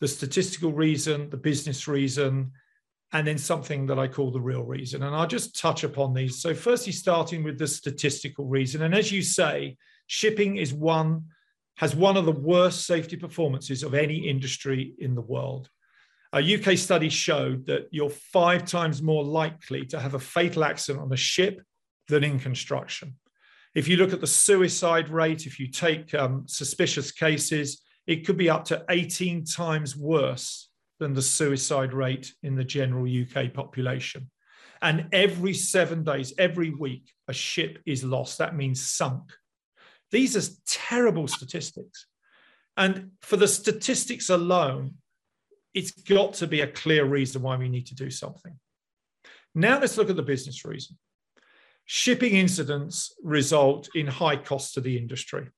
the 0.00 0.08
statistical 0.08 0.72
reason, 0.72 1.30
the 1.30 1.36
business 1.36 1.86
reason, 1.86 2.52
and 3.12 3.26
then 3.26 3.38
something 3.38 3.86
that 3.86 3.98
I 3.98 4.08
call 4.08 4.30
the 4.30 4.40
real 4.40 4.62
reason. 4.62 5.02
And 5.02 5.14
I'll 5.14 5.26
just 5.26 5.58
touch 5.58 5.84
upon 5.84 6.12
these. 6.12 6.40
So, 6.40 6.54
firstly, 6.54 6.92
starting 6.92 7.42
with 7.42 7.58
the 7.58 7.66
statistical 7.66 8.46
reason, 8.46 8.82
and 8.82 8.94
as 8.94 9.12
you 9.12 9.22
say, 9.22 9.76
shipping 10.06 10.56
is 10.56 10.72
one 10.72 11.24
has 11.76 11.94
one 11.94 12.16
of 12.16 12.24
the 12.24 12.32
worst 12.32 12.86
safety 12.86 13.16
performances 13.16 13.82
of 13.82 13.94
any 13.94 14.28
industry 14.28 14.94
in 14.98 15.14
the 15.14 15.20
world. 15.20 15.68
A 16.32 16.38
UK 16.38 16.76
study 16.76 17.08
showed 17.08 17.66
that 17.66 17.88
you're 17.90 18.10
five 18.10 18.64
times 18.64 19.02
more 19.02 19.24
likely 19.24 19.84
to 19.86 20.00
have 20.00 20.14
a 20.14 20.18
fatal 20.18 20.64
accident 20.64 21.04
on 21.04 21.12
a 21.12 21.16
ship 21.16 21.62
than 22.08 22.24
in 22.24 22.38
construction. 22.38 23.14
If 23.74 23.88
you 23.88 23.96
look 23.96 24.12
at 24.12 24.20
the 24.20 24.26
suicide 24.26 25.08
rate, 25.08 25.46
if 25.46 25.60
you 25.60 25.68
take 25.68 26.14
um, 26.14 26.44
suspicious 26.46 27.12
cases, 27.12 27.82
it 28.06 28.26
could 28.26 28.36
be 28.36 28.48
up 28.50 28.64
to 28.66 28.84
18 28.88 29.44
times 29.44 29.96
worse 29.96 30.70
than 30.98 31.12
the 31.12 31.22
suicide 31.22 31.92
rate 31.92 32.32
in 32.42 32.54
the 32.54 32.64
general 32.64 33.06
UK 33.06 33.52
population. 33.52 34.30
And 34.82 35.08
every 35.12 35.54
seven 35.54 36.04
days, 36.04 36.32
every 36.38 36.70
week, 36.70 37.12
a 37.28 37.32
ship 37.32 37.78
is 37.86 38.04
lost. 38.04 38.38
That 38.38 38.56
means 38.56 38.84
sunk. 38.84 39.32
These 40.10 40.36
are 40.36 40.54
terrible 40.66 41.28
statistics. 41.28 42.06
And 42.76 43.12
for 43.22 43.36
the 43.36 43.48
statistics 43.48 44.28
alone, 44.28 44.94
it's 45.76 45.90
got 45.90 46.32
to 46.32 46.46
be 46.46 46.62
a 46.62 46.66
clear 46.66 47.04
reason 47.04 47.42
why 47.42 47.54
we 47.54 47.68
need 47.68 47.86
to 47.86 47.94
do 47.94 48.10
something. 48.10 48.58
Now 49.54 49.78
let's 49.78 49.98
look 49.98 50.08
at 50.08 50.16
the 50.16 50.22
business 50.22 50.64
reason. 50.64 50.96
Shipping 51.84 52.34
incidents 52.34 53.14
result 53.22 53.90
in 53.94 54.06
high 54.06 54.36
costs 54.36 54.72
to 54.72 54.80
the 54.80 54.96
industry. 54.96 55.50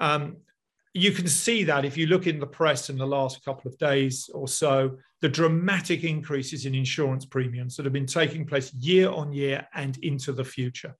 Um, 0.00 0.38
you 0.92 1.12
can 1.12 1.28
see 1.28 1.62
that 1.64 1.84
if 1.84 1.96
you 1.96 2.08
look 2.08 2.26
in 2.26 2.40
the 2.40 2.48
press 2.48 2.90
in 2.90 2.98
the 2.98 3.06
last 3.06 3.44
couple 3.44 3.70
of 3.70 3.78
days 3.78 4.28
or 4.34 4.48
so, 4.48 4.98
the 5.20 5.28
dramatic 5.28 6.02
increases 6.02 6.66
in 6.66 6.74
insurance 6.74 7.24
premiums 7.24 7.76
that 7.76 7.86
have 7.86 7.92
been 7.92 8.06
taking 8.06 8.44
place 8.44 8.74
year 8.74 9.08
on 9.08 9.32
year 9.32 9.68
and 9.72 9.98
into 9.98 10.32
the 10.32 10.44
future. 10.44 10.96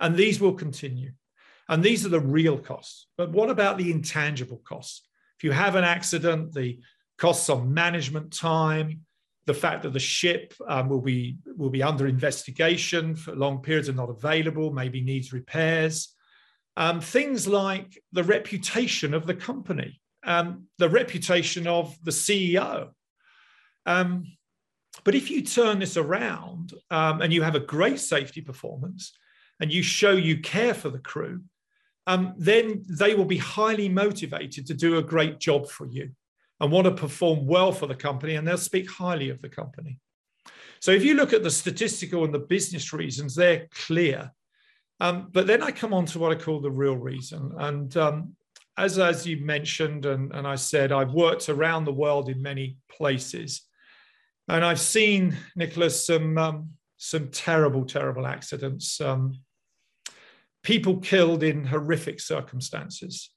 And 0.00 0.16
these 0.16 0.40
will 0.40 0.54
continue. 0.54 1.12
And 1.68 1.80
these 1.80 2.04
are 2.04 2.08
the 2.08 2.20
real 2.20 2.58
costs. 2.58 3.06
But 3.16 3.30
what 3.30 3.50
about 3.50 3.78
the 3.78 3.92
intangible 3.92 4.60
costs? 4.64 5.06
If 5.38 5.44
you 5.44 5.52
have 5.52 5.76
an 5.76 5.84
accident, 5.84 6.52
the 6.52 6.80
costs 7.18 7.48
on 7.48 7.72
management 7.72 8.32
time, 8.32 9.00
the 9.46 9.54
fact 9.54 9.82
that 9.82 9.92
the 9.92 9.98
ship 9.98 10.54
um, 10.68 10.88
will 10.88 11.00
be 11.00 11.36
will 11.56 11.70
be 11.70 11.82
under 11.82 12.06
investigation 12.06 13.16
for 13.16 13.34
long 13.34 13.60
periods 13.60 13.88
and 13.88 13.96
not 13.96 14.10
available, 14.10 14.72
maybe 14.72 15.00
needs 15.00 15.32
repairs. 15.32 16.14
Um, 16.76 17.00
things 17.00 17.46
like 17.46 18.02
the 18.12 18.24
reputation 18.24 19.14
of 19.14 19.26
the 19.26 19.34
company, 19.34 20.00
um, 20.24 20.68
the 20.78 20.88
reputation 20.88 21.66
of 21.66 21.96
the 22.02 22.12
CEO. 22.12 22.90
Um, 23.84 24.24
but 25.04 25.14
if 25.14 25.30
you 25.30 25.42
turn 25.42 25.80
this 25.80 25.96
around 25.96 26.72
um, 26.90 27.20
and 27.20 27.32
you 27.32 27.42
have 27.42 27.54
a 27.54 27.60
great 27.60 27.98
safety 27.98 28.40
performance 28.40 29.12
and 29.60 29.72
you 29.72 29.82
show 29.82 30.12
you 30.12 30.40
care 30.40 30.74
for 30.74 30.88
the 30.88 30.98
crew, 30.98 31.42
um, 32.06 32.34
then 32.36 32.84
they 32.88 33.14
will 33.14 33.24
be 33.24 33.38
highly 33.38 33.88
motivated 33.88 34.66
to 34.66 34.74
do 34.74 34.98
a 34.98 35.02
great 35.02 35.38
job 35.40 35.68
for 35.68 35.86
you 35.86 36.10
and 36.62 36.70
want 36.70 36.84
to 36.86 36.92
perform 36.92 37.44
well 37.46 37.72
for 37.72 37.88
the 37.88 37.94
company, 37.94 38.36
and 38.36 38.46
they'll 38.46 38.56
speak 38.56 38.88
highly 38.88 39.30
of 39.30 39.42
the 39.42 39.48
company. 39.48 39.98
So 40.80 40.92
if 40.92 41.04
you 41.04 41.14
look 41.14 41.32
at 41.32 41.42
the 41.42 41.50
statistical 41.50 42.24
and 42.24 42.32
the 42.32 42.38
business 42.38 42.92
reasons, 42.92 43.34
they're 43.34 43.66
clear. 43.86 44.30
Um, 45.00 45.28
but 45.32 45.48
then 45.48 45.60
I 45.60 45.72
come 45.72 45.92
on 45.92 46.06
to 46.06 46.20
what 46.20 46.30
I 46.30 46.36
call 46.36 46.60
the 46.60 46.70
real 46.70 46.96
reason. 46.96 47.52
And 47.58 47.96
um, 47.96 48.36
as, 48.78 48.96
as 48.98 49.26
you 49.26 49.44
mentioned, 49.44 50.06
and, 50.06 50.32
and 50.32 50.46
I 50.46 50.54
said, 50.54 50.92
I've 50.92 51.12
worked 51.12 51.48
around 51.48 51.84
the 51.84 51.92
world 51.92 52.28
in 52.28 52.40
many 52.40 52.76
places. 52.88 53.62
And 54.48 54.64
I've 54.64 54.80
seen, 54.80 55.36
Nicholas, 55.56 56.06
some, 56.06 56.38
um, 56.38 56.70
some 56.96 57.28
terrible, 57.28 57.84
terrible 57.84 58.24
accidents. 58.24 59.00
Um, 59.00 59.34
people 60.62 60.98
killed 60.98 61.42
in 61.42 61.64
horrific 61.64 62.20
circumstances. 62.20 63.30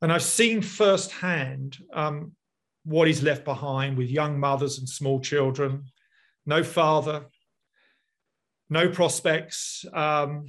And 0.00 0.10
I've 0.10 0.22
seen 0.22 0.62
firsthand 0.62 1.78
um, 1.92 2.32
what 2.84 3.08
is 3.08 3.22
left 3.22 3.44
behind 3.44 3.96
with 3.96 4.10
young 4.10 4.38
mothers 4.38 4.78
and 4.78 4.88
small 4.88 5.20
children, 5.20 5.84
no 6.46 6.62
father, 6.62 7.26
no 8.68 8.88
prospects. 8.88 9.84
Um, 9.92 10.46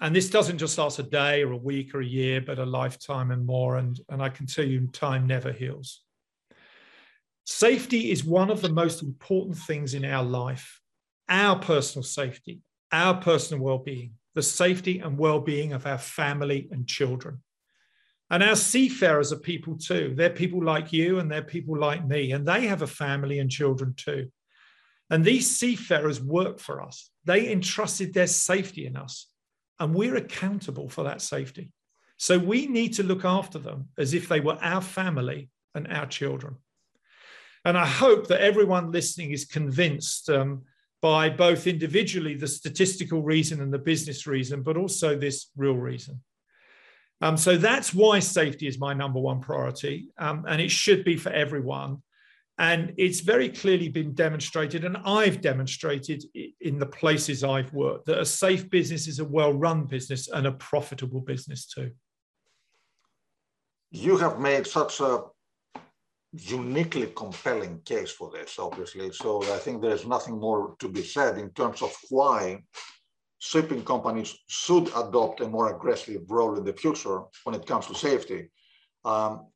and 0.00 0.14
this 0.16 0.30
doesn't 0.30 0.58
just 0.58 0.78
last 0.78 0.98
a 0.98 1.02
day 1.02 1.42
or 1.42 1.52
a 1.52 1.56
week 1.56 1.94
or 1.94 2.00
a 2.00 2.06
year, 2.06 2.40
but 2.40 2.58
a 2.58 2.64
lifetime 2.64 3.30
and 3.30 3.44
more. 3.44 3.76
And, 3.76 3.98
and 4.08 4.22
I 4.22 4.28
can 4.28 4.46
tell 4.46 4.64
you, 4.64 4.86
time 4.88 5.26
never 5.26 5.52
heals. 5.52 6.02
Safety 7.44 8.10
is 8.10 8.24
one 8.24 8.50
of 8.50 8.62
the 8.62 8.68
most 8.68 9.02
important 9.02 9.56
things 9.56 9.94
in 9.94 10.04
our 10.04 10.24
life, 10.24 10.80
our 11.28 11.58
personal 11.58 12.02
safety, 12.02 12.60
our 12.92 13.20
personal 13.20 13.62
well 13.62 13.78
being 13.78 14.14
the 14.34 14.42
safety 14.42 15.00
and 15.00 15.18
well 15.18 15.40
being 15.40 15.72
of 15.72 15.86
our 15.86 15.98
family 15.98 16.68
and 16.70 16.86
children. 16.86 17.42
And 18.30 18.42
our 18.42 18.56
seafarers 18.56 19.32
are 19.32 19.38
people 19.38 19.76
too. 19.76 20.14
They're 20.16 20.30
people 20.30 20.62
like 20.62 20.92
you 20.92 21.18
and 21.18 21.30
they're 21.30 21.42
people 21.42 21.78
like 21.78 22.06
me, 22.06 22.32
and 22.32 22.46
they 22.46 22.66
have 22.68 22.82
a 22.82 22.86
family 22.86 23.40
and 23.40 23.50
children 23.50 23.94
too. 23.96 24.30
And 25.10 25.24
these 25.24 25.58
seafarers 25.58 26.22
work 26.22 26.60
for 26.60 26.80
us. 26.80 27.10
They 27.24 27.50
entrusted 27.50 28.14
their 28.14 28.28
safety 28.28 28.86
in 28.86 28.96
us, 28.96 29.26
and 29.80 29.94
we're 29.94 30.16
accountable 30.16 30.88
for 30.88 31.04
that 31.04 31.20
safety. 31.20 31.72
So 32.16 32.38
we 32.38 32.66
need 32.66 32.92
to 32.94 33.02
look 33.02 33.24
after 33.24 33.58
them 33.58 33.88
as 33.98 34.14
if 34.14 34.28
they 34.28 34.40
were 34.40 34.58
our 34.60 34.82
family 34.82 35.48
and 35.74 35.88
our 35.88 36.06
children. 36.06 36.56
And 37.64 37.76
I 37.76 37.86
hope 37.86 38.28
that 38.28 38.40
everyone 38.40 38.92
listening 38.92 39.32
is 39.32 39.44
convinced 39.44 40.30
um, 40.30 40.62
by 41.02 41.30
both 41.30 41.66
individually 41.66 42.34
the 42.34 42.46
statistical 42.46 43.22
reason 43.22 43.60
and 43.60 43.72
the 43.72 43.78
business 43.78 44.26
reason, 44.26 44.62
but 44.62 44.76
also 44.76 45.16
this 45.16 45.50
real 45.56 45.76
reason. 45.76 46.20
Um, 47.20 47.36
so 47.36 47.56
that's 47.56 47.92
why 47.92 48.18
safety 48.18 48.66
is 48.66 48.78
my 48.78 48.94
number 48.94 49.20
one 49.20 49.40
priority, 49.40 50.08
um, 50.18 50.44
and 50.48 50.60
it 50.60 50.70
should 50.70 51.04
be 51.04 51.16
for 51.16 51.30
everyone. 51.30 52.02
And 52.58 52.92
it's 52.98 53.20
very 53.20 53.48
clearly 53.48 53.88
been 53.88 54.14
demonstrated, 54.14 54.84
and 54.84 54.96
I've 55.04 55.40
demonstrated 55.40 56.24
in 56.60 56.78
the 56.78 56.86
places 56.86 57.42
I've 57.42 57.72
worked, 57.72 58.06
that 58.06 58.20
a 58.20 58.24
safe 58.24 58.68
business 58.68 59.06
is 59.06 59.18
a 59.18 59.24
well 59.24 59.52
run 59.52 59.84
business 59.84 60.28
and 60.28 60.46
a 60.46 60.52
profitable 60.52 61.20
business 61.20 61.66
too. 61.66 61.90
You 63.90 64.16
have 64.18 64.38
made 64.38 64.66
such 64.66 65.00
a 65.00 65.24
uniquely 66.32 67.12
compelling 67.16 67.80
case 67.84 68.10
for 68.10 68.30
this, 68.30 68.58
obviously. 68.58 69.10
So 69.12 69.42
I 69.54 69.58
think 69.58 69.82
there's 69.82 70.06
nothing 70.06 70.38
more 70.38 70.76
to 70.78 70.88
be 70.88 71.02
said 71.02 71.38
in 71.38 71.50
terms 71.50 71.82
of 71.82 71.94
why 72.08 72.62
shipping 73.40 73.82
companies 73.82 74.36
should 74.48 74.88
adopt 74.88 75.40
a 75.40 75.48
more 75.48 75.74
aggressive 75.74 76.22
role 76.30 76.56
in 76.56 76.64
the 76.64 76.74
future 76.74 77.22
when 77.44 77.54
it 77.54 77.66
comes 77.66 77.86
to 77.86 77.94
safety. 77.94 78.50
Um, 79.04 79.46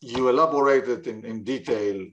you 0.00 0.28
elaborated 0.28 1.06
in, 1.06 1.24
in 1.24 1.44
detail 1.44 2.04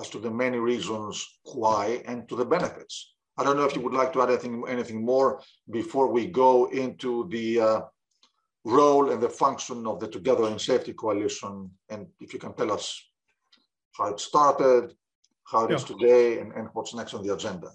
as 0.00 0.08
to 0.10 0.18
the 0.18 0.30
many 0.30 0.58
reasons 0.58 1.26
why 1.42 2.02
and 2.06 2.28
to 2.28 2.36
the 2.36 2.44
benefits. 2.44 3.14
I 3.36 3.44
don't 3.44 3.56
know 3.56 3.64
if 3.64 3.74
you 3.74 3.82
would 3.82 3.94
like 3.94 4.12
to 4.12 4.22
add 4.22 4.30
anything, 4.30 4.64
anything 4.68 5.04
more 5.04 5.42
before 5.70 6.08
we 6.12 6.26
go 6.26 6.70
into 6.70 7.28
the 7.30 7.60
uh, 7.60 7.80
role 8.64 9.10
and 9.10 9.20
the 9.20 9.28
function 9.28 9.86
of 9.86 9.98
the 9.98 10.06
Together 10.06 10.46
in 10.48 10.58
Safety 10.58 10.92
Coalition, 10.92 11.70
and 11.88 12.06
if 12.20 12.32
you 12.32 12.38
can 12.38 12.54
tell 12.54 12.70
us 12.70 13.02
how 13.96 14.06
it 14.06 14.20
started, 14.20 14.94
how 15.44 15.64
it 15.64 15.70
yeah. 15.70 15.76
is 15.76 15.84
today, 15.84 16.38
and, 16.38 16.52
and 16.52 16.68
what's 16.74 16.94
next 16.94 17.14
on 17.14 17.26
the 17.26 17.34
agenda. 17.34 17.72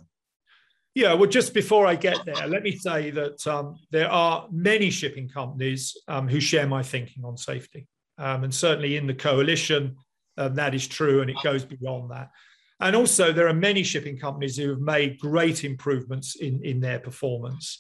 Yeah, 0.98 1.14
well, 1.14 1.30
just 1.30 1.54
before 1.54 1.86
I 1.86 1.94
get 1.94 2.26
there, 2.26 2.48
let 2.48 2.64
me 2.64 2.76
say 2.76 3.12
that 3.12 3.46
um, 3.46 3.76
there 3.92 4.10
are 4.10 4.48
many 4.52 4.90
shipping 4.90 5.30
companies 5.30 5.96
um, 6.08 6.28
who 6.28 6.40
share 6.40 6.66
my 6.66 6.82
thinking 6.82 7.24
on 7.24 7.38
safety. 7.38 7.86
Um, 8.18 8.44
and 8.44 8.52
certainly 8.52 8.98
in 8.98 9.06
the 9.06 9.14
coalition, 9.14 9.96
um, 10.40 10.56
that 10.56 10.74
is 10.74 10.88
true, 10.88 11.22
and 11.22 11.30
it 11.30 11.36
goes 11.44 11.64
beyond 11.64 12.10
that. 12.10 12.32
And 12.80 12.96
also, 12.96 13.32
there 13.32 13.48
are 13.48 13.54
many 13.54 13.84
shipping 13.84 14.18
companies 14.18 14.58
who 14.58 14.70
have 14.70 14.80
made 14.80 15.20
great 15.20 15.64
improvements 15.64 16.36
in, 16.36 16.66
in 16.66 16.80
their 16.80 16.98
performance, 16.98 17.78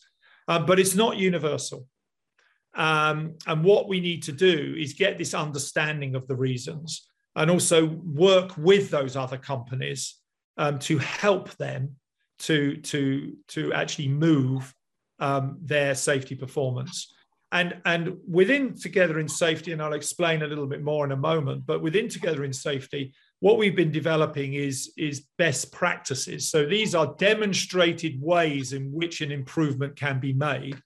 uh, 0.48 0.60
but 0.60 0.80
it's 0.80 0.94
not 0.94 1.18
universal. 1.18 1.88
Um, 2.76 3.34
and 3.48 3.64
what 3.64 3.90
we 3.90 4.00
need 4.00 4.22
to 4.26 4.32
do 4.32 4.76
is 4.78 4.94
get 4.94 5.18
this 5.18 5.34
understanding 5.34 6.14
of 6.14 6.28
the 6.28 6.36
reasons 6.36 7.10
and 7.36 7.50
also 7.50 7.84
work 7.88 8.56
with 8.58 8.92
those 8.92 9.16
other 9.16 9.40
companies 9.40 10.18
um, 10.58 10.78
to 10.78 11.00
help 11.00 11.50
them 11.58 11.96
to, 12.40 12.78
to, 12.78 13.36
to 13.50 13.74
actually 13.74 14.08
move 14.08 14.74
um, 15.20 15.58
their 15.62 15.96
safety 15.96 16.36
performance. 16.36 17.14
And, 17.52 17.78
and 17.86 18.18
within 18.30 18.76
Together 18.76 19.20
in 19.20 19.28
Safety, 19.28 19.72
and 19.72 19.82
I'll 19.82 19.94
explain 19.94 20.42
a 20.42 20.48
little 20.48 20.68
bit 20.68 20.84
more 20.84 21.06
in 21.06 21.14
a 21.14 21.18
moment, 21.18 21.66
but 21.66 21.82
within 21.82 22.10
Together 22.10 22.44
in 22.44 22.52
Safety, 22.52 23.14
what 23.40 23.58
we've 23.58 23.76
been 23.76 23.92
developing 23.92 24.56
is, 24.56 24.92
is 24.98 25.28
best 25.38 25.72
practices. 25.72 26.50
So 26.50 26.66
these 26.66 26.94
are 26.94 27.16
demonstrated 27.18 28.22
ways 28.22 28.74
in 28.74 28.92
which 28.92 29.22
an 29.22 29.32
improvement 29.32 29.96
can 29.96 30.20
be 30.20 30.34
made 30.34 30.82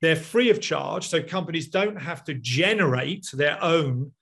they're 0.00 0.16
free 0.16 0.50
of 0.50 0.60
charge, 0.60 1.08
so 1.08 1.22
companies 1.22 1.68
don't 1.68 2.00
have 2.00 2.24
to 2.24 2.34
generate 2.34 3.26
their 3.32 3.62
own 3.62 4.12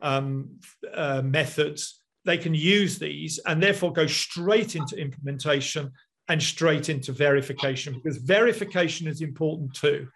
um, 0.00 0.60
uh, 0.92 1.22
methods. 1.22 2.00
They 2.24 2.38
can 2.38 2.54
use 2.54 2.98
these 2.98 3.38
and 3.46 3.62
therefore 3.62 3.92
go 3.92 4.06
straight 4.06 4.76
into 4.76 4.96
implementation 4.96 5.92
and 6.28 6.42
straight 6.42 6.88
into 6.88 7.12
verification 7.12 7.94
because 7.94 8.18
verification 8.18 9.06
is 9.06 9.20
important 9.20 9.74
too. 9.74 10.08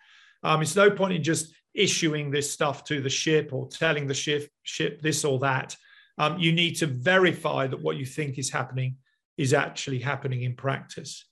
Um, 0.42 0.62
it's 0.62 0.76
no 0.76 0.90
point 0.90 1.14
in 1.14 1.22
just 1.22 1.54
issuing 1.74 2.30
this 2.30 2.50
stuff 2.50 2.84
to 2.84 3.00
the 3.00 3.10
ship 3.10 3.52
or 3.52 3.68
telling 3.68 4.06
the 4.06 4.14
ship, 4.14 4.48
ship 4.62 5.02
this 5.02 5.24
or 5.24 5.38
that. 5.40 5.76
Um, 6.18 6.38
you 6.38 6.52
need 6.52 6.76
to 6.76 6.86
verify 6.86 7.66
that 7.66 7.82
what 7.82 7.96
you 7.96 8.06
think 8.06 8.38
is 8.38 8.50
happening 8.50 8.96
is 9.36 9.52
actually 9.52 9.98
happening 9.98 10.42
in 10.42 10.54
practice. 10.54 11.26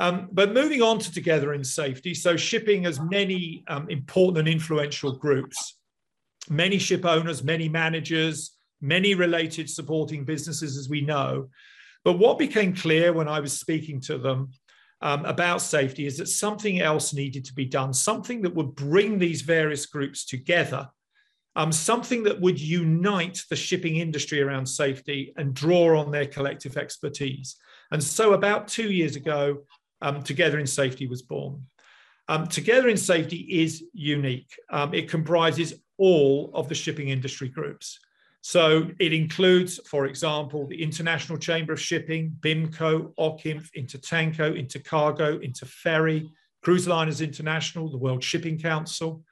Um, 0.00 0.28
but 0.30 0.52
moving 0.52 0.82
on 0.82 0.98
to 1.00 1.12
Together 1.12 1.54
in 1.54 1.64
Safety, 1.64 2.14
so 2.14 2.36
shipping 2.36 2.84
has 2.84 3.00
many 3.00 3.64
um, 3.68 3.88
important 3.88 4.38
and 4.38 4.48
influential 4.48 5.12
groups, 5.12 5.78
many 6.48 6.78
ship 6.78 7.04
owners, 7.04 7.42
many 7.42 7.68
managers, 7.68 8.52
many 8.80 9.14
related 9.14 9.68
supporting 9.68 10.24
businesses, 10.24 10.76
as 10.76 10.88
we 10.88 11.00
know. 11.00 11.48
But 12.08 12.18
what 12.18 12.38
became 12.38 12.74
clear 12.74 13.12
when 13.12 13.28
I 13.28 13.38
was 13.38 13.52
speaking 13.52 14.00
to 14.06 14.16
them 14.16 14.52
um, 15.02 15.26
about 15.26 15.60
safety 15.60 16.06
is 16.06 16.16
that 16.16 16.28
something 16.28 16.80
else 16.80 17.12
needed 17.12 17.44
to 17.44 17.54
be 17.54 17.66
done, 17.66 17.92
something 17.92 18.40
that 18.40 18.54
would 18.54 18.74
bring 18.74 19.18
these 19.18 19.42
various 19.42 19.84
groups 19.84 20.24
together, 20.24 20.88
um, 21.54 21.70
something 21.70 22.22
that 22.22 22.40
would 22.40 22.58
unite 22.58 23.42
the 23.50 23.56
shipping 23.56 23.96
industry 23.96 24.40
around 24.40 24.64
safety 24.64 25.34
and 25.36 25.52
draw 25.52 26.00
on 26.00 26.10
their 26.10 26.24
collective 26.24 26.78
expertise. 26.78 27.56
And 27.90 28.02
so, 28.02 28.32
about 28.32 28.68
two 28.68 28.90
years 28.90 29.14
ago, 29.14 29.66
um, 30.00 30.22
Together 30.22 30.58
in 30.58 30.66
Safety 30.66 31.06
was 31.06 31.20
born. 31.20 31.66
Um, 32.26 32.46
Together 32.46 32.88
in 32.88 32.96
Safety 32.96 33.46
is 33.50 33.84
unique. 33.92 34.54
Um, 34.72 34.94
it 34.94 35.10
comprises 35.10 35.74
all 35.98 36.52
of 36.54 36.70
the 36.70 36.74
shipping 36.74 37.10
industry 37.10 37.50
groups. 37.50 38.00
So 38.48 38.88
it 38.98 39.12
includes, 39.12 39.78
for 39.90 40.06
example, 40.06 40.66
the 40.66 40.82
International 40.82 41.36
Chamber 41.36 41.74
of 41.74 41.80
Shipping, 41.82 42.34
BIMCO, 42.40 43.12
OCIMF, 43.18 43.68
Intertanko, 43.76 44.56
Intercargo, 44.56 45.42
Interferry, 45.42 46.30
Cruise 46.62 46.88
Lines 46.88 47.20
International, 47.20 47.90
the 47.90 47.98
World 47.98 48.24
Shipping 48.24 48.58
Council, 48.58 49.22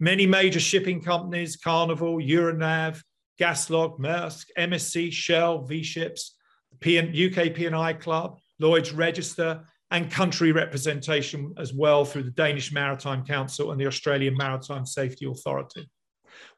many 0.00 0.26
major 0.26 0.58
shipping 0.58 1.00
companies, 1.00 1.54
Carnival, 1.54 2.16
Euronav, 2.16 3.00
Gaslog, 3.40 4.00
Maersk, 4.00 4.46
MSC, 4.58 5.12
Shell, 5.12 5.62
V-Ships, 5.66 6.34
the 6.80 6.98
UK 6.98 7.54
P&I 7.54 7.92
Club, 7.92 8.40
Lloyd's 8.58 8.90
Register, 8.92 9.62
and 9.92 10.10
country 10.10 10.50
representation 10.50 11.54
as 11.58 11.72
well 11.72 12.04
through 12.04 12.24
the 12.24 12.32
Danish 12.32 12.72
Maritime 12.72 13.24
Council 13.24 13.70
and 13.70 13.80
the 13.80 13.86
Australian 13.86 14.36
Maritime 14.36 14.84
Safety 14.84 15.26
Authority. 15.26 15.88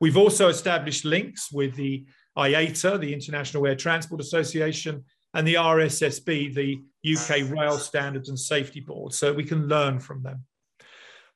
We've 0.00 0.16
also 0.16 0.48
established 0.48 1.04
links 1.04 1.50
with 1.52 1.74
the 1.76 2.06
IATA, 2.36 3.00
the 3.00 3.14
International 3.14 3.66
Air 3.66 3.76
Transport 3.76 4.20
Association, 4.20 5.04
and 5.34 5.46
the 5.46 5.54
RSSB, 5.54 6.54
the 6.54 6.82
UK 7.14 7.50
Rail 7.50 7.78
Standards 7.78 8.28
and 8.28 8.38
Safety 8.38 8.80
Board, 8.80 9.12
so 9.12 9.32
we 9.32 9.44
can 9.44 9.68
learn 9.68 10.00
from 10.00 10.22
them. 10.22 10.44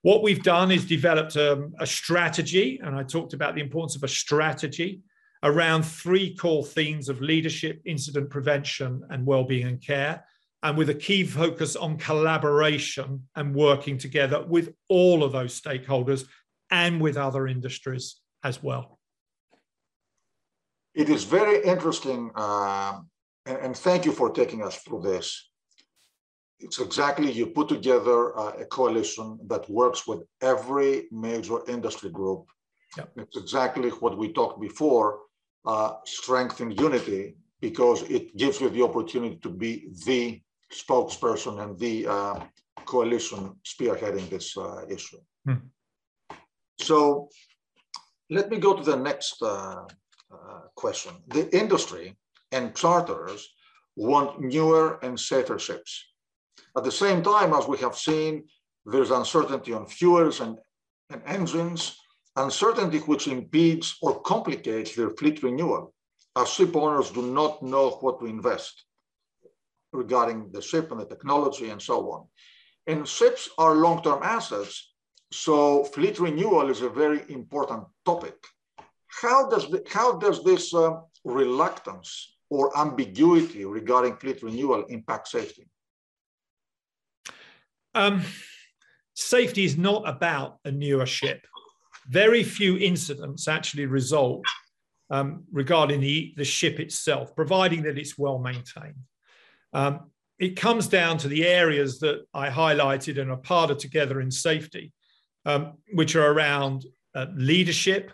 What 0.03 0.23
we've 0.23 0.43
done 0.43 0.71
is 0.71 0.87
developed 0.87 1.37
um, 1.37 1.75
a 1.79 1.87
strategy, 1.87 2.81
and 2.83 2.97
I 2.97 3.03
talked 3.03 3.35
about 3.35 3.55
the 3.55 3.61
importance 3.61 3.97
of 3.97 4.05
a 4.05 4.09
strategy 4.09 5.03
around 5.43 5.83
three 5.83 6.35
core 6.35 6.65
themes 6.65 7.09
of 7.09 7.21
leadership, 7.21 7.81
incident 7.85 8.31
prevention, 8.31 9.03
and 9.11 9.27
well-being 9.27 9.67
and 9.67 9.83
care, 9.83 10.25
and 10.63 10.77
with 10.77 10.91
a 10.91 10.95
key 10.95 11.25
focus 11.25 11.77
on 11.77 11.99
collaboration 11.99 13.27
and 13.37 13.55
working 13.55 13.99
together 13.99 14.45
with 14.47 14.75
all 14.89 15.23
of 15.23 15.33
those 15.33 15.59
stakeholders 15.59 16.27
and 16.71 17.01
with 17.01 17.17
other 17.17 17.47
industries 17.47 18.17
as 18.43 18.63
well. 18.63 18.99
It 20.95 21.09
is 21.09 21.25
very 21.25 21.65
interesting, 21.65 22.31
uh, 22.35 23.01
and, 23.47 23.59
and, 23.59 23.77
thank 23.77 24.05
you 24.05 24.13
for 24.13 24.31
taking 24.31 24.63
us 24.63 24.77
through 24.79 25.03
this. 25.03 25.51
It's 26.59 26.81
exactly 26.81 27.31
you 27.31 27.47
put 27.47 27.69
together 27.69 28.37
uh, 28.37 28.53
a 28.59 28.65
coalition 28.65 29.39
that 29.47 29.71
works 29.71 30.07
with 30.07 30.21
every 30.43 31.07
major 31.13 31.59
industry 31.69 32.11
group. 32.11 32.47
It's 33.17 33.37
exactly 33.37 33.89
what 33.91 34.19
we 34.19 34.33
talked 34.33 34.61
before, 34.61 35.21
uh, 35.65 35.93
strength 36.05 36.61
and 36.61 36.79
unity, 36.79 37.37
because 37.61 38.03
it 38.03 38.37
gives 38.37 38.61
you 38.61 38.69
the 38.69 38.83
opportunity 38.83 39.37
to 39.37 39.49
be 39.49 39.91
the 40.07 40.41
spokesperson 40.73 41.63
and 41.63 41.79
the 41.79 42.07
uh, 42.09 42.41
coalition 42.85 43.55
spearheading 43.65 44.29
this 44.29 44.57
uh, 44.57 44.85
issue. 44.89 45.19
Hmm. 45.45 45.63
So 46.81 47.29
let 48.31 48.49
me 48.49 48.59
go 48.59 48.75
to 48.75 48.83
the 48.83 48.97
next 48.97 49.43
uh, 49.43 49.85
uh, 50.33 50.61
question. 50.77 51.13
The 51.29 51.55
industry 51.57 52.17
and 52.53 52.75
charters 52.75 53.49
want 53.97 54.41
newer 54.41 54.99
and 55.03 55.19
safer 55.19 55.59
ships. 55.59 56.07
At 56.77 56.85
the 56.85 56.93
same 56.93 57.23
time, 57.23 57.53
as 57.53 57.67
we 57.67 57.79
have 57.79 57.97
seen, 57.97 58.45
there's 58.87 59.11
uncertainty 59.11 59.73
on 59.73 59.87
fuels 59.87 60.41
and, 60.41 60.59
and 61.11 61.23
engines, 61.27 61.97
uncertainty 62.37 62.99
which 62.99 63.27
impedes 63.27 63.97
or 64.01 64.21
complicates 64.21 64.95
their 64.95 65.11
fleet 65.11 65.43
renewal, 65.43 65.93
as 66.37 66.49
ship 66.49 66.75
owners 66.77 67.11
do 67.11 67.23
not 67.23 67.63
know 67.63 67.91
what 68.01 68.21
to 68.21 68.27
invest 68.27 68.85
regarding 69.93 70.51
the 70.53 70.63
ship 70.63 70.93
and 70.93 71.01
the 71.01 71.05
technology 71.05 71.71
and 71.71 71.83
so 71.83 72.11
on. 72.13 72.27
And 72.87 73.07
ships 73.07 73.51
are 73.59 73.75
long-term 73.75 74.21
assets, 74.23 74.90
so 75.33 75.85
fleet 75.85 76.19
renewal 76.19 76.71
is 76.71 76.83
a 76.83 76.89
very 76.89 77.23
important 77.29 77.85
topic. 78.05 78.37
How 79.07 79.49
does, 79.49 79.71
the, 79.71 79.85
how 79.89 80.19
does 80.19 80.43
this 80.45 80.75
uh, 80.75 81.01
reluctance 81.25 82.37
or 82.49 82.77
ambiguity 82.77 83.65
regarding 83.65 84.17
fleet 84.17 84.43
renewal 84.43 84.85
impact 84.85 85.29
safety? 85.29 85.69
Um, 87.95 88.23
safety 89.15 89.65
is 89.65 89.77
not 89.77 90.09
about 90.09 90.59
a 90.65 90.71
newer 90.71 91.07
ship. 91.07 91.47
Very 92.09 92.43
few 92.43 92.77
incidents 92.77 93.49
actually 93.49 93.87
result 93.87 94.45
um, 95.11 95.45
regarding 95.53 96.01
the, 96.01 96.33
the 96.37 96.45
ship 96.45 96.81
itself, 96.81 97.35
providing 97.35 97.83
that 97.83 97.99
it's 97.99 98.17
well 98.17 98.39
maintained. 98.39 98.95
Um, 99.73 100.11
it 100.39 100.57
comes 100.57 100.87
down 100.89 101.19
to 101.19 101.29
the 101.29 101.47
areas 101.47 101.99
that 102.01 102.25
I 102.33 102.49
highlighted 102.49 103.21
and 103.21 103.31
are 103.31 103.37
part 103.37 103.71
of 103.71 103.79
Together 103.79 104.21
in 104.21 104.31
Safety, 104.31 104.93
um, 105.47 105.75
which 105.93 106.17
are 106.17 106.33
around 106.33 106.85
uh, 107.15 107.27
leadership, 107.35 108.13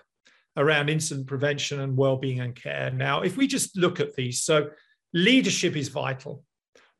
around 0.56 0.88
incident 0.88 1.26
prevention 1.26 1.80
and 1.80 1.96
well-being 1.96 2.40
and 2.40 2.54
care. 2.54 2.90
Now, 2.90 3.22
if 3.22 3.36
we 3.36 3.46
just 3.46 3.76
look 3.76 4.00
at 4.00 4.14
these, 4.14 4.42
so 4.42 4.70
leadership 5.12 5.76
is 5.76 5.88
vital. 5.88 6.42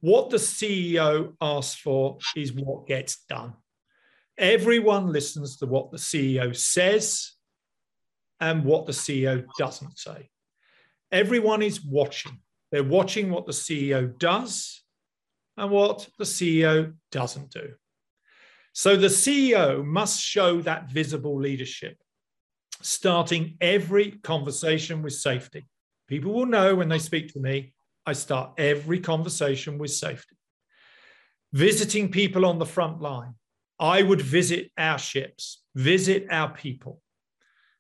What 0.01 0.31
the 0.31 0.37
CEO 0.37 1.35
asks 1.41 1.81
for 1.81 2.19
is 2.35 2.53
what 2.53 2.87
gets 2.87 3.25
done. 3.29 3.55
Everyone 4.39 5.13
listens 5.13 5.57
to 5.59 5.67
what 5.67 5.91
the 5.91 5.97
CEO 5.97 6.55
says 6.55 7.33
and 8.41 8.65
what 8.65 8.85
the 8.85 8.93
CEO 8.93 9.47
doesn't 9.59 9.99
say. 9.99 10.29
Everyone 11.11 11.63
is 11.63 11.83
watching. 11.83 12.41
They're 12.71 12.85
watching 12.85 13.31
what 13.31 13.47
the 13.47 13.53
CEO 13.53 14.19
does 14.19 14.83
and 15.57 15.71
what 15.71 16.09
the 16.19 16.25
CEO 16.25 16.93
doesn't 17.11 17.51
do. 17.51 17.75
So 18.79 18.95
the 18.95 19.07
CEO 19.07 19.83
must 19.83 20.21
show 20.21 20.61
that 20.61 20.91
visible 20.91 21.41
leadership, 21.41 21.97
starting 22.83 23.57
every 23.59 24.11
conversation 24.11 25.01
with 25.01 25.15
safety. 25.15 25.65
People 26.09 26.35
will 26.35 26.45
know 26.45 26.75
when 26.75 26.91
they 26.91 26.99
speak 26.99 27.33
to 27.33 27.41
me, 27.41 27.73
I 28.05 28.13
start 28.13 28.53
every 28.59 29.01
conversation 29.01 29.79
with 29.79 29.93
safety. 29.93 30.37
Visiting 31.55 32.11
people 32.11 32.45
on 32.45 32.59
the 32.59 32.67
front 32.67 33.01
line. 33.01 33.37
I 33.81 34.03
would 34.03 34.21
visit 34.21 34.71
our 34.77 34.99
ships, 34.99 35.63
visit 35.75 36.27
our 36.31 36.51
people. 36.51 37.01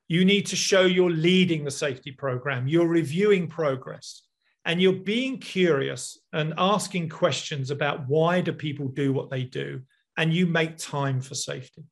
You 0.09 0.25
need 0.25 0.47
to 0.47 0.57
show 0.57 0.87
you're 0.87 1.11
leading 1.11 1.65
the 1.65 1.71
safety 1.71 2.13
program, 2.13 2.69
you're 2.69 2.89
reviewing 2.89 3.49
progress, 3.49 4.23
and 4.65 4.81
you're 4.81 4.95
being 4.95 5.41
curious 5.41 6.19
and 6.33 6.55
asking 6.57 7.11
questions 7.11 7.71
about 7.71 8.09
why 8.09 8.41
do 8.41 8.51
people 8.51 8.89
do 8.89 9.13
what 9.13 9.29
they 9.29 9.45
do 9.45 9.83
and 10.17 10.33
you 10.33 10.47
make 10.47 10.79
time 10.79 11.21
for 11.21 11.35
safety. 11.35 11.85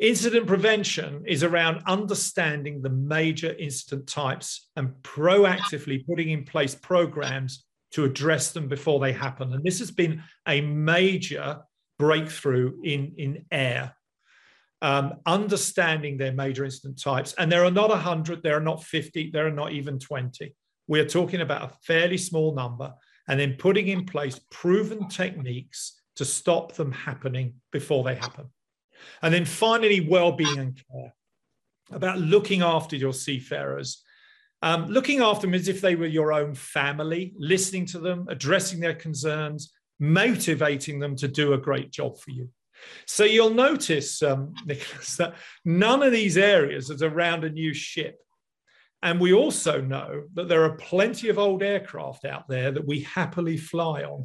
Incident 0.00 0.46
prevention 0.48 1.22
is 1.26 1.44
around 1.44 1.82
understanding 1.86 2.82
the 2.82 2.90
major 2.90 3.54
incident 3.54 4.08
types 4.08 4.68
and 4.74 4.90
proactively 5.02 6.04
putting 6.06 6.30
in 6.30 6.44
place 6.44 6.74
programs 6.74 7.64
to 7.92 8.04
address 8.04 8.50
them 8.50 8.66
before 8.66 8.98
they 8.98 9.12
happen. 9.12 9.52
And 9.52 9.62
this 9.62 9.78
has 9.78 9.92
been 9.92 10.22
a 10.48 10.60
major 10.60 11.60
breakthrough 11.98 12.72
in, 12.82 13.12
in 13.16 13.44
air. 13.52 13.94
Um, 14.82 15.14
understanding 15.24 16.18
their 16.18 16.32
major 16.32 16.64
incident 16.64 17.00
types. 17.00 17.32
And 17.38 17.50
there 17.50 17.64
are 17.64 17.70
not 17.70 17.88
100, 17.88 18.42
there 18.42 18.56
are 18.56 18.60
not 18.60 18.82
50, 18.82 19.30
there 19.30 19.46
are 19.46 19.50
not 19.50 19.72
even 19.72 19.98
20. 19.98 20.54
We 20.88 21.00
are 21.00 21.08
talking 21.08 21.40
about 21.40 21.70
a 21.70 21.74
fairly 21.86 22.18
small 22.18 22.54
number, 22.54 22.92
and 23.26 23.40
then 23.40 23.54
putting 23.54 23.88
in 23.88 24.04
place 24.04 24.38
proven 24.50 25.08
techniques 25.08 26.02
to 26.16 26.24
stop 26.24 26.72
them 26.74 26.92
happening 26.92 27.54
before 27.72 28.04
they 28.04 28.14
happen. 28.14 28.46
And 29.22 29.34
then 29.34 29.44
finally, 29.44 30.00
well-being 30.00 30.58
and 30.58 30.80
care, 30.90 31.14
about 31.90 32.18
looking 32.18 32.62
after 32.62 32.96
your 32.96 33.12
seafarers, 33.12 34.02
um, 34.62 34.86
looking 34.86 35.20
after 35.20 35.46
them 35.46 35.54
as 35.54 35.68
if 35.68 35.80
they 35.80 35.94
were 35.94 36.06
your 36.06 36.32
own 36.32 36.54
family, 36.54 37.34
listening 37.36 37.84
to 37.86 37.98
them, 37.98 38.26
addressing 38.28 38.80
their 38.80 38.94
concerns, 38.94 39.72
motivating 40.00 40.98
them 40.98 41.16
to 41.16 41.28
do 41.28 41.52
a 41.52 41.58
great 41.58 41.90
job 41.90 42.18
for 42.18 42.30
you. 42.30 42.48
So 43.06 43.24
you'll 43.24 43.50
notice, 43.50 44.22
um, 44.22 44.54
Nicholas, 44.66 45.16
that 45.16 45.34
none 45.64 46.02
of 46.02 46.12
these 46.12 46.36
areas 46.36 46.90
is 46.90 47.02
around 47.02 47.44
a 47.44 47.50
new 47.50 47.74
ship. 47.74 48.18
And 49.02 49.20
we 49.20 49.34
also 49.34 49.82
know 49.82 50.24
that 50.32 50.48
there 50.48 50.64
are 50.64 50.76
plenty 50.76 51.28
of 51.28 51.38
old 51.38 51.62
aircraft 51.62 52.24
out 52.24 52.48
there 52.48 52.72
that 52.72 52.86
we 52.86 53.00
happily 53.00 53.58
fly 53.58 54.02
on. 54.02 54.24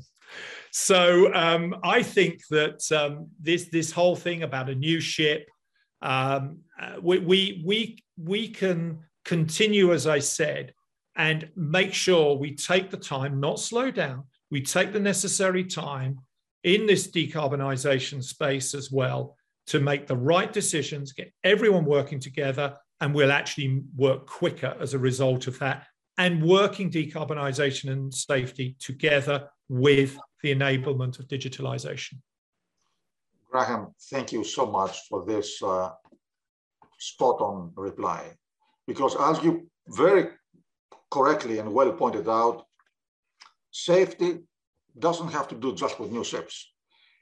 So 0.71 1.33
um, 1.33 1.75
I 1.83 2.03
think 2.03 2.41
that 2.49 2.91
um, 2.91 3.27
this 3.39 3.69
this 3.69 3.91
whole 3.91 4.15
thing 4.15 4.43
about 4.43 4.69
a 4.69 4.75
new 4.75 4.99
ship, 4.99 5.47
um, 6.01 6.59
uh, 6.79 6.95
we, 7.01 7.19
we 7.19 7.63
we 7.65 8.03
we 8.17 8.49
can 8.49 8.99
continue, 9.25 9.93
as 9.93 10.07
I 10.07 10.19
said, 10.19 10.73
and 11.15 11.49
make 11.55 11.93
sure 11.93 12.35
we 12.35 12.55
take 12.55 12.89
the 12.89 12.97
time, 12.97 13.39
not 13.39 13.59
slow 13.59 13.91
down. 13.91 14.23
We 14.51 14.61
take 14.61 14.93
the 14.93 14.99
necessary 14.99 15.63
time 15.63 16.19
in 16.63 16.85
this 16.85 17.07
decarbonisation 17.07 18.23
space 18.23 18.73
as 18.73 18.91
well 18.91 19.35
to 19.67 19.79
make 19.79 20.07
the 20.07 20.17
right 20.17 20.51
decisions, 20.51 21.13
get 21.13 21.31
everyone 21.43 21.85
working 21.85 22.19
together, 22.19 22.75
and 23.01 23.13
we'll 23.13 23.31
actually 23.31 23.83
work 23.95 24.25
quicker 24.25 24.75
as 24.79 24.93
a 24.93 24.99
result 24.99 25.47
of 25.47 25.57
that. 25.59 25.85
And 26.17 26.43
working 26.43 26.91
decarbonisation 26.91 27.91
and 27.91 28.13
safety 28.13 28.75
together 28.79 29.47
with 29.69 30.17
the 30.41 30.53
enablement 30.53 31.19
of 31.19 31.27
digitalisation. 31.27 32.15
Graham, 33.51 33.93
thank 34.11 34.31
you 34.31 34.43
so 34.43 34.65
much 34.65 35.07
for 35.07 35.25
this 35.25 35.61
uh, 35.63 35.89
spot 36.97 37.39
on 37.41 37.71
reply. 37.75 38.33
Because 38.87 39.15
as 39.19 39.43
you 39.43 39.69
very 39.87 40.29
correctly 41.11 41.59
and 41.59 41.73
well 41.73 41.91
pointed 41.93 42.27
out, 42.27 42.65
safety 43.71 44.39
doesn't 44.97 45.29
have 45.29 45.47
to 45.47 45.55
do 45.55 45.73
just 45.73 45.99
with 45.99 46.11
new 46.11 46.23
ships. 46.23 46.71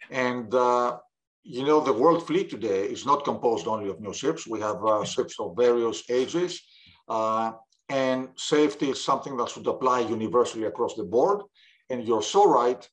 And 0.10 0.54
uh, 0.54 0.98
you 1.44 1.66
know, 1.66 1.80
the 1.80 1.94
world 1.94 2.28
fleet 2.28 2.50
today 2.50 2.84
is 2.86 3.06
not 3.06 3.24
composed 3.24 3.68
only 3.68 3.90
of 3.90 4.02
new 4.02 4.14
ships. 4.14 4.46
We 4.48 4.60
have 4.60 4.84
uh, 4.84 5.06
ships 5.06 5.36
of 5.40 5.56
various 5.56 6.04
ages. 6.10 6.62
Uh, 7.08 7.54
and 7.90 8.30
safety 8.36 8.90
is 8.90 9.02
something 9.02 9.38
that 9.38 9.50
should 9.50 9.66
apply 9.66 10.02
universally 10.02 10.66
across 10.66 10.96
the 10.96 11.06
board. 11.06 11.42
And 11.90 12.08
you're 12.08 12.24
so 12.24 12.50
right 12.50 12.88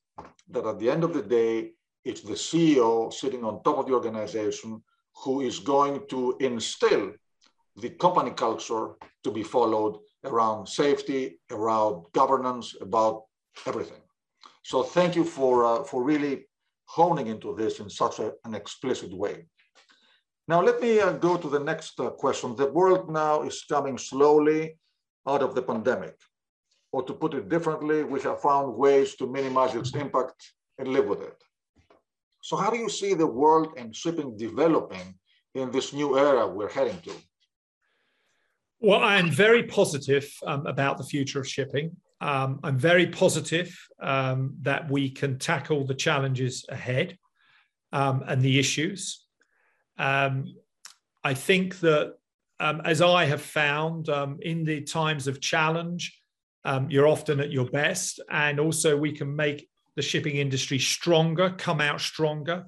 that 0.49 0.65
at 0.65 0.79
the 0.79 0.89
end 0.89 1.03
of 1.03 1.13
the 1.13 1.21
day, 1.21 1.71
it's 2.03 2.21
the 2.21 2.33
CEO 2.33 3.11
sitting 3.11 3.43
on 3.43 3.63
top 3.63 3.79
of 3.79 3.87
the 3.87 3.93
organization 3.93 4.81
who 5.23 5.41
is 5.41 5.59
going 5.59 6.01
to 6.09 6.37
instill 6.39 7.13
the 7.77 7.89
company 7.89 8.31
culture 8.31 8.95
to 9.23 9.31
be 9.31 9.43
followed 9.43 9.99
around 10.23 10.67
safety, 10.67 11.39
around 11.51 12.05
governance, 12.13 12.75
about 12.79 13.23
everything. 13.65 14.01
So 14.63 14.83
thank 14.83 15.15
you 15.15 15.23
for, 15.23 15.65
uh, 15.65 15.83
for 15.83 16.03
really 16.03 16.47
honing 16.85 17.27
into 17.27 17.55
this 17.55 17.79
in 17.79 17.89
such 17.89 18.19
a, 18.19 18.33
an 18.45 18.55
explicit 18.55 19.11
way. 19.13 19.45
Now, 20.47 20.61
let 20.61 20.79
me 20.79 20.99
uh, 20.99 21.13
go 21.13 21.37
to 21.37 21.49
the 21.49 21.59
next 21.59 21.99
uh, 21.99 22.11
question. 22.11 22.55
The 22.55 22.71
world 22.71 23.11
now 23.11 23.41
is 23.41 23.65
coming 23.67 23.97
slowly 23.97 24.77
out 25.27 25.41
of 25.41 25.55
the 25.55 25.61
pandemic. 25.61 26.15
Or 26.95 27.03
to 27.03 27.13
put 27.13 27.33
it 27.33 27.49
differently, 27.49 28.05
we 28.05 28.21
have 28.21 28.39
found 28.39 28.73
ways 28.73 29.15
to 29.15 29.27
minimize 29.27 29.75
its 29.75 29.93
impact 29.93 30.39
and 30.79 30.87
live 30.87 31.07
with 31.07 31.21
it. 31.29 31.37
So 32.41 32.55
how 32.55 32.69
do 32.69 32.77
you 32.77 32.87
see 32.87 33.13
the 33.13 33.27
world 33.27 33.67
and 33.75 33.93
shipping 33.93 34.37
developing 34.37 35.07
in 35.55 35.71
this 35.71 35.91
new 35.91 36.17
era 36.17 36.47
we're 36.47 36.69
heading 36.69 36.97
to? 37.01 37.11
Well, 38.79 39.01
I 39.03 39.17
am 39.17 39.29
very 39.29 39.63
positive 39.63 40.25
um, 40.47 40.65
about 40.67 40.97
the 40.97 41.03
future 41.03 41.41
of 41.41 41.47
shipping. 41.49 41.97
Um, 42.21 42.61
I'm 42.63 42.79
very 42.79 43.07
positive 43.07 43.77
um, 44.01 44.55
that 44.61 44.89
we 44.89 45.09
can 45.09 45.37
tackle 45.37 45.83
the 45.85 45.95
challenges 45.95 46.65
ahead 46.69 47.17
um, 47.91 48.23
and 48.25 48.41
the 48.41 48.57
issues. 48.57 49.25
Um, 49.97 50.55
I 51.25 51.33
think 51.33 51.81
that, 51.81 52.13
um, 52.61 52.79
as 52.85 53.01
I 53.01 53.25
have 53.25 53.41
found 53.41 54.07
in 54.39 54.63
the 54.63 54.79
times 54.79 55.27
of 55.27 55.41
challenge, 55.41 56.21
you're 56.89 57.07
often 57.07 57.39
at 57.39 57.51
your 57.51 57.65
best. 57.65 58.19
And 58.29 58.59
also, 58.59 58.97
we 58.97 59.11
can 59.11 59.35
make 59.35 59.69
the 59.95 60.01
shipping 60.01 60.37
industry 60.37 60.79
stronger, 60.79 61.51
come 61.51 61.79
out 61.79 62.01
stronger. 62.01 62.65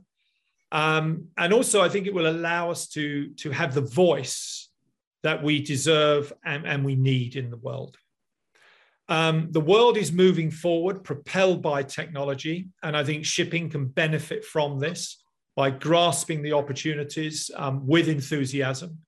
and 1.37 1.53
also, 1.53 1.81
I 1.81 1.89
think 1.89 2.07
it 2.07 2.13
will 2.13 2.29
allow 2.29 2.71
us 2.71 2.87
to, 2.89 3.29
to 3.35 3.51
have 3.51 3.73
the 3.73 3.81
voice 3.81 4.69
that 5.23 5.43
we 5.43 5.61
deserve 5.61 6.31
and, 6.45 6.65
and 6.65 6.85
we 6.85 6.95
need 6.95 7.35
in 7.35 7.49
the 7.49 7.57
world. 7.57 7.97
Um, 9.09 9.47
the 9.51 9.61
world 9.61 9.97
is 9.97 10.11
moving 10.11 10.51
forward, 10.51 11.03
propelled 11.03 11.61
by 11.61 11.83
technology, 11.83 12.67
and 12.83 12.95
I 12.95 13.03
think 13.03 13.25
shipping 13.25 13.69
can 13.69 13.87
benefit 13.87 14.43
from 14.43 14.79
this 14.79 15.23
by 15.55 15.71
grasping 15.71 16.43
the 16.43 16.53
opportunities 16.53 17.49
um, 17.55 17.87
with 17.87 18.09
enthusiasm. 18.09 18.99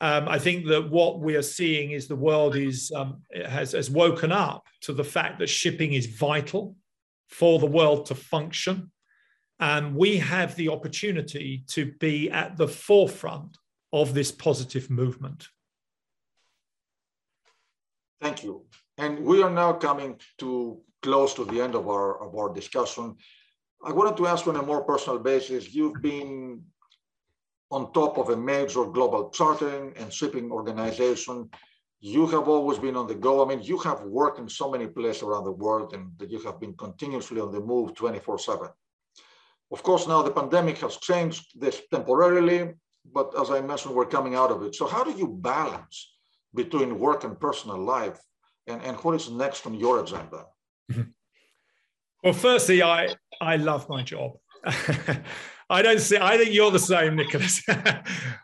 Um, 0.00 0.28
I 0.28 0.38
think 0.38 0.66
that 0.66 0.90
what 0.90 1.18
we 1.20 1.34
are 1.34 1.42
seeing 1.42 1.90
is 1.90 2.06
the 2.06 2.14
world 2.14 2.54
is 2.54 2.92
um, 2.94 3.22
has, 3.44 3.72
has 3.72 3.90
woken 3.90 4.30
up 4.30 4.66
to 4.82 4.92
the 4.92 5.04
fact 5.04 5.40
that 5.40 5.48
shipping 5.48 5.92
is 5.92 6.06
vital 6.06 6.76
for 7.28 7.58
the 7.58 7.66
world 7.66 8.06
to 8.06 8.14
function, 8.14 8.92
and 9.58 9.96
we 9.96 10.18
have 10.18 10.54
the 10.54 10.68
opportunity 10.68 11.64
to 11.68 11.92
be 11.98 12.30
at 12.30 12.56
the 12.56 12.68
forefront 12.68 13.58
of 13.92 14.14
this 14.14 14.30
positive 14.30 14.88
movement. 14.88 15.48
Thank 18.20 18.44
you. 18.44 18.66
And 18.98 19.20
we 19.20 19.42
are 19.42 19.50
now 19.50 19.72
coming 19.72 20.20
to 20.38 20.80
close 21.02 21.34
to 21.34 21.44
the 21.44 21.60
end 21.60 21.74
of 21.74 21.88
our, 21.88 22.20
of 22.22 22.36
our 22.36 22.52
discussion. 22.52 23.16
I 23.84 23.92
wanted 23.92 24.16
to 24.16 24.26
ask 24.26 24.46
on 24.46 24.56
a 24.56 24.62
more 24.62 24.82
personal 24.82 25.18
basis, 25.18 25.72
you've 25.72 26.02
been 26.02 26.62
on 27.70 27.92
top 27.92 28.18
of 28.18 28.30
a 28.30 28.36
major 28.36 28.84
global 28.84 29.30
chartering 29.30 29.92
and 29.96 30.12
shipping 30.12 30.50
organization. 30.50 31.50
You 32.00 32.26
have 32.28 32.48
always 32.48 32.78
been 32.78 32.96
on 32.96 33.06
the 33.08 33.14
go. 33.14 33.44
I 33.44 33.48
mean, 33.48 33.62
you 33.62 33.78
have 33.78 34.02
worked 34.02 34.38
in 34.38 34.48
so 34.48 34.70
many 34.70 34.86
places 34.86 35.22
around 35.22 35.44
the 35.44 35.52
world 35.52 35.94
and 35.94 36.12
that 36.18 36.30
you 36.30 36.40
have 36.42 36.60
been 36.60 36.74
continuously 36.74 37.40
on 37.40 37.52
the 37.52 37.60
move 37.60 37.94
24 37.94 38.38
seven. 38.38 38.68
Of 39.70 39.82
course, 39.82 40.06
now 40.06 40.22
the 40.22 40.30
pandemic 40.30 40.78
has 40.78 40.96
changed 40.96 41.60
this 41.60 41.82
temporarily, 41.90 42.74
but 43.12 43.38
as 43.38 43.50
I 43.50 43.60
mentioned, 43.60 43.94
we're 43.94 44.06
coming 44.06 44.34
out 44.34 44.50
of 44.50 44.62
it. 44.62 44.74
So 44.74 44.86
how 44.86 45.04
do 45.04 45.10
you 45.10 45.28
balance 45.28 46.14
between 46.54 46.98
work 46.98 47.24
and 47.24 47.38
personal 47.38 47.78
life 47.78 48.18
and, 48.66 48.80
and 48.82 48.96
what 48.98 49.14
is 49.16 49.30
next 49.30 49.66
on 49.66 49.74
your 49.74 50.00
agenda? 50.00 50.46
Well, 52.24 52.32
firstly, 52.32 52.82
I, 52.82 53.14
I 53.40 53.56
love 53.56 53.88
my 53.88 54.02
job. 54.02 54.32
I 55.70 55.82
don't 55.82 56.00
see. 56.00 56.16
I 56.16 56.38
think 56.38 56.54
you're 56.54 56.70
the 56.70 56.78
same, 56.78 57.16
Nicholas. 57.16 57.62
I, 57.68 58.02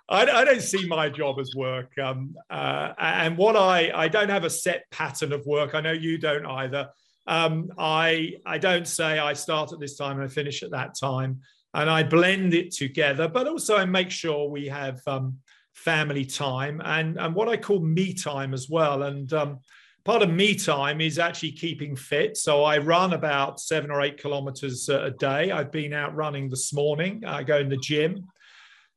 I, 0.09 0.45
don't 0.45 0.61
see 0.61 0.87
my 0.87 1.09
job 1.09 1.41
as 1.41 1.55
work. 1.57 1.97
Um, 1.99 2.37
uh, 2.51 2.93
and 2.99 3.39
what 3.39 3.57
I 3.57 3.91
I 3.95 4.09
don't 4.09 4.29
have 4.29 4.45
a 4.45 4.51
set 4.51 4.85
pattern 4.91 5.33
of 5.33 5.47
work. 5.47 5.75
I 5.75 5.81
know 5.81 5.93
you 5.93 6.19
don't 6.19 6.45
either. 6.45 6.91
Um, 7.27 7.71
I 7.79 8.35
I 8.45 8.59
don't 8.59 8.87
say 8.87 9.19
I 9.19 9.33
start 9.33 9.73
at 9.73 9.81
this 9.81 9.97
time 9.97 10.21
and 10.21 10.25
I 10.25 10.29
finish 10.29 10.63
at 10.63 10.73
that 10.73 10.99
time, 11.01 11.41
and 11.73 11.89
I 11.89 12.03
blend 12.03 12.53
it 12.53 12.73
together. 12.73 13.27
But 13.27 13.49
also 13.49 13.77
I 13.77 13.87
make 13.87 14.11
sure 14.11 14.51
we 14.51 14.69
have 14.69 15.01
um, 15.07 15.39
family 15.73 16.27
time 16.27 16.83
and 16.85 17.19
and 17.19 17.35
what 17.35 17.49
I 17.49 17.57
call 17.57 17.81
me 17.81 18.13
time 18.13 18.53
as 18.53 18.69
well. 18.69 19.03
And 19.03 19.33
um, 19.33 19.61
part 20.05 20.23
of 20.23 20.31
me 20.31 20.55
time 20.55 21.01
is 21.01 21.19
actually 21.19 21.53
keeping 21.53 21.97
fit. 21.97 22.37
So 22.37 22.63
I 22.63 22.79
run 22.79 23.15
about 23.15 23.61
seven 23.61 23.91
or 23.91 24.03
eight 24.03 24.19
kilometers 24.19 24.89
a 24.89 25.11
day. 25.11 25.51
I've 25.51 25.73
been 25.73 25.95
out 25.95 26.15
running 26.15 26.51
this 26.51 26.73
morning. 26.73 27.23
I 27.27 27.43
go 27.43 27.59
in 27.59 27.69
the 27.69 27.79
gym. 27.79 28.29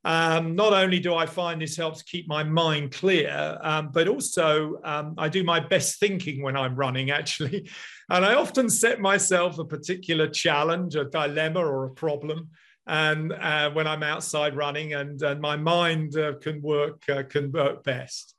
Um, 0.04 0.54
not 0.54 0.72
only 0.72 1.00
do 1.00 1.14
I 1.14 1.26
find 1.26 1.60
this 1.60 1.76
helps 1.76 2.02
keep 2.02 2.28
my 2.28 2.44
mind 2.44 2.92
clear, 2.92 3.58
um, 3.62 3.90
but 3.92 4.06
also 4.06 4.80
um, 4.84 5.14
I 5.18 5.28
do 5.28 5.42
my 5.42 5.60
best 5.60 5.98
thinking 5.98 6.42
when 6.42 6.56
I'm 6.56 6.76
running, 6.76 7.10
actually. 7.10 7.68
And 8.10 8.24
I 8.24 8.36
often 8.36 8.70
set 8.70 9.00
myself 9.00 9.58
a 9.58 9.66
particular 9.66 10.30
challenge, 10.30 10.94
a 10.94 11.04
dilemma, 11.04 11.60
or 11.60 11.84
a 11.84 11.90
problem. 11.90 12.48
And 12.86 13.34
uh, 13.34 13.70
when 13.72 13.86
I'm 13.86 14.02
outside 14.02 14.56
running, 14.56 14.94
and, 14.94 15.20
and 15.20 15.42
my 15.42 15.56
mind 15.56 16.16
uh, 16.16 16.32
can 16.40 16.62
work 16.62 17.02
uh, 17.10 17.24
can 17.24 17.52
work 17.52 17.84
best. 17.84 18.34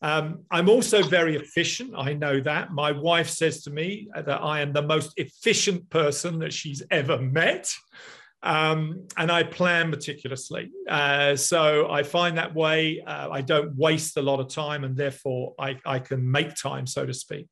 Um, 0.00 0.44
I'm 0.50 0.68
also 0.68 1.02
very 1.02 1.36
efficient. 1.36 1.92
I 1.96 2.12
know 2.12 2.40
that. 2.40 2.72
My 2.72 2.92
wife 2.92 3.28
says 3.28 3.62
to 3.64 3.70
me 3.70 4.08
that 4.14 4.40
I 4.42 4.60
am 4.60 4.72
the 4.72 4.82
most 4.82 5.12
efficient 5.16 5.90
person 5.90 6.38
that 6.40 6.52
she's 6.52 6.82
ever 6.90 7.18
met. 7.18 7.72
Um, 8.42 9.08
and 9.16 9.32
I 9.32 9.42
plan 9.42 9.90
meticulously. 9.90 10.70
Uh, 10.88 11.34
so 11.34 11.90
I 11.90 12.04
find 12.04 12.38
that 12.38 12.54
way 12.54 13.02
uh, 13.04 13.28
I 13.30 13.40
don't 13.40 13.74
waste 13.76 14.16
a 14.16 14.22
lot 14.22 14.38
of 14.38 14.48
time 14.48 14.84
and 14.84 14.96
therefore 14.96 15.54
I, 15.58 15.78
I 15.84 15.98
can 15.98 16.30
make 16.30 16.54
time, 16.54 16.86
so 16.86 17.04
to 17.04 17.12
speak. 17.12 17.48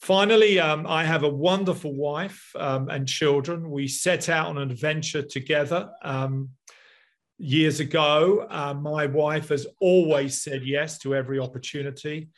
Finally, 0.00 0.60
um, 0.60 0.86
I 0.86 1.04
have 1.04 1.24
a 1.24 1.28
wonderful 1.28 1.92
wife 1.92 2.52
um, 2.54 2.88
and 2.88 3.08
children. 3.08 3.70
We 3.70 3.88
set 3.88 4.28
out 4.28 4.46
on 4.46 4.58
an 4.58 4.70
adventure 4.70 5.22
together. 5.22 5.90
Um, 7.38 7.44
years 7.44 7.80
ago. 7.80 8.46
Uh, 8.48 8.74
my 8.74 9.06
wife 9.06 9.48
has 9.48 9.66
always 9.80 10.40
said 10.40 10.64
yes 10.64 10.98
to 10.98 11.14
every 11.14 11.38
opportunity. 11.38 12.28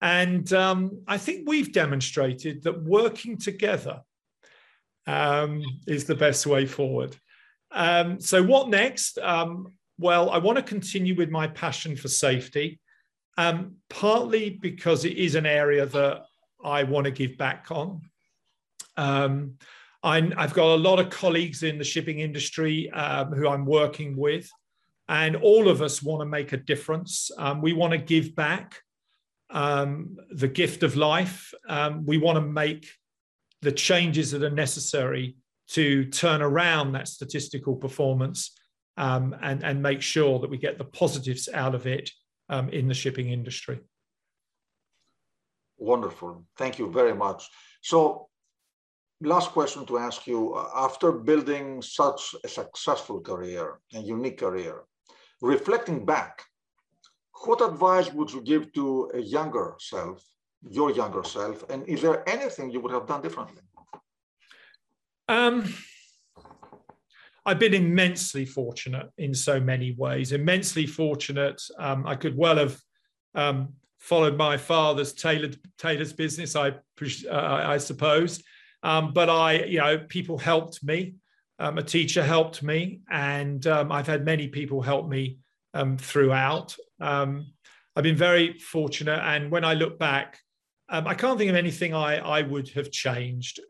And 0.00 0.52
um, 0.52 1.02
I 1.08 1.18
think 1.18 1.48
we've 1.48 1.72
demonstrated 1.72 2.62
that 2.64 2.82
working 2.82 3.38
together 3.38 4.02
um, 5.06 5.62
is 5.86 6.04
the 6.04 6.14
best 6.14 6.46
way 6.46 6.66
forward. 6.66 7.16
Um, 7.70 8.20
so, 8.20 8.42
what 8.42 8.68
next? 8.68 9.18
Um, 9.18 9.68
well, 9.98 10.30
I 10.30 10.38
want 10.38 10.56
to 10.56 10.62
continue 10.62 11.14
with 11.14 11.30
my 11.30 11.46
passion 11.48 11.96
for 11.96 12.08
safety, 12.08 12.80
um, 13.38 13.76
partly 13.88 14.50
because 14.50 15.04
it 15.04 15.16
is 15.16 15.34
an 15.34 15.46
area 15.46 15.86
that 15.86 16.22
I 16.64 16.84
want 16.84 17.04
to 17.04 17.10
give 17.10 17.36
back 17.36 17.66
on. 17.70 18.02
I 20.04 20.20
have 20.36 20.52
got 20.52 20.74
a 20.74 20.76
lot 20.76 21.00
of 21.00 21.08
colleagues 21.08 21.62
in 21.62 21.78
the 21.78 21.84
shipping 21.84 22.20
industry 22.20 22.90
um, 22.90 23.32
who 23.32 23.48
I'm 23.48 23.64
working 23.64 24.16
with, 24.16 24.48
and 25.08 25.34
all 25.34 25.68
of 25.68 25.80
us 25.80 26.02
want 26.02 26.20
to 26.20 26.26
make 26.26 26.52
a 26.52 26.58
difference. 26.58 27.30
Um, 27.38 27.62
we 27.62 27.72
want 27.72 27.92
to 27.92 27.98
give 27.98 28.36
back 28.36 28.80
um, 29.48 30.16
the 30.30 30.46
gift 30.46 30.82
of 30.82 30.94
life. 30.94 31.54
Um, 31.68 32.04
we 32.04 32.18
want 32.18 32.36
to 32.36 32.42
make 32.42 32.86
the 33.62 33.72
changes 33.72 34.30
that 34.32 34.42
are 34.42 34.50
necessary 34.50 35.36
to 35.70 36.04
turn 36.10 36.42
around 36.42 36.92
that 36.92 37.08
statistical 37.08 37.74
performance 37.74 38.52
um, 38.98 39.34
and, 39.40 39.64
and 39.64 39.82
make 39.82 40.02
sure 40.02 40.38
that 40.38 40.50
we 40.50 40.58
get 40.58 40.76
the 40.76 40.84
positives 40.84 41.48
out 41.48 41.74
of 41.74 41.86
it 41.86 42.10
um, 42.50 42.68
in 42.68 42.88
the 42.88 42.94
shipping 42.94 43.30
industry. 43.30 43.80
Wonderful. 45.78 46.44
Thank 46.58 46.78
you 46.78 46.90
very 46.90 47.14
much. 47.14 47.48
So, 47.82 48.28
last 49.20 49.50
question 49.50 49.86
to 49.86 49.98
ask 49.98 50.26
you 50.26 50.56
after 50.74 51.12
building 51.12 51.82
such 51.82 52.34
a 52.44 52.48
successful 52.48 53.20
career 53.20 53.80
and 53.92 54.06
unique 54.06 54.38
career, 54.38 54.82
reflecting 55.40 56.04
back, 56.04 56.42
what 57.44 57.60
advice 57.60 58.12
would 58.12 58.32
you 58.32 58.40
give 58.40 58.72
to 58.72 59.10
a 59.14 59.20
younger 59.20 59.74
self, 59.78 60.24
your 60.68 60.90
younger 60.90 61.24
self, 61.24 61.68
and 61.70 61.86
is 61.88 62.00
there 62.02 62.28
anything 62.28 62.70
you 62.70 62.80
would 62.80 62.92
have 62.92 63.06
done 63.06 63.22
differently? 63.22 63.62
Um, 65.28 65.72
I've 67.46 67.58
been 67.58 67.74
immensely 67.74 68.46
fortunate 68.46 69.10
in 69.18 69.34
so 69.34 69.60
many 69.60 69.92
ways. 69.92 70.32
Immensely 70.32 70.86
fortunate. 70.86 71.60
Um, 71.78 72.06
I 72.06 72.14
could 72.14 72.36
well 72.36 72.56
have 72.56 72.80
um, 73.34 73.74
followed 73.98 74.36
my 74.36 74.56
father's 74.56 75.12
tailored 75.12 75.58
tailor's 75.76 76.12
business. 76.12 76.56
I 76.56 76.68
uh, 76.68 77.30
I 77.30 77.78
suppose, 77.78 78.42
um, 78.84 79.12
but 79.12 79.28
I 79.28 79.64
you 79.64 79.78
know 79.78 79.98
people 79.98 80.38
helped 80.38 80.84
me. 80.84 81.14
Um, 81.58 81.78
a 81.78 81.82
teacher 81.82 82.22
helped 82.22 82.62
me, 82.62 83.00
and 83.10 83.66
um, 83.66 83.90
I've 83.90 84.06
had 84.06 84.24
many 84.24 84.48
people 84.48 84.82
help 84.82 85.08
me 85.08 85.38
um, 85.72 85.96
throughout. 85.96 86.76
I've 87.00 88.02
been 88.02 88.16
very 88.16 88.58
fortunate, 88.58 89.20
and 89.22 89.50
when 89.50 89.64
I 89.64 89.74
look 89.74 89.98
back, 89.98 90.38
I 90.88 91.14
can't 91.14 91.38
think 91.38 91.50
of 91.50 91.56
anything 91.56 91.94
I 91.94 92.18
I 92.18 92.42
would 92.42 92.68
have 92.70 92.90
changed 92.90 93.60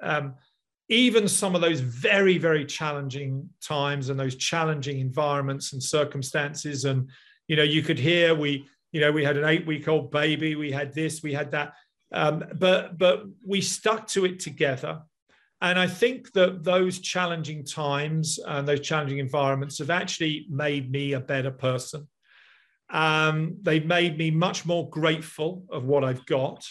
even 0.88 1.26
some 1.26 1.54
of 1.54 1.60
those 1.60 1.80
very 1.80 2.38
very 2.38 2.64
challenging 2.64 3.48
times 3.62 4.08
and 4.08 4.20
those 4.20 4.36
challenging 4.36 5.00
environments 5.00 5.72
and 5.72 5.82
circumstances 5.82 6.84
and 6.84 7.08
you 7.48 7.56
know 7.56 7.62
you 7.62 7.82
could 7.82 7.98
hear 7.98 8.34
we 8.34 8.66
you 8.92 9.00
know 9.00 9.10
we 9.10 9.24
had 9.24 9.36
an 9.36 9.44
eight 9.44 9.66
week 9.66 9.88
old 9.88 10.10
baby 10.10 10.56
we 10.56 10.70
had 10.70 10.92
this 10.92 11.22
we 11.22 11.32
had 11.32 11.50
that 11.50 11.72
um, 12.14 12.44
but 12.54 12.96
but 12.96 13.24
we 13.46 13.60
stuck 13.60 14.06
to 14.08 14.24
it 14.24 14.40
together. 14.40 15.02
And 15.60 15.78
i 15.78 15.86
think 15.86 16.32
that 16.32 16.62
those 16.62 16.98
challenging 16.98 17.64
times 17.64 18.38
and 18.46 18.66
those 18.68 18.80
challenging 18.80 19.18
environments 19.18 19.78
have 19.78 19.90
actually 19.90 20.46
made 20.50 20.90
me 20.90 21.12
a 21.12 21.20
better 21.20 21.50
person. 21.50 22.08
Um, 22.90 23.56
they've 23.62 23.86
made 23.86 24.18
me 24.18 24.30
much 24.30 24.66
more 24.66 24.88
grateful 24.90 25.64
of 25.70 25.84
what 25.84 26.04
i've 26.04 26.26
got 26.26 26.64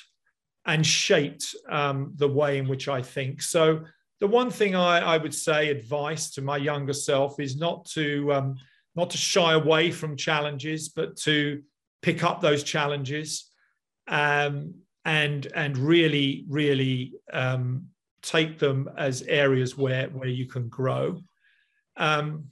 and 0.66 0.86
shaped 0.86 1.56
um, 1.70 2.14
the 2.16 2.28
way 2.28 2.58
in 2.58 2.68
which 2.68 2.88
i 2.88 3.02
think. 3.02 3.42
So 3.42 3.84
the 4.24 4.28
one 4.28 4.52
thing 4.52 4.74
I, 4.74 5.00
I, 5.00 5.18
would 5.18 5.34
say 5.34 5.70
advice 5.70 6.30
to 6.36 6.42
my 6.42 6.56
younger 6.56 6.94
self 6.94 7.42
is 7.42 7.58
not 7.58 7.86
to 7.88 8.32
um, 8.32 8.56
not 8.96 9.10
to 9.10 9.18
shy 9.18 9.54
away 9.54 9.92
from 9.92 10.16
challenges, 10.16 10.90
but 10.90 11.18
to 11.18 11.62
pick 12.02 12.24
up 12.24 12.40
those 12.40 12.64
challenges. 12.64 13.52
Um, 14.08 14.76
and 15.06 15.48
and 15.54 15.78
really 15.78 16.46
really 16.48 17.14
um, 17.32 17.88
take 18.22 18.60
them 18.60 18.90
as 18.98 19.22
areas 19.24 19.78
where 19.78 20.08
where 20.10 20.30
you 20.30 20.48
can 20.48 20.70
grow. 20.70 21.20
Um, 21.98 22.46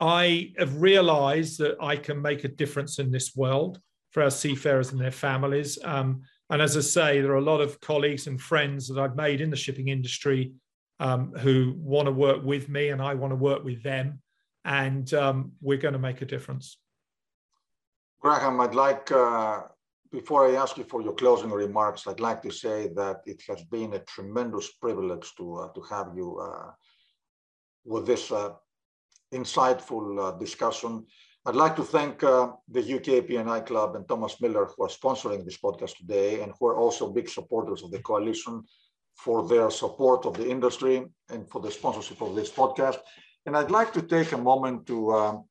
I 0.00 0.52
have 0.58 0.82
realized 0.82 1.58
that 1.58 1.76
I 1.80 1.96
can 1.96 2.20
make 2.20 2.42
a 2.44 2.48
difference 2.48 2.98
in 2.98 3.12
this 3.12 3.36
world 3.36 3.80
for 4.10 4.22
our 4.22 4.30
seafarers 4.30 4.90
and 4.90 5.00
their 5.00 5.12
families. 5.12 5.78
Um, 5.84 6.22
and 6.50 6.60
as 6.60 6.76
I 6.76 6.80
say, 6.80 7.20
there 7.20 7.32
are 7.32 7.36
a 7.36 7.40
lot 7.40 7.60
of 7.60 7.80
colleagues 7.80 8.26
and 8.26 8.40
friends 8.40 8.88
that 8.88 9.00
I've 9.00 9.16
made 9.16 9.40
in 9.40 9.48
the 9.48 9.56
shipping 9.56 9.88
industry 9.88 10.52
um, 11.00 11.32
who 11.38 11.74
want 11.78 12.06
to 12.06 12.12
work 12.12 12.44
with 12.44 12.68
me, 12.68 12.88
and 12.88 13.00
I 13.00 13.14
want 13.14 13.30
to 13.30 13.36
work 13.36 13.64
with 13.64 13.82
them. 13.82 14.20
And 14.64 15.12
um, 15.14 15.52
we're 15.60 15.78
going 15.78 15.94
to 15.94 15.98
make 15.98 16.20
a 16.20 16.26
difference. 16.26 16.78
Graham, 18.20 18.60
I'd 18.60 18.74
like, 18.74 19.10
uh, 19.10 19.62
before 20.12 20.46
I 20.46 20.56
ask 20.56 20.76
you 20.76 20.84
for 20.84 21.00
your 21.02 21.14
closing 21.14 21.50
remarks, 21.50 22.06
I'd 22.06 22.20
like 22.20 22.42
to 22.42 22.50
say 22.50 22.88
that 22.94 23.22
it 23.24 23.42
has 23.48 23.62
been 23.64 23.94
a 23.94 23.98
tremendous 24.00 24.70
privilege 24.72 25.32
to, 25.38 25.56
uh, 25.56 25.68
to 25.72 25.80
have 25.90 26.08
you 26.14 26.38
uh, 26.38 26.70
with 27.84 28.06
this 28.06 28.30
uh, 28.30 28.50
insightful 29.32 30.06
uh, 30.20 30.38
discussion. 30.38 31.06
I'd 31.46 31.56
like 31.56 31.74
to 31.76 31.82
thank 31.82 32.22
uh, 32.22 32.52
the 32.68 32.82
UK 32.96 33.26
P&I 33.26 33.60
Club 33.60 33.96
and 33.96 34.06
Thomas 34.06 34.40
Miller 34.40 34.66
who 34.66 34.84
are 34.84 34.88
sponsoring 34.88 35.44
this 35.44 35.56
podcast 35.56 35.96
today 35.96 36.42
and 36.42 36.52
who 36.60 36.66
are 36.66 36.76
also 36.76 37.10
big 37.10 37.28
supporters 37.28 37.82
of 37.82 37.90
the 37.90 37.98
coalition 38.00 38.62
for 39.16 39.48
their 39.48 39.70
support 39.70 40.26
of 40.26 40.34
the 40.34 40.48
industry 40.48 41.04
and 41.30 41.48
for 41.50 41.60
the 41.60 41.70
sponsorship 41.70 42.20
of 42.20 42.34
this 42.34 42.50
podcast. 42.50 42.98
And 43.46 43.56
I'd 43.56 43.70
like 43.70 43.92
to 43.94 44.02
take 44.02 44.32
a 44.32 44.38
moment 44.38 44.86
to, 44.86 45.12
um, 45.12 45.44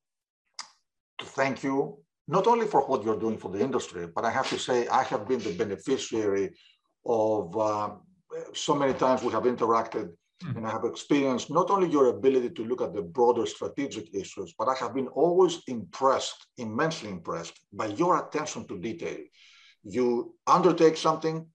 to 1.18 1.26
thank 1.26 1.62
you, 1.62 2.01
not 2.28 2.46
only 2.46 2.66
for 2.66 2.82
what 2.82 3.04
you're 3.04 3.18
doing 3.18 3.38
for 3.38 3.50
the 3.50 3.60
industry, 3.60 4.06
but 4.14 4.24
I 4.24 4.30
have 4.30 4.48
to 4.50 4.58
say 4.58 4.88
I 4.88 5.02
have 5.04 5.28
been 5.28 5.40
the 5.40 5.54
beneficiary 5.54 6.50
of 7.04 7.56
uh, 7.56 7.90
so 8.54 8.74
many 8.74 8.94
times 8.94 9.22
we 9.22 9.32
have 9.32 9.44
interacted 9.44 10.10
Mm-hmm. 10.42 10.58
And 10.58 10.66
I 10.66 10.70
have 10.70 10.84
experienced 10.84 11.50
not 11.50 11.70
only 11.70 11.88
your 11.88 12.08
ability 12.08 12.50
to 12.50 12.64
look 12.64 12.82
at 12.82 12.92
the 12.92 13.02
broader 13.02 13.46
strategic 13.46 14.14
issues, 14.14 14.54
but 14.58 14.68
I 14.68 14.74
have 14.74 14.94
been 14.94 15.08
always 15.08 15.60
impressed, 15.68 16.46
immensely 16.58 17.10
impressed 17.10 17.60
by 17.72 17.86
your 17.86 18.26
attention 18.26 18.66
to 18.68 18.78
detail. 18.78 19.18
You 19.84 20.34
undertake 20.46 20.96
something, 20.96 21.46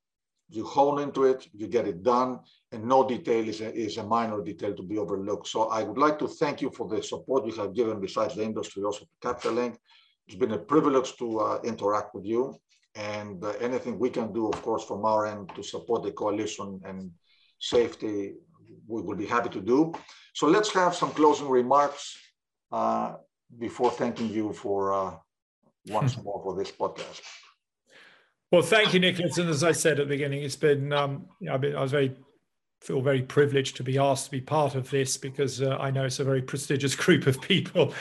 you 0.49 0.65
hone 0.65 1.01
into 1.01 1.25
it, 1.25 1.47
you 1.53 1.67
get 1.67 1.87
it 1.87 2.01
done, 2.01 2.39
and 2.71 2.85
no 2.85 3.05
detail 3.05 3.47
is 3.47 3.59
a, 3.59 3.73
is 3.73 3.97
a 3.97 4.03
minor 4.03 4.41
detail 4.41 4.73
to 4.73 4.83
be 4.83 4.97
overlooked. 4.97 5.47
So 5.47 5.63
I 5.63 5.83
would 5.83 5.97
like 5.97 6.17
to 6.19 6.27
thank 6.27 6.61
you 6.61 6.71
for 6.71 6.87
the 6.87 7.03
support 7.03 7.45
you 7.45 7.53
have 7.55 7.73
given 7.73 7.99
besides 7.99 8.35
the 8.35 8.43
industry, 8.43 8.83
also 8.83 8.99
to 8.99 9.11
Capital 9.21 9.59
It's 10.27 10.37
been 10.37 10.51
a 10.51 10.57
privilege 10.57 11.15
to 11.17 11.39
uh, 11.39 11.59
interact 11.63 12.13
with 12.13 12.25
you 12.25 12.57
and 12.95 13.43
uh, 13.43 13.49
anything 13.61 13.97
we 13.99 14.09
can 14.09 14.33
do, 14.33 14.47
of 14.47 14.61
course, 14.61 14.83
from 14.83 15.05
our 15.05 15.25
end 15.25 15.51
to 15.55 15.63
support 15.63 16.03
the 16.03 16.11
coalition 16.11 16.81
and 16.83 17.11
safety 17.59 18.33
we 18.87 19.01
will 19.01 19.15
be 19.15 19.25
happy 19.25 19.49
to 19.49 19.61
do. 19.61 19.93
So 20.33 20.47
let's 20.47 20.71
have 20.73 20.95
some 20.95 21.11
closing 21.11 21.49
remarks 21.49 22.17
uh, 22.71 23.15
before 23.57 23.91
thanking 23.91 24.29
you 24.29 24.53
for 24.53 24.93
uh, 24.93 25.15
once 25.87 26.17
more 26.23 26.41
for 26.43 26.55
this 26.55 26.71
podcast. 26.71 27.21
Well, 28.51 28.61
thank 28.61 28.93
you, 28.93 28.99
Nicholas. 28.99 29.37
And 29.37 29.49
as 29.49 29.63
I 29.63 29.73
said 29.73 29.99
at 29.99 30.07
the 30.07 30.13
beginning, 30.15 30.43
it's 30.43 30.55
been, 30.55 30.93
um, 30.93 31.27
you 31.39 31.49
know, 31.49 31.57
been, 31.57 31.75
I 31.75 31.81
was 31.81 31.91
very 31.91 32.15
feel 32.81 33.01
very 33.01 33.21
privileged 33.21 33.75
to 33.77 33.83
be 33.83 33.97
asked 33.97 34.25
to 34.25 34.31
be 34.31 34.41
part 34.41 34.75
of 34.75 34.89
this 34.89 35.17
because 35.17 35.61
uh, 35.61 35.77
I 35.79 35.91
know 35.91 36.05
it's 36.05 36.19
a 36.19 36.23
very 36.23 36.41
prestigious 36.41 36.95
group 37.05 37.27
of 37.27 37.41
people. 37.41 37.93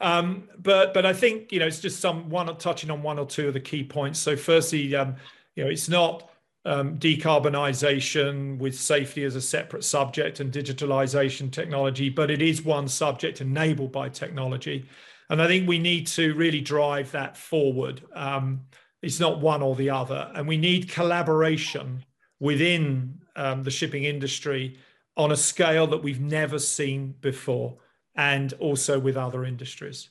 Um, 0.00 0.48
but 0.58 0.92
but 0.92 1.06
I 1.06 1.12
think 1.12 1.52
you 1.52 1.60
know 1.60 1.66
it's 1.66 1.80
just 1.80 2.00
some 2.00 2.28
one 2.28 2.54
touching 2.56 2.90
on 2.90 3.02
one 3.02 3.18
or 3.18 3.26
two 3.26 3.48
of 3.48 3.54
the 3.54 3.60
key 3.60 3.84
points. 3.84 4.18
So 4.18 4.36
firstly, 4.36 4.94
um, 4.94 5.16
you 5.54 5.64
know, 5.64 5.70
it's 5.70 5.88
not 5.88 6.30
um, 6.64 6.98
decarbonisation 6.98 8.58
with 8.58 8.78
safety 8.78 9.24
as 9.24 9.36
a 9.36 9.40
separate 9.40 9.84
subject 9.84 10.40
and 10.40 10.52
digitalisation 10.52 11.50
technology, 11.50 12.08
but 12.08 12.30
it 12.30 12.42
is 12.42 12.62
one 12.62 12.88
subject 12.88 13.40
enabled 13.40 13.92
by 13.92 14.08
technology. 14.08 14.86
And 15.30 15.40
I 15.40 15.46
think 15.46 15.68
we 15.68 15.78
need 15.78 16.06
to 16.08 16.34
really 16.34 16.60
drive 16.60 17.12
that 17.12 17.36
forward. 17.36 18.02
Um, 18.14 18.62
it's 19.02 19.20
not 19.20 19.40
one 19.40 19.62
or 19.62 19.74
the 19.74 19.90
other. 19.90 20.30
And 20.34 20.48
we 20.48 20.56
need 20.56 20.90
collaboration 20.90 22.04
within 22.40 23.20
um, 23.36 23.62
the 23.62 23.70
shipping 23.70 24.04
industry 24.04 24.78
on 25.16 25.32
a 25.32 25.36
scale 25.36 25.86
that 25.86 26.02
we've 26.02 26.20
never 26.20 26.58
seen 26.58 27.14
before, 27.20 27.76
and 28.16 28.52
also 28.54 28.98
with 28.98 29.16
other 29.16 29.44
industries. 29.44 30.10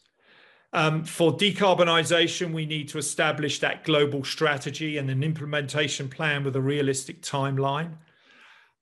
Um, 0.73 1.03
for 1.03 1.31
decarbonisation, 1.31 2.51
we 2.51 2.65
need 2.65 2.89
to 2.89 2.97
establish 2.97 3.59
that 3.59 3.83
global 3.83 4.23
strategy 4.23 4.97
and 4.97 5.09
an 5.09 5.23
implementation 5.23 6.09
plan 6.09 6.43
with 6.43 6.55
a 6.55 6.61
realistic 6.61 7.21
timeline. 7.21 7.97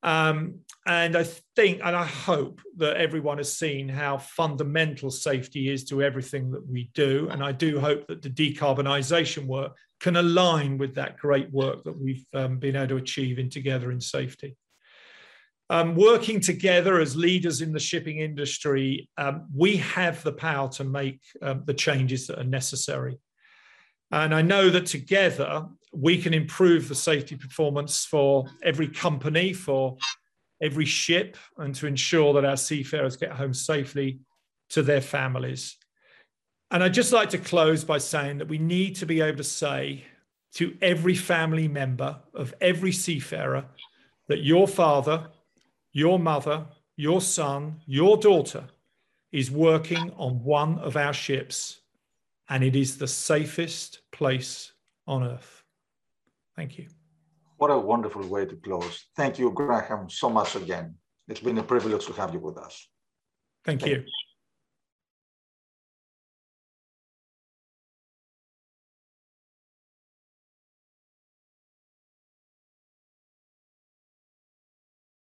Um, 0.03 0.61
and 0.87 1.15
I 1.15 1.25
think 1.55 1.81
and 1.83 1.95
I 1.95 2.05
hope 2.05 2.61
that 2.77 2.97
everyone 2.97 3.37
has 3.37 3.55
seen 3.55 3.87
how 3.87 4.17
fundamental 4.17 5.11
safety 5.11 5.69
is 5.69 5.83
to 5.85 6.01
everything 6.01 6.49
that 6.51 6.67
we 6.67 6.89
do. 6.93 7.29
And 7.29 7.43
I 7.43 7.51
do 7.51 7.79
hope 7.79 8.07
that 8.07 8.21
the 8.21 8.29
decarbonisation 8.29 9.45
work 9.45 9.75
can 10.01 10.15
align 10.15 10.77
with 10.77 10.95
that 10.95 11.17
great 11.17 11.49
work 11.51 11.83
that 11.83 11.97
we've 11.97 12.25
um, 12.33 12.57
been 12.57 12.75
able 12.75 12.87
to 12.87 12.95
achieve 12.97 13.37
in 13.37 13.49
Together 13.49 13.91
in 13.91 14.01
Safety. 14.01 14.57
Um, 15.69 15.95
working 15.95 16.41
together 16.41 16.99
as 16.99 17.15
leaders 17.15 17.61
in 17.61 17.71
the 17.71 17.79
shipping 17.79 18.17
industry, 18.17 19.07
um, 19.17 19.47
we 19.55 19.77
have 19.77 20.21
the 20.23 20.33
power 20.33 20.67
to 20.69 20.83
make 20.83 21.21
um, 21.41 21.63
the 21.65 21.73
changes 21.73 22.27
that 22.27 22.39
are 22.39 22.43
necessary. 22.43 23.19
And 24.11 24.35
I 24.35 24.41
know 24.41 24.69
that 24.69 24.87
together 24.87 25.65
we 25.93 26.21
can 26.21 26.33
improve 26.33 26.89
the 26.89 26.95
safety 26.95 27.37
performance 27.37 28.03
for 28.03 28.45
every 28.63 28.89
company, 28.89 29.53
for 29.53 29.95
every 30.61 30.85
ship, 30.85 31.37
and 31.57 31.73
to 31.75 31.87
ensure 31.87 32.33
that 32.33 32.43
our 32.43 32.57
seafarers 32.57 33.15
get 33.15 33.31
home 33.31 33.53
safely 33.53 34.19
to 34.71 34.81
their 34.81 34.99
families. 34.99 35.77
And 36.71 36.81
I'd 36.81 36.93
just 36.93 37.11
like 37.11 37.29
to 37.31 37.37
close 37.37 37.83
by 37.83 37.97
saying 37.97 38.37
that 38.37 38.47
we 38.47 38.57
need 38.57 38.95
to 38.95 39.05
be 39.05 39.19
able 39.19 39.37
to 39.37 39.43
say 39.43 40.05
to 40.53 40.75
every 40.81 41.15
family 41.15 41.67
member 41.67 42.17
of 42.33 42.53
every 42.61 42.93
seafarer 42.93 43.65
that 44.27 44.43
your 44.43 44.67
father, 44.67 45.27
your 45.91 46.17
mother, 46.17 46.65
your 46.95 47.19
son, 47.19 47.81
your 47.85 48.15
daughter 48.15 48.63
is 49.33 49.51
working 49.51 50.11
on 50.17 50.43
one 50.43 50.79
of 50.79 50.95
our 50.95 51.13
ships, 51.13 51.81
and 52.49 52.63
it 52.63 52.75
is 52.75 52.97
the 52.97 53.07
safest 53.07 54.01
place 54.11 54.71
on 55.07 55.23
earth. 55.23 55.63
Thank 56.55 56.77
you. 56.77 56.87
What 57.57 57.71
a 57.71 57.77
wonderful 57.77 58.25
way 58.27 58.45
to 58.45 58.55
close. 58.55 59.05
Thank 59.15 59.39
you, 59.39 59.51
Graham, 59.51 60.09
so 60.09 60.29
much 60.29 60.55
again. 60.55 60.95
It's 61.27 61.39
been 61.39 61.57
a 61.57 61.63
privilege 61.63 62.05
to 62.07 62.13
have 62.13 62.33
you 62.33 62.39
with 62.39 62.57
us. 62.57 62.87
Thank, 63.65 63.81
Thank 63.81 63.91
you. 63.91 63.97
you. 63.99 64.05